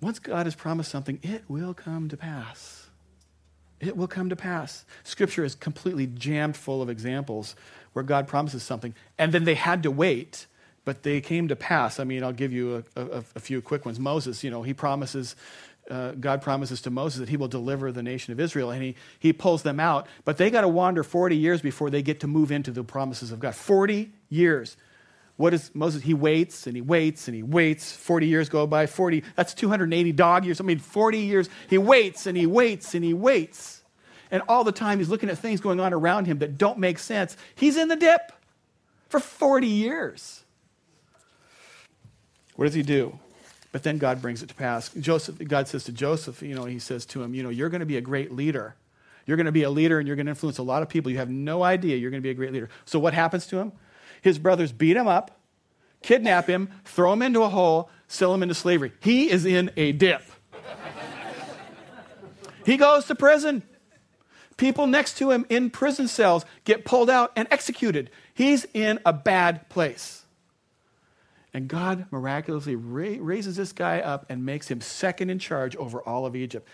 Once 0.00 0.18
God 0.18 0.46
has 0.46 0.54
promised 0.54 0.90
something, 0.90 1.18
it 1.22 1.44
will 1.48 1.74
come 1.74 2.08
to 2.08 2.16
pass. 2.16 2.88
It 3.80 3.96
will 3.96 4.06
come 4.06 4.28
to 4.28 4.36
pass. 4.36 4.84
Scripture 5.04 5.44
is 5.44 5.54
completely 5.54 6.06
jammed 6.06 6.56
full 6.56 6.82
of 6.82 6.88
examples 6.88 7.56
where 7.92 8.02
God 8.02 8.28
promises 8.28 8.62
something, 8.62 8.94
and 9.18 9.32
then 9.32 9.44
they 9.44 9.54
had 9.54 9.82
to 9.82 9.90
wait, 9.90 10.46
but 10.84 11.02
they 11.02 11.20
came 11.20 11.48
to 11.48 11.56
pass. 11.56 11.98
I 11.98 12.04
mean, 12.04 12.22
I'll 12.22 12.32
give 12.32 12.52
you 12.52 12.84
a, 12.94 13.00
a, 13.00 13.24
a 13.36 13.40
few 13.40 13.60
quick 13.60 13.84
ones. 13.84 13.98
Moses, 13.98 14.44
you 14.44 14.50
know, 14.50 14.62
he 14.62 14.74
promises, 14.74 15.34
uh, 15.90 16.12
God 16.12 16.42
promises 16.42 16.80
to 16.82 16.90
Moses 16.90 17.20
that 17.20 17.28
he 17.28 17.36
will 17.36 17.48
deliver 17.48 17.92
the 17.92 18.02
nation 18.02 18.32
of 18.32 18.40
Israel, 18.40 18.70
and 18.70 18.82
he, 18.82 18.96
he 19.18 19.32
pulls 19.32 19.62
them 19.62 19.78
out, 19.78 20.06
but 20.24 20.36
they 20.36 20.50
got 20.50 20.62
to 20.62 20.68
wander 20.68 21.02
40 21.02 21.36
years 21.36 21.60
before 21.60 21.90
they 21.90 22.02
get 22.02 22.20
to 22.20 22.26
move 22.26 22.50
into 22.50 22.70
the 22.70 22.84
promises 22.84 23.32
of 23.32 23.40
God. 23.40 23.54
40 23.54 24.10
years. 24.28 24.76
What 25.36 25.52
is 25.52 25.70
Moses? 25.74 26.02
He 26.02 26.14
waits 26.14 26.66
and 26.66 26.74
he 26.74 26.82
waits 26.82 27.28
and 27.28 27.34
he 27.34 27.42
waits. 27.42 27.92
40 27.92 28.26
years 28.26 28.48
go 28.48 28.66
by. 28.66 28.86
40, 28.86 29.22
that's 29.34 29.52
280 29.52 30.12
dog 30.12 30.44
years. 30.44 30.60
I 30.60 30.64
mean, 30.64 30.78
40 30.78 31.18
years. 31.18 31.50
He 31.68 31.76
waits 31.78 32.26
and 32.26 32.36
he 32.36 32.46
waits 32.46 32.94
and 32.94 33.04
he 33.04 33.12
waits. 33.12 33.82
And 34.30 34.42
all 34.48 34.64
the 34.64 34.72
time 34.72 34.98
he's 34.98 35.10
looking 35.10 35.28
at 35.28 35.38
things 35.38 35.60
going 35.60 35.78
on 35.78 35.92
around 35.92 36.24
him 36.26 36.38
that 36.38 36.56
don't 36.56 36.78
make 36.78 36.98
sense. 36.98 37.36
He's 37.54 37.76
in 37.76 37.88
the 37.88 37.96
dip 37.96 38.32
for 39.08 39.20
40 39.20 39.66
years. 39.66 40.42
What 42.56 42.64
does 42.64 42.74
he 42.74 42.82
do? 42.82 43.18
But 43.76 43.82
then 43.82 43.98
God 43.98 44.22
brings 44.22 44.42
it 44.42 44.48
to 44.48 44.54
pass. 44.54 44.88
Joseph, 44.88 45.36
God 45.46 45.68
says 45.68 45.84
to 45.84 45.92
Joseph, 45.92 46.40
you 46.40 46.54
know, 46.54 46.64
he 46.64 46.78
says 46.78 47.04
to 47.08 47.22
him, 47.22 47.34
you 47.34 47.42
know, 47.42 47.50
you're 47.50 47.68
going 47.68 47.80
to 47.80 47.84
be 47.84 47.98
a 47.98 48.00
great 48.00 48.32
leader. 48.32 48.74
You're 49.26 49.36
going 49.36 49.44
to 49.44 49.52
be 49.52 49.64
a 49.64 49.68
leader 49.68 49.98
and 49.98 50.06
you're 50.06 50.16
going 50.16 50.24
to 50.24 50.30
influence 50.30 50.56
a 50.56 50.62
lot 50.62 50.80
of 50.80 50.88
people. 50.88 51.12
You 51.12 51.18
have 51.18 51.28
no 51.28 51.62
idea 51.62 51.98
you're 51.98 52.10
going 52.10 52.22
to 52.22 52.26
be 52.26 52.30
a 52.30 52.34
great 52.34 52.54
leader. 52.54 52.70
So 52.86 52.98
what 52.98 53.12
happens 53.12 53.46
to 53.48 53.58
him? 53.58 53.72
His 54.22 54.38
brothers 54.38 54.72
beat 54.72 54.96
him 54.96 55.06
up, 55.06 55.38
kidnap 56.00 56.46
him, 56.46 56.70
throw 56.86 57.12
him 57.12 57.20
into 57.20 57.42
a 57.42 57.50
hole, 57.50 57.90
sell 58.08 58.32
him 58.32 58.42
into 58.42 58.54
slavery. 58.54 58.92
He 59.00 59.30
is 59.30 59.44
in 59.44 59.70
a 59.76 59.92
dip. 59.92 60.22
he 62.64 62.78
goes 62.78 63.04
to 63.08 63.14
prison. 63.14 63.62
People 64.56 64.86
next 64.86 65.18
to 65.18 65.32
him 65.32 65.44
in 65.50 65.68
prison 65.68 66.08
cells 66.08 66.46
get 66.64 66.86
pulled 66.86 67.10
out 67.10 67.30
and 67.36 67.46
executed. 67.50 68.08
He's 68.32 68.66
in 68.72 69.00
a 69.04 69.12
bad 69.12 69.68
place. 69.68 70.24
And 71.56 71.68
God 71.68 72.04
miraculously 72.10 72.76
ra- 72.76 73.16
raises 73.18 73.56
this 73.56 73.72
guy 73.72 74.00
up 74.00 74.26
and 74.28 74.44
makes 74.44 74.68
him 74.68 74.82
second 74.82 75.30
in 75.30 75.38
charge 75.38 75.74
over 75.76 76.02
all 76.02 76.26
of 76.26 76.36
Egypt. 76.36 76.68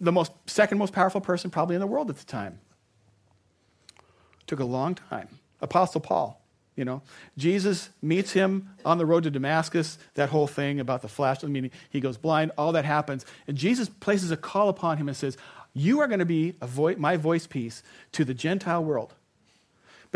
The 0.00 0.10
most, 0.10 0.32
second 0.48 0.78
most 0.78 0.92
powerful 0.92 1.20
person 1.20 1.48
probably 1.48 1.76
in 1.76 1.80
the 1.80 1.86
world 1.86 2.10
at 2.10 2.16
the 2.16 2.24
time. 2.24 2.58
Took 4.48 4.58
a 4.58 4.64
long 4.64 4.96
time. 4.96 5.28
Apostle 5.60 6.00
Paul, 6.00 6.44
you 6.74 6.84
know. 6.84 7.02
Jesus 7.38 7.90
meets 8.02 8.32
him 8.32 8.70
on 8.84 8.98
the 8.98 9.06
road 9.06 9.22
to 9.22 9.30
Damascus, 9.30 9.96
that 10.14 10.30
whole 10.30 10.48
thing 10.48 10.80
about 10.80 11.02
the 11.02 11.08
flash, 11.08 11.44
I 11.44 11.46
mean, 11.46 11.70
he 11.88 12.00
goes 12.00 12.16
blind, 12.16 12.50
all 12.58 12.72
that 12.72 12.84
happens. 12.84 13.24
And 13.46 13.56
Jesus 13.56 13.88
places 13.88 14.32
a 14.32 14.36
call 14.36 14.68
upon 14.68 14.96
him 14.96 15.06
and 15.06 15.16
says, 15.16 15.36
You 15.72 16.00
are 16.00 16.08
going 16.08 16.18
to 16.18 16.24
be 16.24 16.56
vo- 16.62 16.96
my 16.96 17.16
voice 17.16 17.46
piece 17.46 17.84
to 18.10 18.24
the 18.24 18.34
Gentile 18.34 18.82
world. 18.82 19.14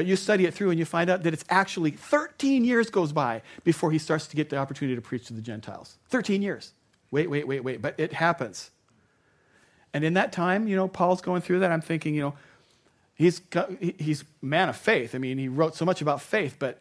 But 0.01 0.07
you 0.07 0.17
study 0.17 0.47
it 0.47 0.55
through 0.55 0.71
and 0.71 0.79
you 0.79 0.87
find 0.87 1.11
out 1.11 1.25
that 1.25 1.35
it's 1.35 1.45
actually 1.51 1.91
13 1.91 2.65
years 2.65 2.89
goes 2.89 3.13
by 3.13 3.43
before 3.65 3.93
he 3.93 3.99
starts 3.99 4.27
to 4.29 4.35
get 4.35 4.49
the 4.49 4.57
opportunity 4.57 4.97
to 4.97 5.03
preach 5.03 5.27
to 5.27 5.35
the 5.35 5.43
Gentiles. 5.43 5.99
13 6.09 6.41
years. 6.41 6.73
Wait, 7.11 7.29
wait, 7.29 7.47
wait, 7.47 7.63
wait. 7.63 7.83
But 7.83 7.97
it 8.01 8.15
happens. 8.15 8.71
And 9.93 10.03
in 10.03 10.15
that 10.15 10.33
time, 10.33 10.67
you 10.69 10.75
know, 10.75 10.89
Paul's 10.89 11.21
going 11.21 11.43
through 11.43 11.59
that. 11.59 11.71
I'm 11.71 11.83
thinking, 11.83 12.15
you 12.15 12.23
know, 12.23 12.35
he's, 13.15 13.43
he's 13.99 14.25
man 14.41 14.71
of 14.71 14.77
faith. 14.79 15.15
I 15.15 15.19
mean, 15.19 15.37
he 15.37 15.49
wrote 15.49 15.77
so 15.77 15.85
much 15.85 16.01
about 16.01 16.23
faith, 16.23 16.57
but, 16.59 16.81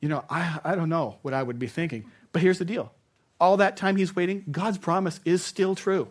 you 0.00 0.08
know, 0.08 0.24
I, 0.28 0.58
I 0.64 0.74
don't 0.74 0.88
know 0.88 1.18
what 1.22 1.32
I 1.32 1.44
would 1.44 1.60
be 1.60 1.68
thinking. 1.68 2.10
But 2.32 2.42
here's 2.42 2.58
the 2.58 2.64
deal 2.64 2.90
all 3.40 3.58
that 3.58 3.76
time 3.76 3.94
he's 3.94 4.16
waiting, 4.16 4.44
God's 4.50 4.78
promise 4.78 5.20
is 5.24 5.44
still 5.44 5.76
true. 5.76 6.08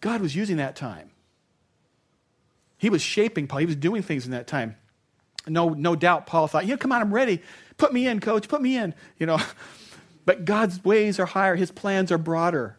God 0.00 0.20
was 0.20 0.36
using 0.36 0.58
that 0.58 0.76
time. 0.76 1.10
He 2.78 2.90
was 2.90 3.02
shaping 3.02 3.46
Paul. 3.46 3.60
He 3.60 3.66
was 3.66 3.76
doing 3.76 4.02
things 4.02 4.24
in 4.24 4.32
that 4.32 4.46
time. 4.46 4.76
No, 5.46 5.70
no 5.70 5.94
doubt 5.94 6.26
Paul 6.26 6.46
thought, 6.48 6.66
yeah, 6.66 6.76
come 6.76 6.92
on, 6.92 7.00
I'm 7.00 7.14
ready. 7.14 7.40
Put 7.78 7.92
me 7.92 8.06
in, 8.06 8.20
coach, 8.20 8.48
put 8.48 8.60
me 8.60 8.76
in. 8.76 8.94
You 9.18 9.26
know. 9.26 9.40
But 10.26 10.44
God's 10.44 10.84
ways 10.84 11.20
are 11.20 11.26
higher, 11.26 11.54
his 11.54 11.70
plans 11.70 12.10
are 12.10 12.18
broader. 12.18 12.76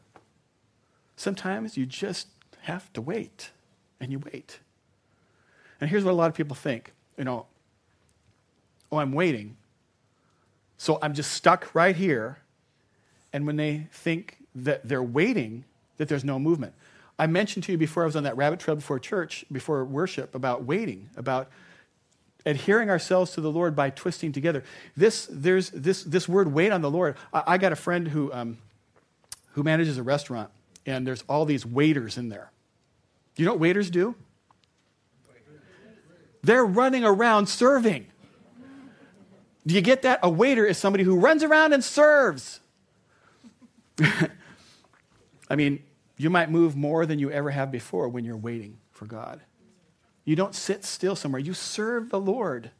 Sometimes 1.15 1.77
you 1.77 1.85
just 1.85 2.27
have 2.63 2.91
to 2.93 3.01
wait. 3.01 3.51
And 3.99 4.11
you 4.11 4.19
wait. 4.19 4.59
And 5.79 5.89
here's 5.89 6.03
what 6.03 6.11
a 6.11 6.13
lot 6.13 6.29
of 6.29 6.35
people 6.35 6.55
think. 6.55 6.93
You 7.17 7.23
know, 7.23 7.47
oh, 8.91 8.97
I'm 8.97 9.13
waiting. 9.13 9.57
So 10.77 10.99
I'm 11.01 11.13
just 11.13 11.31
stuck 11.31 11.73
right 11.73 11.95
here. 11.95 12.39
And 13.33 13.47
when 13.47 13.55
they 13.55 13.87
think 13.91 14.37
that 14.53 14.87
they're 14.87 15.01
waiting, 15.01 15.63
that 15.97 16.07
there's 16.07 16.23
no 16.23 16.37
movement. 16.37 16.73
I 17.19 17.27
mentioned 17.27 17.63
to 17.65 17.71
you 17.71 17.77
before 17.77 18.03
I 18.03 18.05
was 18.05 18.15
on 18.15 18.23
that 18.23 18.37
rabbit 18.37 18.59
trail 18.59 18.75
before 18.75 18.99
church, 18.99 19.45
before 19.51 19.83
worship, 19.85 20.35
about 20.35 20.65
waiting, 20.65 21.09
about 21.17 21.49
adhering 22.45 22.89
ourselves 22.89 23.31
to 23.31 23.41
the 23.41 23.51
Lord 23.51 23.75
by 23.75 23.89
twisting 23.89 24.31
together. 24.31 24.63
This, 24.95 25.27
there's 25.29 25.69
this, 25.71 26.03
this 26.03 26.29
word 26.29 26.53
wait 26.53 26.71
on 26.71 26.81
the 26.81 26.91
Lord. 26.91 27.15
I, 27.33 27.43
I 27.47 27.57
got 27.57 27.71
a 27.71 27.75
friend 27.75 28.07
who, 28.07 28.31
um, 28.31 28.57
who 29.53 29.63
manages 29.63 29.97
a 29.97 30.03
restaurant, 30.03 30.49
and 30.85 31.05
there's 31.05 31.23
all 31.27 31.45
these 31.45 31.65
waiters 31.65 32.17
in 32.17 32.29
there. 32.29 32.51
You 33.35 33.45
know 33.45 33.51
what 33.51 33.59
waiters 33.59 33.89
do? 33.89 34.15
They're 36.43 36.65
running 36.65 37.03
around 37.03 37.47
serving. 37.47 38.07
Do 39.65 39.75
you 39.75 39.81
get 39.81 40.03
that? 40.03 40.19
A 40.23 40.29
waiter 40.29 40.65
is 40.65 40.77
somebody 40.77 41.03
who 41.03 41.19
runs 41.19 41.43
around 41.43 41.73
and 41.73 41.83
serves. 41.83 42.61
I 45.49 45.55
mean, 45.55 45.83
you 46.17 46.29
might 46.29 46.49
move 46.49 46.75
more 46.75 47.05
than 47.05 47.19
you 47.19 47.31
ever 47.31 47.51
have 47.51 47.71
before 47.71 48.09
when 48.09 48.25
you're 48.25 48.35
waiting 48.37 48.77
for 48.91 49.05
God. 49.05 49.41
You 50.25 50.35
don't 50.35 50.55
sit 50.55 50.83
still 50.83 51.15
somewhere, 51.15 51.39
you 51.39 51.53
serve 51.53 52.09
the 52.09 52.19
Lord. 52.19 52.71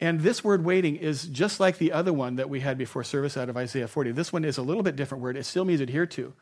And 0.00 0.20
this 0.20 0.44
word 0.44 0.64
waiting 0.64 0.96
is 0.96 1.26
just 1.26 1.58
like 1.58 1.78
the 1.78 1.92
other 1.92 2.12
one 2.12 2.36
that 2.36 2.50
we 2.50 2.60
had 2.60 2.76
before 2.76 3.02
service 3.02 3.36
out 3.36 3.48
of 3.48 3.56
Isaiah 3.56 3.88
40. 3.88 4.12
This 4.12 4.32
one 4.32 4.44
is 4.44 4.58
a 4.58 4.62
little 4.62 4.82
bit 4.82 4.94
different 4.94 5.22
word. 5.22 5.36
It 5.36 5.44
still 5.44 5.64
means 5.64 5.80
adhere 5.80 6.06
to. 6.06 6.34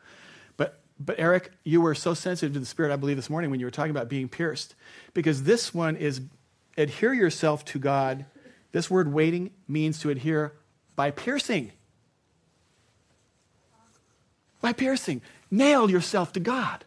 But, 0.57 0.81
but 0.99 1.17
Eric, 1.17 1.51
you 1.63 1.79
were 1.79 1.95
so 1.95 2.13
sensitive 2.13 2.53
to 2.53 2.59
the 2.59 2.65
Spirit, 2.65 2.91
I 2.91 2.97
believe, 2.97 3.15
this 3.15 3.29
morning 3.29 3.51
when 3.51 3.61
you 3.61 3.65
were 3.65 3.71
talking 3.71 3.91
about 3.91 4.09
being 4.09 4.27
pierced. 4.27 4.75
Because 5.13 5.43
this 5.43 5.73
one 5.73 5.95
is 5.95 6.21
adhere 6.77 7.13
yourself 7.13 7.63
to 7.65 7.79
God. 7.79 8.25
This 8.73 8.89
word 8.89 9.13
waiting 9.13 9.51
means 9.69 9.99
to 9.99 10.09
adhere 10.09 10.53
by 10.97 11.11
piercing. 11.11 11.71
By 14.59 14.73
piercing. 14.73 15.21
Nail 15.51 15.89
yourself 15.89 16.33
to 16.33 16.39
God. 16.39 16.85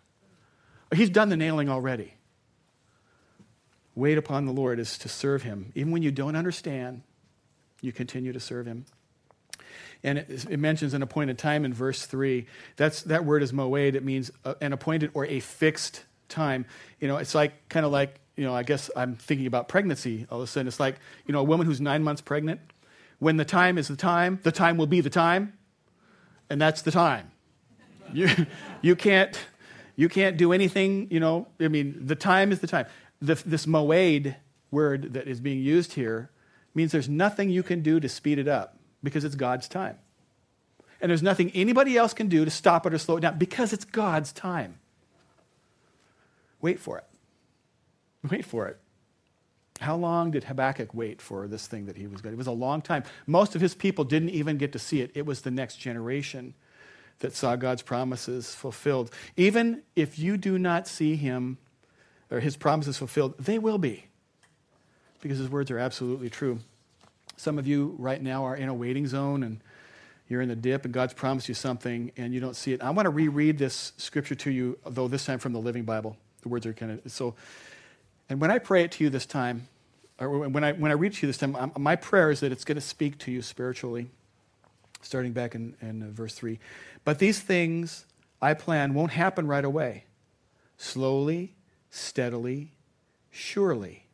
He's 0.95 1.11
done 1.11 1.29
the 1.29 1.37
nailing 1.37 1.69
already. 1.69 2.15
Wait 3.95 4.17
upon 4.17 4.47
the 4.47 4.53
Lord 4.53 4.79
is 4.79 4.97
to 4.99 5.09
serve 5.09 5.43
Him. 5.43 5.73
Even 5.75 5.93
when 5.93 6.03
you 6.03 6.11
don't 6.11 6.37
understand, 6.37 7.03
you 7.81 7.93
continue 7.93 8.33
to 8.33 8.41
serve 8.41 8.67
Him. 8.67 8.87
And 10.03 10.19
it, 10.19 10.47
it 10.49 10.59
mentions 10.59 10.95
an 10.95 11.03
appointed 11.03 11.39
time 11.39 11.65
in 11.65 11.75
verse 11.75 12.07
3. 12.07 12.47
That's, 12.77 13.03
that 13.03 13.25
word 13.25 13.43
is 13.43 13.53
moed. 13.53 13.95
It 13.95 14.05
means 14.05 14.31
an 14.61 14.73
appointed 14.73 15.11
or 15.15 15.27
a 15.27 15.41
fixed 15.41 16.05
time. 16.29 16.65
You 17.01 17.09
know, 17.09 17.17
it's 17.17 17.35
like 17.35 17.69
kind 17.69 17.85
of 17.85 17.93
like, 17.93 18.21
you 18.37 18.45
know, 18.45 18.55
I 18.55 18.63
guess 18.63 18.91
I'm 18.95 19.17
thinking 19.17 19.47
about 19.47 19.69
pregnancy 19.69 20.27
all 20.31 20.39
of 20.39 20.45
a 20.45 20.47
sudden. 20.47 20.69
It's 20.69 20.79
like, 20.79 20.97
you 21.27 21.33
know, 21.33 21.41
a 21.41 21.45
woman 21.45 21.67
who's 21.67 21.81
nine 21.81 22.05
months 22.05 22.23
pregnant. 22.23 22.61
When 23.19 23.37
the 23.37 23.45
time 23.45 23.79
is 23.79 23.89
the 23.89 23.97
time, 23.97 24.39
the 24.45 24.53
time 24.53 24.77
will 24.77 24.87
be 24.87 25.01
the 25.01 25.11
time, 25.11 25.55
and 26.49 26.61
that's 26.61 26.83
the 26.83 26.93
time. 26.93 27.33
You, 28.13 28.29
you, 28.83 28.97
can't, 28.97 29.39
you 29.97 30.09
can't 30.09 30.37
do 30.37 30.53
anything, 30.53 31.09
you 31.11 31.21
know. 31.21 31.47
I 31.61 31.69
mean, 31.69 32.07
the 32.07 32.17
time 32.17 32.53
is 32.53 32.61
the 32.61 32.67
time. 32.67 32.87
The, 33.21 33.35
this 33.35 33.67
moed 33.67 34.37
word 34.71 35.15
that 35.15 35.27
is 35.27 35.41
being 35.41 35.61
used 35.61 35.95
here 35.95 36.31
means 36.75 36.93
there's 36.93 37.09
nothing 37.09 37.51
you 37.51 37.63
can 37.63 37.83
do 37.83 37.99
to 38.01 38.09
speed 38.09 38.39
it 38.39 38.49
up 38.49 38.77
because 39.03 39.25
it's 39.25 39.35
God's 39.35 39.69
time. 39.69 39.99
And 41.01 41.11
there's 41.11 41.23
nothing 41.23 41.51
anybody 41.55 41.97
else 41.97 42.13
can 42.13 42.29
do 42.29 42.45
to 42.45 42.51
stop 42.51 42.87
it 42.87 42.93
or 42.93 42.99
slow 42.99 43.17
it 43.17 43.21
down 43.21 43.39
because 43.39 43.73
it's 43.73 43.85
God's 43.85 44.33
time. 44.33 44.79
Wait 46.61 46.79
for 46.79 46.99
it. 46.99 47.05
Wait 48.31 48.45
for 48.45 48.67
it. 48.67 48.79
How 49.81 49.95
long 49.95 50.33
did 50.33 50.45
Habakkuk 50.45 50.93
wait 50.93 51.23
for 51.23 51.47
this 51.47 51.69
thing 51.69 51.87
that 51.87 51.97
he 51.97 52.09
was 52.09 52.21
going? 52.21 52.35
It 52.35 52.39
was 52.39 52.49
a 52.49 52.53
long 52.53 52.83
time. 52.83 53.05
Most 53.27 53.55
of 53.55 53.61
his 53.61 53.77
people 53.77 54.05
didn't 54.05 54.31
even 54.31 54.59
get 54.59 54.73
to 54.73 54.79
see 54.79 55.01
it. 55.01 55.13
It 55.15 55.25
was 55.25 55.43
the 55.43 55.53
next 55.53 55.77
generation 55.77 56.55
that 57.21 57.35
saw 57.35 57.57
God's 57.57 57.83
promises 57.83 58.55
fulfilled. 58.55 59.11
Even 59.37 59.83
if 59.97 60.19
you 60.19 60.37
do 60.37 60.59
not 60.59 60.87
see 60.87 61.17
him 61.17 61.59
or 62.31 62.41
his 62.41 62.57
promises 62.57 62.97
fulfilled, 62.97 63.35
they 63.39 63.59
will 63.59 63.79
be 63.79 64.07
because 65.21 65.39
his 65.39 65.49
words 65.49 65.71
are 65.71 65.79
absolutely 65.79 66.31
true. 66.31 66.61
Some 67.37 67.59
of 67.59 67.67
you 67.67 67.95
right 67.99 68.23
now 68.23 68.45
are 68.45 68.57
in 68.57 68.69
a 68.69 68.75
waiting 68.75 69.07
zone 69.07 69.43
and 69.43 69.61
you're 70.29 70.43
in 70.43 70.49
the 70.49 70.57
dip 70.57 70.85
and 70.85 70.93
God's 70.93 71.15
promised 71.15 71.49
you 71.49 71.55
something 71.55 72.13
and 72.17 72.35
you 72.35 72.41
don't 72.41 72.55
see 72.55 72.73
it. 72.73 72.83
I 72.83 72.91
want 72.91 73.07
to 73.07 73.11
reread 73.11 73.59
this 73.59 73.93
scripture 73.97 74.35
to 74.37 74.51
you, 74.51 74.79
though 74.87 75.09
this 75.09 75.25
time 75.25 75.39
from 75.39 75.53
the 75.53 75.61
Living 75.61 75.85
Bible. 75.85 76.17
The 76.43 76.49
words 76.49 76.67
are 76.67 76.73
kind 76.73 77.01
of 77.05 77.11
so. 77.11 77.35
And 78.29 78.41
when 78.41 78.51
I 78.51 78.59
pray 78.59 78.85
it 78.85 78.93
to 78.93 79.05
you 79.05 79.11
this 79.11 79.27
time, 79.27 79.69
or 80.21 80.49
when 80.49 80.65
I, 80.65 80.73
when 80.73 80.91
I 80.91 80.95
read 80.95 81.15
to 81.15 81.27
you 81.27 81.29
this 81.29 81.39
time, 81.39 81.57
I'm, 81.57 81.73
my 81.79 81.97
prayer 81.97 82.31
is 82.31 82.41
that 82.41 82.53
it's 82.53 82.65
going 82.65 82.77
to 82.77 82.83
speak 82.83 83.19
to 83.19 83.31
you 83.31 83.41
spiritually, 83.41 84.11
starting 85.01 85.33
back 85.33 85.55
in, 85.55 85.77
in 85.81 86.03
uh, 86.03 86.07
verse 86.11 86.35
3. 86.35 86.59
But 87.05 87.19
these 87.19 87.41
things 87.41 88.07
I 88.41 88.55
plan 88.55 88.95
won't 88.95 89.13
happen 89.13 89.47
right 89.47 89.65
away. 89.65 90.05
Slowly, 90.77 91.55
steadily, 91.91 92.73
surely. 93.31 94.07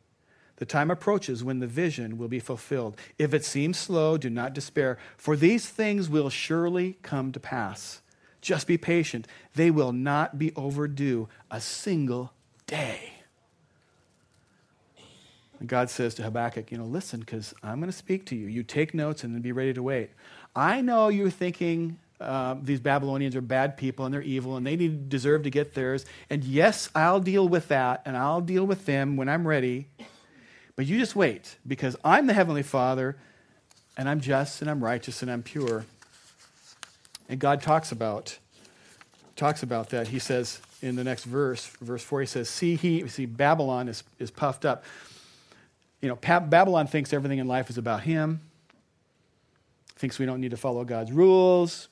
The 0.57 0.65
time 0.65 0.89
approaches 0.89 1.43
when 1.43 1.59
the 1.59 1.67
vision 1.67 2.17
will 2.17 2.29
be 2.29 2.39
fulfilled. 2.39 2.97
If 3.19 3.33
it 3.33 3.43
seems 3.43 3.77
slow, 3.77 4.17
do 4.17 4.29
not 4.29 4.53
despair, 4.53 4.97
for 5.17 5.35
these 5.35 5.67
things 5.67 6.09
will 6.09 6.29
surely 6.29 6.97
come 7.01 7.31
to 7.33 7.39
pass. 7.39 8.01
Just 8.41 8.67
be 8.67 8.77
patient. 8.77 9.27
They 9.55 9.69
will 9.69 9.91
not 9.91 10.39
be 10.39 10.53
overdue 10.55 11.27
a 11.51 11.59
single 11.59 12.31
day. 12.67 13.11
And 15.59 15.69
God 15.69 15.89
says 15.89 16.13
to 16.15 16.23
Habakkuk, 16.23 16.71
you 16.71 16.77
know, 16.77 16.85
listen, 16.85 17.21
because 17.21 17.53
I'm 17.63 17.79
going 17.79 17.91
to 17.91 17.97
speak 17.97 18.25
to 18.27 18.35
you. 18.35 18.47
You 18.47 18.63
take 18.63 18.93
notes 18.93 19.23
and 19.23 19.33
then 19.33 19.41
be 19.41 19.51
ready 19.51 19.73
to 19.73 19.83
wait. 19.83 20.11
I 20.55 20.81
know 20.81 21.09
you're 21.09 21.29
thinking 21.29 21.97
uh, 22.19 22.55
these 22.61 22.79
Babylonians 22.79 23.35
are 23.35 23.41
bad 23.41 23.75
people 23.75 24.05
and 24.05 24.13
they're 24.13 24.21
evil 24.21 24.55
and 24.55 24.65
they 24.65 24.75
need, 24.75 25.09
deserve 25.09 25.43
to 25.43 25.49
get 25.49 25.73
theirs. 25.73 26.05
And 26.29 26.43
yes, 26.43 26.89
I'll 26.95 27.19
deal 27.19 27.47
with 27.47 27.67
that 27.67 28.01
and 28.05 28.15
I'll 28.15 28.41
deal 28.41 28.65
with 28.65 28.85
them 28.85 29.17
when 29.17 29.27
I'm 29.27 29.47
ready. 29.47 29.87
But 30.75 30.85
you 30.85 30.97
just 30.97 31.15
wait 31.15 31.57
because 31.67 31.95
I'm 32.03 32.27
the 32.27 32.33
Heavenly 32.33 32.63
Father 32.63 33.17
and 33.97 34.07
I'm 34.07 34.21
just 34.21 34.61
and 34.61 34.69
I'm 34.69 34.83
righteous 34.83 35.21
and 35.21 35.29
I'm 35.29 35.43
pure. 35.43 35.85
And 37.27 37.39
God 37.39 37.61
talks 37.61 37.91
about 37.91 38.37
talks 39.35 39.63
about 39.63 39.89
that. 39.89 40.07
He 40.07 40.19
says 40.19 40.61
in 40.81 40.95
the 40.95 41.03
next 41.03 41.25
verse, 41.25 41.65
verse 41.81 42.03
4, 42.03 42.21
he 42.21 42.25
says, 42.27 42.49
See, 42.49 42.75
he, 42.75 43.07
see 43.07 43.25
Babylon 43.25 43.87
is, 43.87 44.03
is 44.19 44.31
puffed 44.31 44.65
up. 44.65 44.83
You 46.01 46.09
know, 46.09 46.15
Babylon 46.15 46.87
thinks 46.87 47.11
everything 47.11 47.39
in 47.39 47.47
life 47.47 47.69
is 47.69 47.77
about 47.77 48.01
him, 48.03 48.41
thinks 49.95 50.19
we 50.19 50.25
don't 50.25 50.41
need 50.41 50.51
to 50.51 50.57
follow 50.57 50.83
God's 50.83 51.11
rules. 51.11 51.87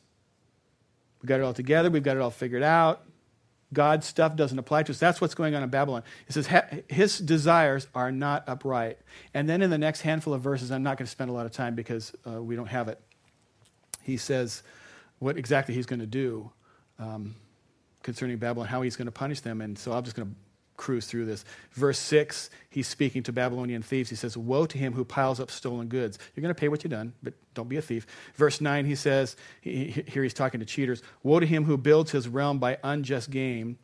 We've 1.21 1.29
got 1.29 1.39
it 1.39 1.43
all 1.43 1.53
together, 1.53 1.89
we've 1.89 2.03
got 2.03 2.17
it 2.17 2.21
all 2.21 2.31
figured 2.31 2.63
out. 2.63 3.05
God's 3.71 4.05
stuff 4.05 4.35
doesn't 4.35 4.59
apply 4.59 4.83
to 4.83 4.91
us. 4.91 4.99
That's 4.99 5.19
what's 5.19 5.33
going 5.33 5.55
on 5.55 5.63
in 5.63 5.69
Babylon. 5.69 6.03
It 6.27 6.33
says 6.33 6.47
his 6.87 7.17
desires 7.17 7.87
are 7.95 8.11
not 8.11 8.43
upright. 8.47 8.99
And 9.33 9.49
then 9.49 9.63
in 9.63 9.71
the 9.71 9.79
next 9.79 10.01
handful 10.01 10.33
of 10.33 10.41
verses, 10.41 10.71
I'm 10.71 10.83
not 10.83 10.97
going 10.97 11.05
to 11.05 11.11
spend 11.11 11.31
a 11.31 11.33
lot 11.33 11.47
of 11.47 11.51
time 11.51 11.73
because 11.73 12.13
uh, 12.27 12.41
we 12.41 12.55
don't 12.55 12.67
have 12.67 12.87
it. 12.87 13.01
He 14.03 14.17
says 14.17 14.61
what 15.19 15.37
exactly 15.37 15.73
he's 15.73 15.85
going 15.87 16.01
to 16.01 16.05
do 16.05 16.51
um, 16.99 17.35
concerning 18.03 18.37
Babylon, 18.37 18.67
how 18.67 18.81
he's 18.83 18.95
going 18.95 19.07
to 19.07 19.11
punish 19.11 19.39
them. 19.39 19.61
And 19.61 19.77
so 19.77 19.91
I'm 19.91 20.03
just 20.03 20.15
going 20.15 20.29
to 20.29 20.35
cruise 20.77 21.05
through 21.05 21.25
this. 21.25 21.45
Verse 21.71 21.99
6, 21.99 22.49
he's 22.69 22.87
speaking 22.87 23.23
to 23.23 23.31
Babylonian 23.31 23.81
thieves. 23.81 24.09
He 24.09 24.15
says, 24.15 24.37
Woe 24.37 24.65
to 24.65 24.77
him 24.77 24.93
who 24.93 25.05
piles 25.05 25.39
up 25.39 25.51
stolen 25.51 25.87
goods. 25.87 26.17
You're 26.35 26.41
going 26.41 26.53
to 26.53 26.59
pay 26.59 26.67
what 26.67 26.83
you've 26.83 26.91
done, 26.91 27.13
but 27.21 27.33
don't 27.53 27.69
be 27.69 27.77
a 27.77 27.81
thief. 27.81 28.05
Verse 28.35 28.61
9, 28.61 28.85
he 28.85 28.95
says, 28.95 29.35
he, 29.61 30.03
here 30.07 30.23
he's 30.23 30.33
talking 30.33 30.59
to 30.59 30.65
cheaters 30.65 31.03
Woe 31.21 31.39
to 31.39 31.45
him 31.45 31.65
who 31.65 31.77
builds 31.77 32.11
his 32.11 32.27
realm 32.27 32.59
by 32.59 32.77
unjust 32.83 33.29
gain. 33.29 33.77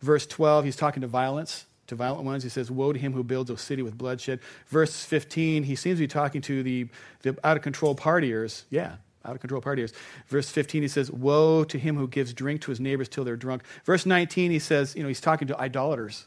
Verse 0.00 0.26
12, 0.26 0.64
he's 0.64 0.76
talking 0.76 1.00
to 1.00 1.06
violence. 1.06 1.66
To 1.88 1.94
violent 1.94 2.24
ones, 2.24 2.42
he 2.42 2.48
says, 2.48 2.70
Woe 2.70 2.92
to 2.92 2.98
him 2.98 3.12
who 3.12 3.22
builds 3.22 3.48
a 3.48 3.56
city 3.56 3.82
with 3.82 3.96
bloodshed. 3.96 4.40
Verse 4.66 5.04
15, 5.04 5.62
he 5.62 5.76
seems 5.76 5.98
to 5.98 6.02
be 6.02 6.08
talking 6.08 6.40
to 6.42 6.62
the, 6.62 6.88
the 7.22 7.36
out 7.44 7.56
of 7.56 7.62
control 7.62 7.94
partiers. 7.94 8.64
Yeah, 8.70 8.96
out 9.26 9.34
of 9.34 9.40
control 9.40 9.60
partiers. 9.60 9.92
Verse 10.28 10.48
15, 10.48 10.82
he 10.82 10.88
says, 10.88 11.10
Woe 11.10 11.64
to 11.64 11.78
him 11.78 11.96
who 11.96 12.08
gives 12.08 12.32
drink 12.32 12.60
to 12.62 12.70
his 12.70 12.80
neighbors 12.80 13.08
till 13.08 13.24
they're 13.24 13.36
drunk. 13.36 13.62
Verse 13.84 14.06
19, 14.06 14.50
he 14.50 14.58
says, 14.58 14.94
you 14.94 15.02
know, 15.02 15.08
he's 15.08 15.20
talking 15.20 15.48
to 15.48 15.60
idolaters, 15.60 16.26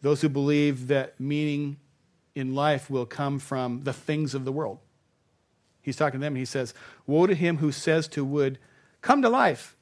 those 0.00 0.20
who 0.20 0.28
believe 0.28 0.88
that 0.88 1.18
meaning 1.20 1.76
in 2.34 2.54
life 2.54 2.90
will 2.90 3.06
come 3.06 3.38
from 3.38 3.82
the 3.82 3.92
things 3.92 4.34
of 4.34 4.44
the 4.44 4.52
world. 4.52 4.78
He's 5.80 5.96
talking 5.96 6.20
to 6.20 6.24
them, 6.24 6.34
and 6.34 6.38
he 6.38 6.44
says, 6.44 6.74
Woe 7.06 7.26
to 7.26 7.34
him 7.34 7.58
who 7.58 7.72
says 7.72 8.08
to 8.08 8.24
wood, 8.24 8.58
Come 9.00 9.20
to 9.22 9.28
life. 9.28 9.76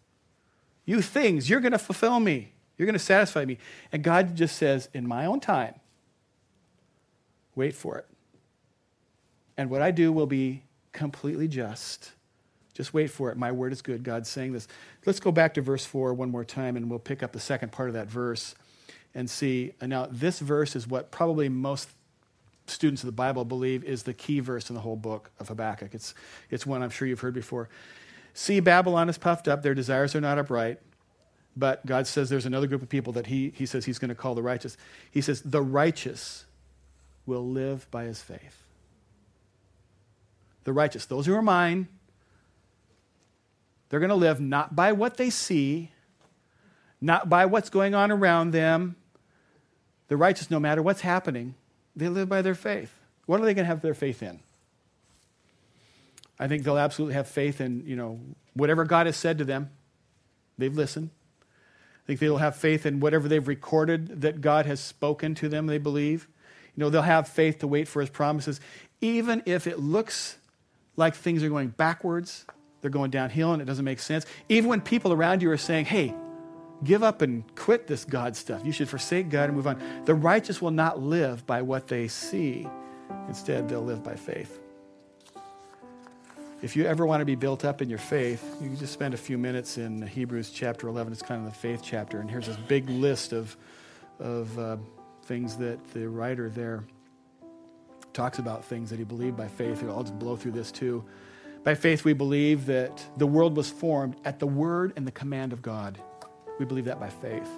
You 0.87 1.03
things, 1.03 1.49
you're 1.49 1.61
going 1.61 1.73
to 1.73 1.79
fulfill 1.79 2.19
me. 2.21 2.53
You're 2.77 2.87
going 2.87 2.95
to 2.95 2.99
satisfy 2.99 3.45
me. 3.45 3.59
And 3.93 4.03
God 4.03 4.35
just 4.35 4.57
says, 4.57 4.89
In 4.95 5.07
my 5.07 5.27
own 5.27 5.41
time, 5.41 5.75
wait 7.55 7.75
for 7.75 7.99
it. 7.99 8.07
And 9.57 9.69
what 9.69 9.83
I 9.83 9.91
do 9.91 10.11
will 10.11 10.27
be 10.27 10.63
completely 10.93 11.49
just. 11.49 12.13
Just 12.75 12.95
wait 12.95 13.11
for 13.11 13.31
it. 13.31 13.37
My 13.37 13.53
word 13.53 13.73
is 13.73 13.83
good. 13.83 14.03
God's 14.03 14.29
saying 14.29 14.53
this. 14.53 14.69
Let's 15.05 15.21
go 15.21 15.33
back 15.33 15.55
to 15.55 15.61
verse 15.61 15.85
4 15.85 16.15
one 16.15 16.31
more 16.31 16.45
time, 16.45 16.77
and 16.77 16.89
we'll 16.89 16.99
pick 16.99 17.23
up 17.23 17.33
the 17.33 17.41
second 17.41 17.73
part 17.73 17.89
of 17.89 17.95
that 17.95 18.07
verse 18.07 18.55
and 19.15 19.29
see. 19.29 19.73
Now, 19.83 20.07
this 20.11 20.39
verse 20.39 20.77
is 20.77 20.87
what 20.87 21.11
probably 21.11 21.49
most 21.49 21.91
students 22.67 23.03
of 23.03 23.07
the 23.07 23.13
Bible 23.13 23.45
believe 23.45 23.83
is 23.85 24.05
the 24.05 24.15
key 24.15 24.41
verse 24.41 24.71
in 24.71 24.75
the 24.75 24.81
whole 24.81 24.97
book 24.97 25.31
of 25.41 25.49
Habakkuk. 25.49 25.95
It's, 25.95 26.15
it's 26.49 26.65
one 26.65 26.83
I'm 26.83 26.91
sure 26.91 27.09
you've 27.09 27.21
heard 27.21 27.35
before. 27.35 27.69
See, 28.33 28.61
Babylon 28.61 29.09
is 29.09 29.19
puffed 29.19 29.49
up, 29.49 29.63
their 29.63 29.75
desires 29.75 30.15
are 30.15 30.21
not 30.21 30.39
upright. 30.39 30.81
But 31.57 31.85
God 31.85 32.07
says 32.07 32.31
there's 32.31 32.47
another 32.47 32.69
group 32.69 32.81
of 32.81 32.89
people 32.89 33.13
that 33.15 33.27
he, 33.27 33.53
he 33.57 33.67
says 33.67 33.85
he's 33.85 33.99
going 33.99 34.11
to 34.11 34.15
call 34.15 34.37
the 34.37 34.43
righteous. 34.43 34.77
He 35.11 35.21
says, 35.21 35.43
The 35.43 35.61
righteous 35.61 36.45
will 37.27 37.47
live 37.47 37.91
by 37.91 38.05
his 38.05 38.23
faith 38.23 38.63
the 40.71 40.75
righteous, 40.75 41.05
those 41.05 41.27
who 41.27 41.35
are 41.35 41.43
mine, 41.43 41.89
they're 43.89 43.99
going 43.99 44.11
to 44.11 44.15
live 44.15 44.41
not 44.41 44.77
by 44.77 44.93
what 44.93 45.17
they 45.17 45.29
see, 45.29 45.91
not 47.01 47.29
by 47.29 47.45
what's 47.47 47.71
going 47.71 47.93
on 47.93 48.13
around 48.13 48.53
them. 48.53 48.95
The 50.07 50.17
righteous, 50.17 50.49
no 50.49 50.61
matter 50.61 50.81
what's 50.81 51.01
happening, 51.01 51.57
they 51.97 52.09
live 52.09 52.29
by 52.29 52.41
their 52.41 52.55
faith. 52.55 52.95
What 53.27 53.41
are 53.41 53.45
they 53.45 53.53
going 53.53 53.65
to 53.65 53.69
have 53.69 53.81
their 53.81 53.95
faith 53.95 54.23
in? 54.23 54.39
I 56.39 56.47
think 56.47 56.63
they'll 56.63 56.79
absolutely 56.79 57.15
have 57.15 57.27
faith 57.27 57.61
in, 57.61 57.83
you 57.85 57.97
know, 57.97 58.21
whatever 58.55 58.85
God 58.85 59.07
has 59.07 59.17
said 59.17 59.39
to 59.39 59.45
them. 59.45 59.71
They've 60.57 60.73
listened. 60.73 61.11
I 61.43 62.07
think 62.07 62.21
they'll 62.21 62.37
have 62.37 62.55
faith 62.55 62.87
in 62.87 63.01
whatever 63.01 63.27
they've 63.27 63.49
recorded 63.49 64.21
that 64.21 64.41
God 64.41 64.67
has 64.67 64.79
spoken 64.79 65.35
to 65.35 65.49
them, 65.49 65.67
they 65.67 65.79
believe. 65.79 66.29
You 66.77 66.85
know, 66.85 66.91
they'll 66.91 67.03
have 67.03 67.27
faith 67.27 67.59
to 67.59 67.67
wait 67.67 67.89
for 67.89 68.01
his 68.01 68.11
promises, 68.11 68.61
even 69.01 69.43
if 69.47 69.67
it 69.67 69.81
looks 69.81 70.37
like 71.01 71.17
things 71.17 71.43
are 71.43 71.49
going 71.49 71.69
backwards, 71.69 72.47
they're 72.81 72.91
going 72.91 73.11
downhill, 73.11 73.53
and 73.53 73.61
it 73.61 73.65
doesn't 73.65 73.85
make 73.85 73.99
sense. 73.99 74.25
Even 74.49 74.71
when 74.71 74.81
people 74.81 75.13
around 75.13 75.43
you 75.43 75.51
are 75.51 75.57
saying, 75.57 75.87
hey, 75.87 76.15
give 76.85 77.03
up 77.03 77.23
and 77.23 77.43
quit 77.57 77.89
this 77.89 78.05
God 78.05 78.37
stuff, 78.37 78.65
you 78.65 78.71
should 78.71 78.89
forsake 78.89 79.29
God 79.29 79.45
and 79.45 79.57
move 79.57 79.67
on. 79.67 79.81
The 80.05 80.15
righteous 80.15 80.63
will 80.63 80.71
not 80.71 81.01
live 81.01 81.47
by 81.47 81.63
what 81.63 81.89
they 81.89 82.07
see, 82.07 82.69
instead, 83.27 83.69
they'll 83.69 83.85
live 83.85 84.05
by 84.05 84.15
faith. 84.15 84.61
If 86.63 86.77
you 86.77 86.85
ever 86.85 87.07
want 87.07 87.23
to 87.23 87.25
be 87.25 87.37
built 87.37 87.65
up 87.65 87.81
in 87.81 87.89
your 87.89 87.99
faith, 87.99 88.45
you 88.61 88.69
can 88.69 88.77
just 88.77 88.93
spend 88.93 89.15
a 89.15 89.17
few 89.17 89.39
minutes 89.39 89.79
in 89.79 90.03
Hebrews 90.03 90.51
chapter 90.51 90.89
11. 90.89 91.11
It's 91.11 91.23
kind 91.23 91.47
of 91.47 91.51
the 91.51 91.59
faith 91.59 91.81
chapter. 91.83 92.21
And 92.21 92.31
here's 92.31 92.47
this 92.47 92.59
big 92.69 92.89
list 92.91 93.33
of, 93.33 93.57
of 94.19 94.59
uh, 94.59 94.77
things 95.25 95.57
that 95.57 95.79
the 95.95 96.07
writer 96.07 96.51
there 96.51 96.85
talks 98.21 98.39
about 98.39 98.63
things 98.63 98.91
that 98.91 98.99
he 98.99 99.05
believed 99.07 99.35
by 99.35 99.49
faith. 99.49 99.83
I'll 99.83 100.03
just 100.03 100.19
blow 100.19 100.37
through 100.37 100.51
this 100.51 100.71
too. 100.71 101.03
By 101.65 101.75
faith, 101.75 102.05
we 102.05 102.13
believe 102.13 102.67
that 102.67 103.03
the 103.17 103.27
world 103.27 103.57
was 103.57 103.71
formed 103.71 104.15
at 104.27 104.39
the 104.39 104.47
word 104.47 104.93
and 104.97 105.07
the 105.07 105.11
command 105.11 105.55
of 105.55 105.63
God. 105.63 105.99
We 106.59 106.67
believe 106.67 106.85
that 106.85 107.01
by 107.01 107.09
faith. 107.09 107.49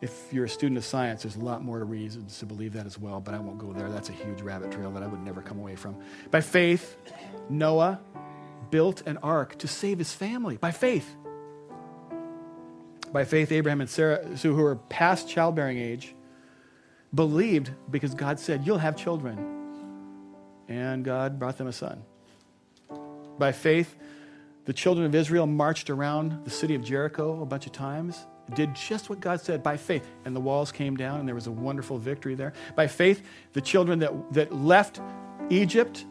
If 0.00 0.32
you're 0.32 0.46
a 0.46 0.48
student 0.48 0.78
of 0.78 0.86
science, 0.86 1.24
there's 1.24 1.36
a 1.36 1.44
lot 1.44 1.62
more 1.62 1.84
reasons 1.84 2.38
to 2.38 2.46
believe 2.46 2.72
that 2.72 2.86
as 2.86 2.98
well, 2.98 3.20
but 3.20 3.34
I 3.34 3.38
won't 3.38 3.58
go 3.58 3.74
there. 3.74 3.90
That's 3.90 4.08
a 4.08 4.12
huge 4.12 4.40
rabbit 4.40 4.72
trail 4.72 4.90
that 4.92 5.02
I 5.02 5.06
would 5.06 5.22
never 5.22 5.42
come 5.42 5.58
away 5.58 5.76
from. 5.76 5.94
By 6.30 6.40
faith, 6.40 6.96
Noah 7.50 8.00
built 8.70 9.02
an 9.06 9.18
ark 9.18 9.58
to 9.58 9.68
save 9.68 9.98
his 9.98 10.14
family. 10.14 10.56
By 10.56 10.70
faith. 10.70 11.14
By 13.12 13.24
faith, 13.24 13.52
Abraham 13.52 13.82
and 13.82 13.90
Sarah, 13.90 14.24
who 14.24 14.54
were 14.54 14.76
past 14.76 15.28
childbearing 15.28 15.76
age, 15.76 16.14
believed 17.16 17.70
because 17.90 18.14
God 18.14 18.38
said, 18.38 18.66
You'll 18.66 18.78
have 18.78 18.96
children. 18.96 19.54
And 20.68 21.04
God 21.04 21.38
brought 21.38 21.58
them 21.58 21.66
a 21.66 21.72
son. 21.72 22.02
By 23.38 23.52
faith, 23.52 23.96
the 24.64 24.72
children 24.72 25.06
of 25.06 25.14
Israel 25.14 25.46
marched 25.46 25.90
around 25.90 26.44
the 26.44 26.50
city 26.50 26.74
of 26.74 26.84
Jericho 26.84 27.40
a 27.40 27.46
bunch 27.46 27.66
of 27.66 27.72
times, 27.72 28.26
did 28.54 28.74
just 28.74 29.08
what 29.08 29.20
God 29.20 29.40
said 29.40 29.62
by 29.62 29.76
faith, 29.76 30.08
and 30.24 30.34
the 30.34 30.40
walls 30.40 30.72
came 30.72 30.96
down, 30.96 31.20
and 31.20 31.28
there 31.28 31.34
was 31.34 31.46
a 31.46 31.52
wonderful 31.52 31.98
victory 31.98 32.34
there. 32.34 32.52
By 32.74 32.86
faith, 32.86 33.24
the 33.52 33.60
children 33.60 33.98
that, 34.00 34.12
that 34.32 34.54
left 34.54 35.00
Egypt 35.50 36.04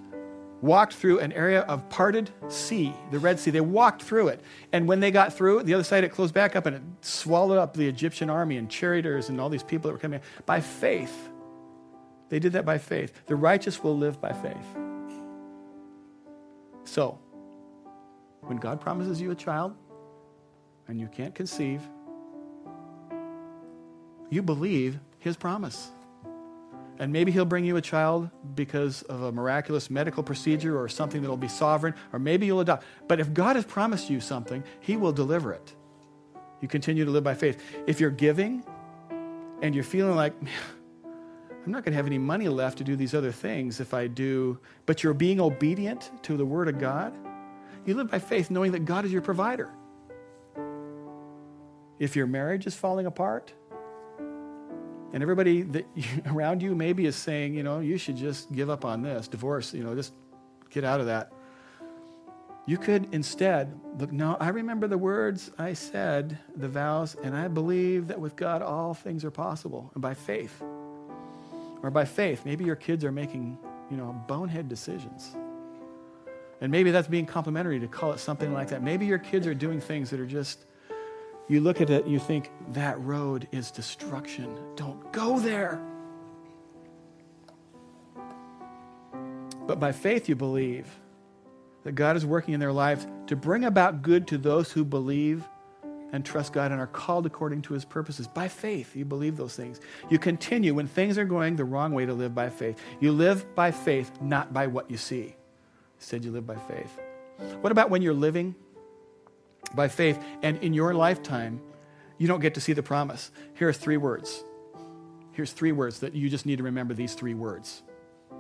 walked 0.62 0.94
through 0.94 1.20
an 1.20 1.32
area 1.34 1.62
of 1.62 1.88
parted 1.90 2.32
sea, 2.48 2.94
the 3.12 3.20
Red 3.20 3.40
Sea. 3.40 3.52
They 3.52 3.62
walked 3.62 4.02
through 4.02 4.30
it. 4.30 4.42
And 4.72 4.88
when 4.88 5.00
they 5.00 5.12
got 5.12 5.34
through 5.34 5.64
the 5.64 5.74
other 5.74 5.84
side 5.84 6.04
it 6.04 6.10
closed 6.10 6.34
back 6.34 6.56
up 6.56 6.66
and 6.66 6.76
it 6.76 6.82
swallowed 7.02 7.58
up 7.58 7.76
the 7.76 7.88
Egyptian 7.88 8.30
army 8.30 8.58
and 8.58 8.70
charioteers 8.70 9.30
and 9.30 9.40
all 9.40 9.50
these 9.50 9.64
people 9.64 9.90
that 9.90 9.94
were 9.94 10.00
coming 10.00 10.22
by 10.46 10.62
faith. 10.62 11.30
They 12.30 12.40
did 12.40 12.54
that 12.54 12.66
by 12.66 12.78
faith. 12.78 13.14
The 13.28 13.36
righteous 13.36 13.84
will 13.84 13.98
live 13.98 14.20
by 14.20 14.34
faith. 14.34 14.66
So, 16.86 17.20
when 18.42 18.58
God 18.58 18.80
promises 18.80 19.20
you 19.20 19.32
a 19.32 19.36
child 19.36 19.76
and 20.88 21.00
you 21.00 21.08
can't 21.08 21.34
conceive, 21.36 21.82
you 24.30 24.42
believe 24.42 25.00
his 25.20 25.36
promise. 25.36 25.90
And 26.98 27.12
maybe 27.12 27.32
he'll 27.32 27.46
bring 27.46 27.66
you 27.66 27.76
a 27.76 27.82
child 27.82 28.30
because 28.56 29.02
of 29.04 29.24
a 29.24 29.32
miraculous 29.32 29.90
medical 29.90 30.24
procedure 30.24 30.80
or 30.80 30.88
something 30.88 31.22
that'll 31.22 31.36
be 31.36 31.50
sovereign, 31.50 31.94
or 32.14 32.20
maybe 32.20 32.46
you'll 32.46 32.62
adopt. 32.62 32.86
But 33.08 33.20
if 33.20 33.34
God 33.34 33.58
has 33.58 33.66
promised 33.66 34.10
you 34.10 34.22
something, 34.22 34.64
he 34.80 34.96
will 34.96 35.12
deliver 35.12 35.52
it. 35.52 35.76
You 36.62 36.70
continue 36.70 37.04
to 37.04 37.12
live 37.12 37.24
by 37.24 37.34
faith. 37.34 37.62
If 37.86 38.00
you're 38.00 38.10
giving 38.10 38.64
and 39.62 39.76
you're 39.76 39.84
feeling 39.84 40.16
like, 40.16 40.34
I'm 41.66 41.72
not 41.72 41.84
going 41.84 41.92
to 41.92 41.98
have 41.98 42.06
any 42.06 42.18
money 42.18 42.48
left 42.48 42.78
to 42.78 42.84
do 42.84 42.96
these 42.96 43.14
other 43.14 43.32
things 43.32 43.80
if 43.80 43.94
I 43.94 44.08
do, 44.08 44.58
but 44.86 45.04
you're 45.04 45.14
being 45.14 45.42
obedient 45.42 46.12
to 46.24 46.38
the 46.38 46.46
Word 46.46 46.70
of 46.70 46.80
God, 46.80 47.14
you 47.86 47.94
live 47.94 48.10
by 48.10 48.20
faith 48.20 48.50
knowing 48.50 48.72
that 48.72 48.86
God 48.86 49.04
is 49.04 49.12
your 49.12 49.22
provider. 49.22 49.70
If 52.00 52.16
your 52.16 52.28
marriage 52.28 52.68
is 52.68 52.76
falling 52.76 53.06
apart, 53.06 53.54
and 55.14 55.22
everybody 55.22 55.62
that 55.64 55.86
around 56.26 56.62
you 56.62 56.76
maybe 56.76 57.06
is 57.06 57.16
saying, 57.16 57.54
you 57.54 57.64
know, 57.64 57.80
you 57.80 57.98
should 57.98 58.18
just 58.18 58.52
give 58.52 58.70
up 58.70 58.86
on 58.86 59.02
this, 59.02 59.28
divorce, 59.28 59.74
you 59.74 59.84
know, 59.84 59.96
just 59.96 60.14
get 60.70 60.84
out 60.84 61.00
of 61.00 61.06
that. 61.08 61.32
You 62.68 62.78
could 62.78 63.14
instead 63.14 63.80
look, 64.00 64.12
no, 64.12 64.38
I 64.40 64.50
remember 64.50 64.88
the 64.88 64.98
words 64.98 65.52
I 65.58 65.74
said, 65.74 66.38
the 66.56 66.68
vows, 66.68 67.16
and 67.24 67.36
I 67.36 67.48
believe 67.48 68.08
that 68.08 68.20
with 68.20 68.36
God 68.36 68.62
all 68.62 68.94
things 68.94 69.24
are 69.24 69.32
possible, 69.32 69.92
and 69.94 70.02
by 70.02 70.14
faith. 70.14 70.62
Or 71.84 71.92
by 71.92 72.06
faith, 72.06 72.46
maybe 72.46 72.66
your 72.66 72.76
kids 72.76 73.06
are 73.06 73.12
making, 73.12 73.58
you 73.92 73.98
know, 73.98 74.20
bonehead 74.28 74.68
decisions. 74.68 75.36
And 76.62 76.72
maybe 76.72 76.90
that's 76.90 77.08
being 77.08 77.28
complimentary 77.28 77.80
to 77.80 77.88
call 77.88 78.14
it 78.14 78.20
something 78.20 78.52
like 78.54 78.70
that. 78.70 78.82
Maybe 78.82 79.06
your 79.06 79.20
kids 79.20 79.46
are 79.46 79.54
doing 79.54 79.80
things 79.80 80.10
that 80.10 80.20
are 80.20 80.26
just, 80.26 80.66
you 81.48 81.62
look 81.62 81.82
at 81.82 81.90
it, 81.90 82.08
you 82.08 82.20
think, 82.20 82.52
that 82.70 83.00
road 83.02 83.48
is 83.52 83.72
destruction. 83.72 84.58
Don't 84.76 85.12
go 85.14 85.40
there. 85.40 85.82
But 89.68 89.80
by 89.80 89.92
faith, 89.92 90.28
you 90.30 90.36
believe 90.36 90.88
that 91.84 91.94
God 91.94 92.16
is 92.16 92.26
working 92.26 92.54
in 92.54 92.60
their 92.60 92.72
lives 92.72 93.08
to 93.28 93.36
bring 93.36 93.64
about 93.64 94.02
good 94.02 94.28
to 94.28 94.38
those 94.38 94.72
who 94.72 94.84
believe 94.84 95.44
and 96.12 96.26
trust 96.26 96.54
God 96.54 96.72
and 96.72 96.80
are 96.80 96.88
called 96.88 97.26
according 97.26 97.62
to 97.64 97.74
his 97.74 97.84
purposes. 97.86 98.28
By 98.28 98.48
faith, 98.48 98.96
you 98.96 99.06
believe 99.06 99.38
those 99.38 99.56
things. 99.56 99.80
You 100.10 100.18
continue 100.18 100.74
when 100.74 100.88
things 100.88 101.18
are 101.18 101.26
going 101.26 101.56
the 101.56 101.66
wrong 101.66 101.94
way 101.94 102.06
to 102.06 102.14
live 102.14 102.34
by 102.34 102.50
faith. 102.50 102.80
You 103.00 103.12
live 103.12 103.54
by 103.54 103.72
faith, 103.72 104.12
not 104.22 104.54
by 104.54 104.68
what 104.68 104.90
you 104.90 104.98
see. 104.98 105.36
Said 106.00 106.24
you 106.24 106.32
live 106.32 106.48
by 106.48 106.56
faith. 106.56 107.00
What 107.62 107.72
about 107.72 107.90
when 107.90 108.02
you're 108.02 108.14
living 108.14 108.56
by 109.74 109.88
faith 109.88 110.22
and 110.42 110.58
in 110.58 110.74
your 110.74 110.94
lifetime, 110.94 111.62
you 112.18 112.28
don't 112.28 112.40
get 112.40 112.54
to 112.56 112.62
see 112.62 112.74
the 112.74 112.84
promise? 112.84 113.32
Here 113.56 113.70
are 113.70 113.74
three 113.74 113.98
words. 113.98 114.44
Here's 115.32 115.52
three 115.52 115.72
words 115.72 116.00
that 116.00 116.14
you 116.14 116.30
just 116.30 116.46
need 116.46 116.58
to 116.58 116.64
remember 116.64 116.94
these 116.94 117.14
three 117.14 117.34
words. 117.34 117.84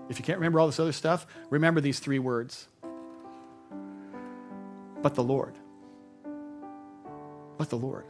If 0.09 0.19
you 0.19 0.25
can't 0.25 0.37
remember 0.37 0.59
all 0.59 0.67
this 0.67 0.79
other 0.79 0.93
stuff, 0.93 1.25
remember 1.49 1.81
these 1.81 1.99
three 1.99 2.19
words. 2.19 2.67
But 5.01 5.15
the 5.15 5.23
Lord. 5.23 5.55
But 7.57 7.69
the 7.69 7.77
Lord. 7.77 8.05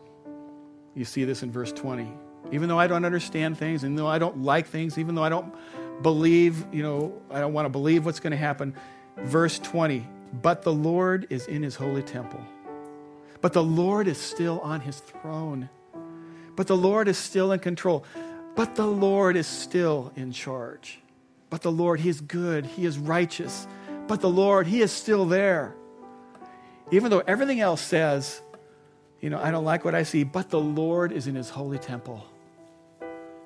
You 0.94 1.06
see 1.06 1.24
this 1.24 1.42
in 1.42 1.52
verse 1.52 1.72
20. 1.72 2.12
Even 2.52 2.70
though 2.70 2.80
I 2.80 2.88
don't 2.88 3.06
understand 3.06 3.58
things, 3.58 3.84
even 3.84 3.96
though 3.96 4.08
I 4.08 4.20
don't 4.20 4.44
like 4.44 4.68
things, 4.68 4.98
even 4.98 5.16
though 5.16 5.24
I 5.24 5.30
don't 5.30 5.54
believe, 6.02 6.66
you 6.72 6.84
know, 6.84 7.22
I 7.32 7.40
don't 7.40 7.54
want 7.54 7.66
to 7.66 7.70
believe 7.70 8.06
what's 8.06 8.20
going 8.20 8.32
to 8.32 8.38
happen, 8.38 8.76
verse 9.18 9.58
20, 9.60 10.06
but 10.42 10.62
the 10.62 10.74
Lord 10.74 11.28
is 11.30 11.48
in 11.48 11.64
his 11.64 11.76
holy 11.76 12.04
temple. 12.04 12.40
But 13.42 13.54
the 13.54 13.64
Lord 13.64 14.08
is 14.08 14.18
still 14.18 14.60
on 14.62 14.82
his 14.82 15.00
throne. 15.00 15.70
But 16.56 16.68
the 16.68 16.78
Lord 16.78 17.08
is 17.08 17.18
still 17.18 17.52
in 17.52 17.60
control. 17.60 18.06
But 18.56 18.76
the 18.76 18.88
Lord 18.88 19.36
is 19.36 19.48
still 19.48 20.12
in 20.16 20.32
charge. 20.32 21.00
But 21.50 21.62
the 21.62 21.72
Lord, 21.72 22.00
he 22.00 22.10
is 22.10 22.22
good, 22.22 22.66
he 22.66 22.86
is 22.86 22.98
righteous. 22.98 23.68
But 24.08 24.22
the 24.22 24.30
Lord, 24.30 24.68
he 24.68 24.82
is 24.82 24.92
still 24.92 25.26
there. 25.26 25.76
Even 26.92 27.10
though 27.10 27.24
everything 27.28 27.60
else 27.60 27.82
says, 27.82 28.42
you 29.20 29.30
know, 29.30 29.40
I 29.42 29.52
don't 29.52 29.66
like 29.66 29.84
what 29.84 29.96
I 29.96 30.04
see, 30.04 30.24
but 30.24 30.50
the 30.50 30.60
Lord 30.60 31.12
is 31.12 31.28
in 31.28 31.36
his 31.36 31.50
holy 31.50 31.80
temple. 31.80 32.26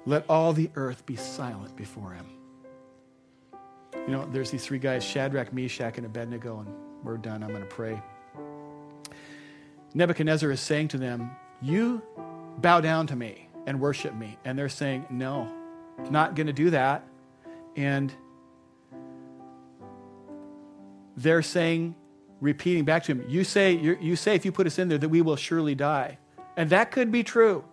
Let 0.05 0.25
all 0.27 0.53
the 0.53 0.69
earth 0.75 1.05
be 1.05 1.15
silent 1.15 1.75
before 1.75 2.11
him. 2.11 2.25
You 3.93 4.13
know, 4.13 4.25
there's 4.31 4.51
these 4.51 4.65
three 4.65 4.79
guys 4.79 5.03
Shadrach, 5.03 5.53
Meshach, 5.53 5.97
and 5.97 6.05
Abednego, 6.05 6.59
and 6.59 6.73
we're 7.03 7.17
done. 7.17 7.43
I'm 7.43 7.49
going 7.49 7.61
to 7.61 7.67
pray. 7.67 8.01
Nebuchadnezzar 9.93 10.51
is 10.51 10.59
saying 10.59 10.89
to 10.89 10.97
them, 10.97 11.31
You 11.61 12.01
bow 12.59 12.81
down 12.81 13.07
to 13.07 13.15
me 13.15 13.49
and 13.65 13.79
worship 13.79 14.13
me. 14.13 14.37
And 14.45 14.57
they're 14.57 14.69
saying, 14.69 15.05
No, 15.09 15.51
not 16.09 16.35
going 16.35 16.47
to 16.47 16.53
do 16.53 16.69
that. 16.71 17.03
And 17.75 18.13
they're 21.17 21.41
saying, 21.41 21.95
repeating 22.39 22.85
back 22.85 23.03
to 23.03 23.11
him, 23.11 23.25
You 23.27 23.43
say, 23.43 23.73
you 23.73 24.15
say 24.15 24.35
if 24.35 24.45
you 24.45 24.51
put 24.51 24.67
us 24.67 24.79
in 24.79 24.89
there 24.89 24.97
that 24.97 25.09
we 25.09 25.21
will 25.21 25.35
surely 25.35 25.75
die. 25.75 26.17
And 26.55 26.69
that 26.71 26.91
could 26.91 27.11
be 27.11 27.23
true. 27.23 27.63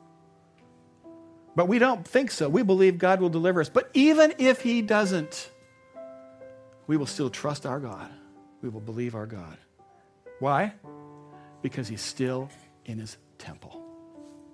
But 1.54 1.68
we 1.68 1.78
don't 1.78 2.06
think 2.06 2.30
so. 2.30 2.48
We 2.48 2.62
believe 2.62 2.98
God 2.98 3.20
will 3.20 3.30
deliver 3.30 3.60
us. 3.60 3.68
But 3.68 3.90
even 3.94 4.34
if 4.38 4.60
He 4.60 4.82
doesn't, 4.82 5.50
we 6.86 6.96
will 6.96 7.06
still 7.06 7.30
trust 7.30 7.66
our 7.66 7.80
God. 7.80 8.10
We 8.62 8.68
will 8.68 8.80
believe 8.80 9.14
our 9.14 9.26
God. 9.26 9.56
Why? 10.38 10.74
Because 11.66 11.88
He's 11.88 12.00
still 12.00 12.48
in 12.84 13.00
His 13.00 13.16
temple. 13.38 13.82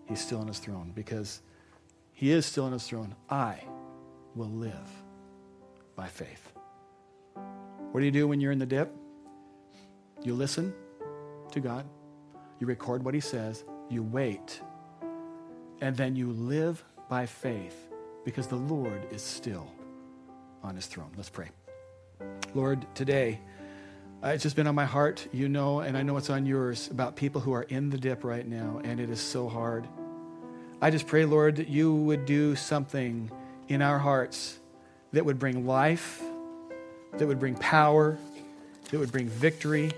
He's 0.08 0.18
still 0.18 0.40
on 0.40 0.46
His 0.48 0.58
throne. 0.58 0.92
Because 0.94 1.42
He 2.14 2.30
is 2.30 2.46
still 2.46 2.64
on 2.64 2.72
His 2.72 2.88
throne. 2.88 3.14
I 3.28 3.58
will 4.34 4.48
live 4.48 4.88
by 5.94 6.06
faith. 6.06 6.54
What 7.34 8.00
do 8.00 8.06
you 8.06 8.10
do 8.10 8.26
when 8.26 8.40
you're 8.40 8.50
in 8.50 8.58
the 8.58 8.64
dip? 8.64 8.90
You 10.24 10.32
listen 10.32 10.72
to 11.50 11.60
God, 11.60 11.84
you 12.60 12.66
record 12.66 13.04
what 13.04 13.12
He 13.12 13.20
says, 13.20 13.62
you 13.90 14.02
wait, 14.02 14.62
and 15.82 15.94
then 15.94 16.16
you 16.16 16.32
live 16.32 16.82
by 17.10 17.26
faith 17.26 17.90
because 18.24 18.46
the 18.46 18.56
Lord 18.56 19.06
is 19.10 19.20
still 19.20 19.70
on 20.62 20.76
His 20.76 20.86
throne. 20.86 21.10
Let's 21.14 21.28
pray. 21.28 21.50
Lord, 22.54 22.86
today, 22.94 23.38
Uh, 24.22 24.28
it's 24.28 24.44
just 24.44 24.54
been 24.54 24.68
on 24.68 24.74
my 24.76 24.84
heart, 24.84 25.26
you 25.32 25.48
know, 25.48 25.80
and 25.80 25.98
I 25.98 26.02
know 26.02 26.16
it's 26.16 26.30
on 26.30 26.46
yours 26.46 26.88
about 26.92 27.16
people 27.16 27.40
who 27.40 27.52
are 27.54 27.64
in 27.64 27.90
the 27.90 27.98
dip 27.98 28.22
right 28.22 28.46
now, 28.46 28.80
and 28.84 29.00
it 29.00 29.10
is 29.10 29.20
so 29.20 29.48
hard. 29.48 29.84
I 30.80 30.90
just 30.90 31.08
pray, 31.08 31.24
Lord, 31.24 31.56
that 31.56 31.66
you 31.66 31.92
would 31.92 32.24
do 32.24 32.54
something 32.54 33.32
in 33.66 33.82
our 33.82 33.98
hearts 33.98 34.60
that 35.12 35.24
would 35.24 35.40
bring 35.40 35.66
life, 35.66 36.22
that 37.14 37.26
would 37.26 37.40
bring 37.40 37.56
power, 37.56 38.16
that 38.92 38.98
would 39.00 39.10
bring 39.10 39.26
victory, 39.26 39.90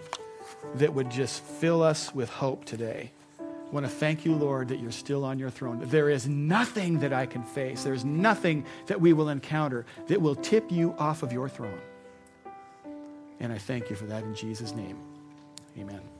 that 0.77 0.95
would 0.95 1.11
just 1.11 1.43
fill 1.43 1.83
us 1.83 2.15
with 2.15 2.31
hope 2.31 2.65
today. 2.65 3.11
I 3.39 3.71
want 3.73 3.85
to 3.85 3.93
thank 3.93 4.25
you, 4.25 4.35
Lord, 4.35 4.69
that 4.69 4.81
you're 4.81 4.91
still 4.91 5.27
on 5.27 5.39
your 5.39 5.51
throne. 5.51 5.83
There 5.85 6.09
is 6.09 6.27
nothing 6.27 7.01
that 7.01 7.13
I 7.13 7.27
can 7.27 7.43
face, 7.43 7.83
there's 7.85 8.07
nothing 8.07 8.65
that 8.87 9.03
we 9.03 9.13
will 9.13 9.29
encounter 9.29 9.85
that 10.07 10.23
will 10.23 10.37
tip 10.37 10.73
you 10.73 10.95
off 10.99 11.23
of 11.23 11.31
your 11.31 11.51
throne. 11.51 11.81
And 13.45 13.53
I 13.53 13.59
thank 13.59 13.91
you 13.91 13.97
for 13.97 14.07
that 14.07 14.23
in 14.25 14.35
Jesus' 14.35 14.75
name. 14.75 14.97
Amen. 15.79 16.14